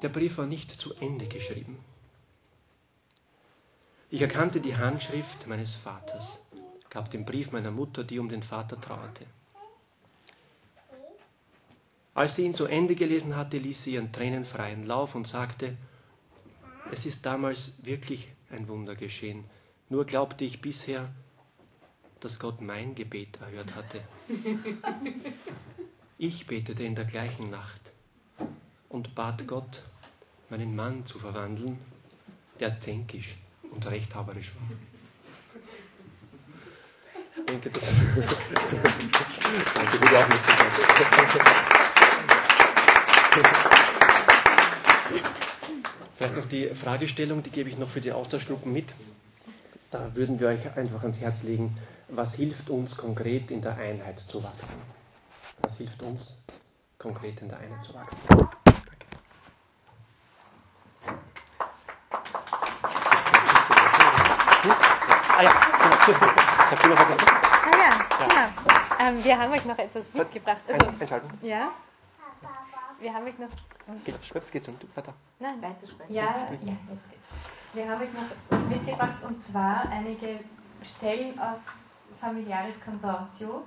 Der 0.02 0.10
Brief 0.10 0.38
war 0.38 0.46
nicht 0.46 0.72
zu 0.72 0.94
Ende 0.96 1.28
geschrieben. 1.28 1.78
Ich 4.10 4.22
erkannte 4.22 4.62
die 4.62 4.76
Handschrift 4.78 5.48
meines 5.48 5.76
Vaters, 5.76 6.40
gab 6.90 7.10
den 7.12 7.26
Brief 7.26 7.52
meiner 7.52 7.72
Mutter, 7.72 8.04
die 8.04 8.20
um 8.20 8.30
den 8.30 8.44
Vater 8.44 8.80
trauerte. 8.80 9.26
Als 12.14 12.36
sie 12.36 12.46
ihn 12.46 12.54
zu 12.54 12.66
Ende 12.66 12.96
gelesen 12.96 13.36
hatte, 13.36 13.58
ließ 13.58 13.84
sie 13.84 13.94
ihren 13.96 14.12
Tränen 14.12 14.46
freien 14.46 14.86
Lauf 14.86 15.16
und 15.16 15.28
sagte, 15.28 15.76
es 16.92 17.06
ist 17.06 17.26
damals 17.26 17.74
wirklich 17.86 18.28
ein 18.54 18.68
Wunder 18.68 18.96
geschehen. 18.96 19.44
Nur 19.90 20.06
glaubte 20.06 20.46
ich 20.46 20.62
bisher, 20.62 21.10
dass 22.20 22.40
Gott 22.40 22.62
mein 22.62 22.96
Gebet 22.96 23.40
erhört 23.42 23.76
hatte. 23.76 24.02
Ich 26.20 26.48
betete 26.48 26.84
in 26.86 26.96
der 26.96 27.04
gleichen 27.04 27.50
Nacht 27.50 27.82
und 28.88 29.14
bat 29.14 29.46
Gott, 29.46 29.84
meinen 30.50 30.74
Mann 30.74 31.06
zu 31.06 31.20
verwandeln, 31.20 31.78
der 32.62 32.80
zänkisch 32.80 33.36
und 33.72 33.86
rechthaberisch 33.88 34.54
war. 34.56 34.62
Ich 37.36 37.46
denke, 37.46 37.70
das 37.72 37.90
Danke 39.74 39.98
für 39.98 40.06
die 40.08 40.16
Aufmerksamkeit. 40.16 40.74
Vielleicht 46.24 46.38
noch 46.38 46.48
die 46.48 46.74
Fragestellung, 46.74 47.44
die 47.44 47.50
gebe 47.50 47.70
ich 47.70 47.78
noch 47.78 47.90
für 47.90 48.00
die 48.00 48.14
Austauschgruppen 48.14 48.72
mit. 48.72 48.94
Da 49.92 50.16
würden 50.16 50.40
wir 50.40 50.48
euch 50.48 50.78
einfach 50.78 51.02
ans 51.02 51.20
Herz 51.20 51.44
legen, 51.44 51.76
was 52.08 52.36
hilft 52.36 52.70
uns 52.70 52.96
konkret 52.96 53.52
in 53.52 53.62
der 53.62 53.76
Einheit 53.76 54.20
zu 54.20 54.42
wachsen? 54.42 54.78
Was 55.62 55.80
hilft 55.80 56.02
uns 56.02 56.38
konkret 56.98 57.42
in 57.42 57.50
der 57.50 57.58
Einheit 57.60 57.84
zu 57.84 57.94
wachsen? 57.94 58.18
Ah 65.36 65.44
ja, 65.44 65.52
genau. 66.82 66.96
Ah 66.96 67.78
ja, 67.78 67.90
genau. 68.18 68.50
Ähm, 69.00 69.24
wir 69.26 69.38
haben 69.38 69.52
euch 69.52 69.66
noch 69.66 69.78
etwas 69.78 70.04
mitgebracht. 70.14 70.62
Also, 70.70 70.88
Einschalten. 71.02 71.46
ja? 71.46 71.72
Wir 73.02 73.14
haben 73.14 73.26
euch 73.28 73.38
noch. 73.40 73.50
Geht, 74.06 74.16
kurz, 74.32 74.52
geht 74.52 74.66
schon. 74.66 74.78
Weiter. 74.96 75.14
Nein, 75.40 75.62
weitersprechen. 75.62 76.14
Ja, 76.14 76.24
ja, 76.24 76.76
jetzt 76.92 77.10
geht's. 77.10 77.28
Wir 77.74 77.90
haben 77.90 78.02
euch 78.02 78.14
noch 78.14 78.24
was 78.50 78.66
mitgebracht 78.68 79.24
und 79.24 79.44
zwar 79.44 79.90
einige 79.90 80.40
Stellen 80.84 81.38
aus 81.40 81.62
Familiaris 82.22 82.84
Consortio. 82.84 83.64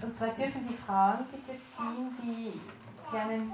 Und 0.00 0.14
zwar 0.14 0.28
dürfen 0.28 0.66
die 0.66 0.76
Frauen 0.86 1.26
bitte 1.30 1.58
ziehen 1.76 2.16
die 2.22 2.60
kleinen 3.10 3.52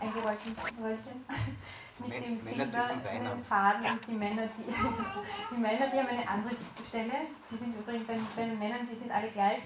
eingerollten 0.00 0.56
Röllchen 0.80 1.24
mit 1.98 2.08
Män- 2.10 2.22
dem 2.22 2.40
silbernen 2.40 3.44
Faden 3.44 3.86
und 3.86 4.06
die 4.06 4.12
Männer, 4.14 4.42
die, 4.56 4.64
die 5.54 5.60
Männer, 5.60 5.86
die 5.88 5.98
haben 5.98 6.08
eine 6.08 6.28
andere 6.28 6.54
Stelle. 6.86 7.12
Die 7.50 7.56
sind 7.56 7.76
übrigens 7.76 8.06
bei, 8.06 8.18
bei 8.36 8.44
den 8.46 8.58
Männern, 8.58 8.88
die 8.90 8.96
sind 8.96 9.10
alle 9.10 9.28
gleich. 9.30 9.62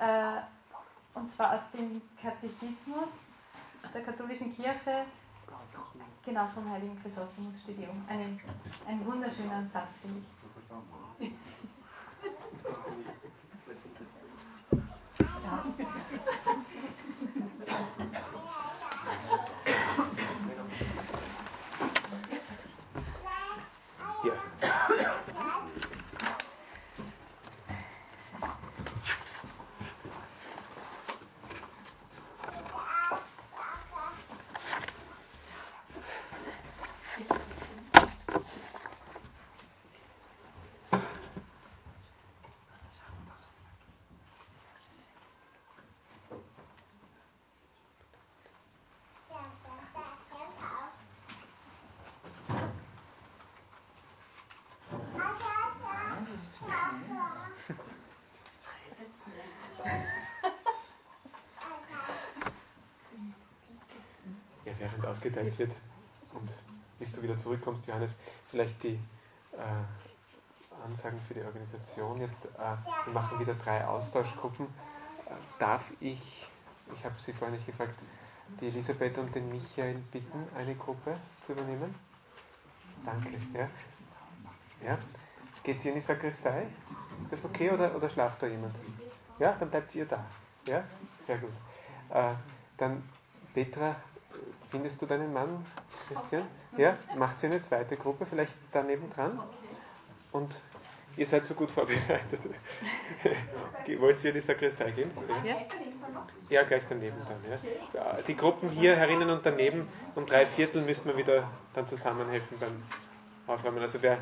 Äh, 0.00 0.40
und 1.14 1.30
zwar 1.30 1.54
aus 1.54 1.60
dem 1.74 2.02
Katechismus 2.20 3.08
der 3.94 4.02
katholischen 4.02 4.54
Kirche, 4.54 5.04
genau 6.24 6.48
vom 6.48 6.70
heiligen 6.70 7.00
Chrysostomus 7.00 7.54
hier. 7.66 7.88
Ein, 8.08 8.40
ein 8.86 9.04
wunderschöner 9.04 9.66
Satz, 9.72 9.98
finde 10.00 10.20
ich. 10.20 10.26
Hier. 24.22 24.36
Ja, 64.64 64.72
während 64.78 65.04
ausgeteilt 65.22 65.56
wird 65.58 65.72
und 66.34 66.50
bis 66.98 67.12
du 67.14 67.22
wieder 67.22 67.38
zurückkommst, 67.38 67.86
Johannes, 67.86 68.18
vielleicht 68.50 68.82
die 68.82 68.98
äh, 69.52 70.84
Ansagen 70.84 71.20
für 71.28 71.34
die 71.34 71.42
Organisation 71.42 72.20
jetzt. 72.20 72.44
Äh, 72.44 73.06
wir 73.06 73.12
machen 73.12 73.38
wieder 73.38 73.54
drei 73.54 73.84
Austauschgruppen. 73.84 74.66
Äh, 74.66 75.30
darf 75.58 75.84
ich, 76.00 76.46
ich 76.92 77.04
habe 77.04 77.14
Sie 77.20 77.32
vorhin 77.32 77.56
nicht 77.56 77.66
gefragt, 77.66 77.94
die 78.60 78.66
Elisabeth 78.66 79.16
und 79.18 79.34
den 79.34 79.48
Michael 79.48 79.96
bitten, 80.12 80.46
eine 80.56 80.74
Gruppe 80.74 81.16
zu 81.46 81.52
übernehmen? 81.52 81.94
Danke. 83.04 83.30
Ja? 83.54 83.68
Ja? 84.84 84.98
Geht 85.62 85.84
ihr 85.84 85.92
in 85.92 86.00
die 86.00 86.04
Sakristei? 86.04 86.66
Ist 87.24 87.32
das 87.32 87.44
okay 87.44 87.70
oder, 87.70 87.94
oder 87.94 88.10
schlaft 88.10 88.42
da 88.42 88.46
jemand? 88.46 88.74
Ja, 89.38 89.56
dann 89.58 89.70
bleibt 89.70 89.94
ihr 89.94 90.06
da. 90.06 90.24
Ja? 90.66 90.84
Sehr 91.26 91.38
gut. 91.38 91.52
Äh, 92.10 92.34
dann 92.76 93.02
Petra, 93.54 93.96
findest 94.72 95.00
du 95.02 95.06
deinen 95.06 95.32
Mann, 95.32 95.64
Christian? 96.08 96.42
Ja? 96.76 96.96
Macht 97.16 97.38
sie 97.38 97.46
eine 97.46 97.62
zweite 97.62 97.96
Gruppe, 97.96 98.26
vielleicht 98.26 98.54
daneben 98.72 99.08
dran? 99.10 99.38
Und 100.32 100.56
ihr 101.16 101.26
seid 101.26 101.44
so 101.44 101.52
gut 101.54 101.70
vorbereitet. 101.70 102.40
Wollt 103.98 104.24
ihr 104.24 104.30
in 104.30 104.34
die 104.34 104.40
Sakristei 104.40 104.90
gehen? 104.90 105.10
Ja. 105.44 105.56
Ja, 106.48 106.62
gleich 106.64 106.82
daneben 106.88 107.16
dann. 107.28 107.52
Ja. 107.94 108.16
Ja, 108.16 108.22
Die 108.26 108.34
Gruppen 108.34 108.70
hier 108.70 108.96
herinnen 108.96 109.28
und 109.30 109.44
daneben 109.44 109.88
um 110.14 110.24
drei 110.26 110.46
Viertel 110.46 110.82
müssen 110.82 111.06
wir 111.06 111.16
wieder 111.18 111.48
dann 111.74 111.86
zusammenhelfen 111.86 112.58
beim 112.58 112.82
Aufräumen. 113.46 113.80
Also 113.80 114.00
wer, 114.00 114.18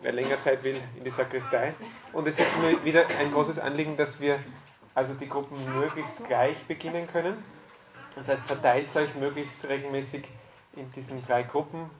wer 0.00 0.12
länger 0.12 0.40
Zeit 0.40 0.64
will, 0.64 0.80
in 0.96 1.04
die 1.04 1.10
Sakristei. 1.10 1.74
Und 2.14 2.26
es 2.26 2.38
ist 2.38 2.58
mir 2.62 2.82
wieder 2.82 3.06
ein 3.06 3.30
großes 3.32 3.58
Anliegen, 3.58 3.98
dass 3.98 4.20
wir 4.22 4.38
also 4.94 5.12
die 5.14 5.28
Gruppen 5.28 5.56
möglichst 5.78 6.26
gleich 6.26 6.64
beginnen 6.66 7.06
können. 7.08 7.42
Das 8.14 8.28
heißt, 8.28 8.46
verteilt 8.46 8.94
euch 8.96 9.14
möglichst 9.14 9.66
regelmäßig 9.68 10.28
in 10.76 10.90
diesen 10.92 11.24
drei 11.24 11.42
Gruppen. 11.42 11.90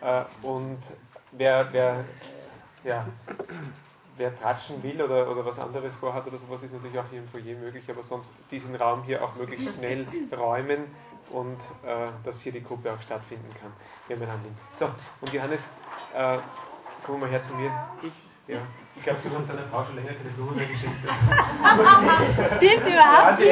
Äh, 0.00 0.24
und 0.42 0.80
wer, 1.32 1.72
wer, 1.72 2.04
ja, 2.84 3.06
wer 4.16 4.36
tratschen 4.38 4.82
will 4.82 5.00
oder, 5.00 5.30
oder 5.30 5.44
was 5.44 5.58
anderes 5.58 5.94
vorhat 5.96 6.26
oder 6.26 6.38
sowas, 6.38 6.62
ist 6.62 6.72
natürlich 6.72 6.98
auch 6.98 7.08
hier 7.10 7.20
im 7.20 7.28
Foyer 7.28 7.56
möglich, 7.56 7.84
aber 7.88 8.02
sonst 8.02 8.30
diesen 8.50 8.74
Raum 8.76 9.02
hier 9.04 9.22
auch 9.22 9.34
möglichst 9.36 9.74
schnell 9.74 10.06
räumen 10.32 10.86
und 11.30 11.58
äh, 11.84 12.08
dass 12.24 12.42
hier 12.42 12.52
die 12.52 12.62
Gruppe 12.62 12.92
auch 12.92 13.00
stattfinden 13.00 13.48
kann. 13.60 13.72
Wir 14.08 14.16
haben 14.26 14.40
ein. 14.44 14.56
So, 14.76 14.86
und 15.20 15.32
Johannes, 15.32 15.72
äh, 16.14 16.38
komm 17.04 17.20
mal 17.20 17.30
her 17.30 17.42
zu 17.42 17.54
mir. 17.54 17.70
Ich 18.02 18.31
Ja, 18.48 18.58
ich 18.96 19.02
glaube, 19.04 19.20
du 19.22 19.36
hast 19.36 19.48
deiner 19.50 19.62
Frau 19.62 19.84
schon 19.84 19.94
länger 19.94 20.14
keine 20.14 20.30
Blumen 20.30 20.56
mehr 20.56 20.66
geschenkt. 20.66 20.96
Stimmt 22.56 22.86
überhaupt 22.88 23.38
nicht. 23.38 23.50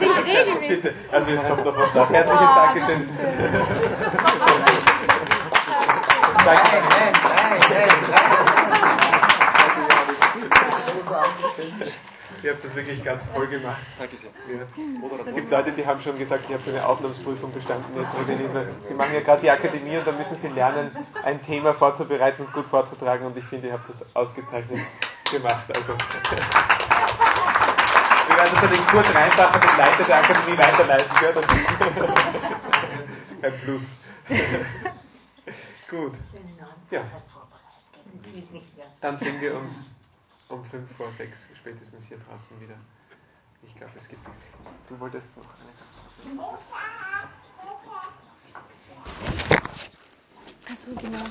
Ich 0.00 0.16
regelmäßig. 0.26 0.82
Bitte. 0.82 0.94
Also 1.12 1.30
jetzt 1.32 1.48
kommt 1.48 1.64
noch 1.64 1.76
was 1.76 1.92
da. 1.92 2.08
Herzliches 2.08 2.54
Dankeschön. 2.56 3.08
Danke. 6.44 6.62
Nein, 6.74 6.82
nein, 6.90 7.12
nein, 7.70 7.94
Ihr 12.42 12.52
habt 12.52 12.64
das 12.64 12.74
wirklich 12.74 13.04
ganz 13.04 13.30
toll 13.32 13.46
gemacht. 13.46 13.80
Danke 13.98 14.16
sehr. 14.16 14.30
Ja. 14.48 14.62
Es 15.26 15.34
gibt 15.34 15.50
Leute, 15.50 15.72
die 15.72 15.86
haben 15.86 16.00
schon 16.00 16.18
gesagt, 16.18 16.44
ich 16.48 16.54
habe 16.54 16.62
schon 16.62 16.74
eine 16.74 16.86
Aufnahmsprüfung 16.86 17.52
bestanden. 17.52 18.00
Jetzt 18.00 18.16
mit. 18.26 18.38
Sie 18.88 18.94
machen 18.94 19.12
ja 19.14 19.20
gerade 19.20 19.42
die 19.42 19.50
Akademie 19.50 19.98
und 19.98 20.06
da 20.06 20.12
müssen 20.12 20.38
Sie 20.38 20.48
lernen, 20.48 20.90
ein 21.22 21.42
Thema 21.42 21.74
vorzubereiten 21.74 22.44
und 22.44 22.52
gut 22.52 22.64
vorzutragen. 22.66 23.26
Und 23.26 23.36
ich 23.36 23.44
finde, 23.44 23.66
ihr 23.68 23.74
habt 23.74 23.88
das 23.88 24.16
ausgezeichnet 24.16 24.80
gemacht. 25.30 25.64
Also, 25.74 25.92
wir 28.28 28.36
werden 28.36 28.50
das 28.54 28.64
an 28.64 28.70
den 28.70 28.86
Kurt 28.86 29.14
Reinbacher, 29.14 29.60
den 29.60 29.76
Leiter 29.78 30.04
der 30.04 30.18
Akademie, 30.18 30.58
weiterleiten. 30.58 31.06
Gell? 31.20 31.32
Das 31.34 31.44
ist 31.44 31.52
ein 33.42 33.52
Plus. 33.64 33.98
gut. 35.94 36.14
Ja. 36.90 37.04
Dann 39.00 39.18
sehen 39.18 39.40
wir 39.40 39.56
uns 39.56 39.84
um 40.54 40.64
5 40.64 40.96
vor 40.96 41.10
6 41.10 41.48
spätestens 41.54 42.04
hier 42.04 42.18
draußen 42.18 42.60
wieder. 42.60 42.76
Ich 43.62 43.74
glaube, 43.74 43.92
es 43.96 44.08
gibt. 44.08 44.22
Du 44.88 44.98
wolltest 45.00 45.26
noch 45.36 45.44
eine. 45.44 46.48
Achso, 50.70 50.94
genau. 50.94 51.24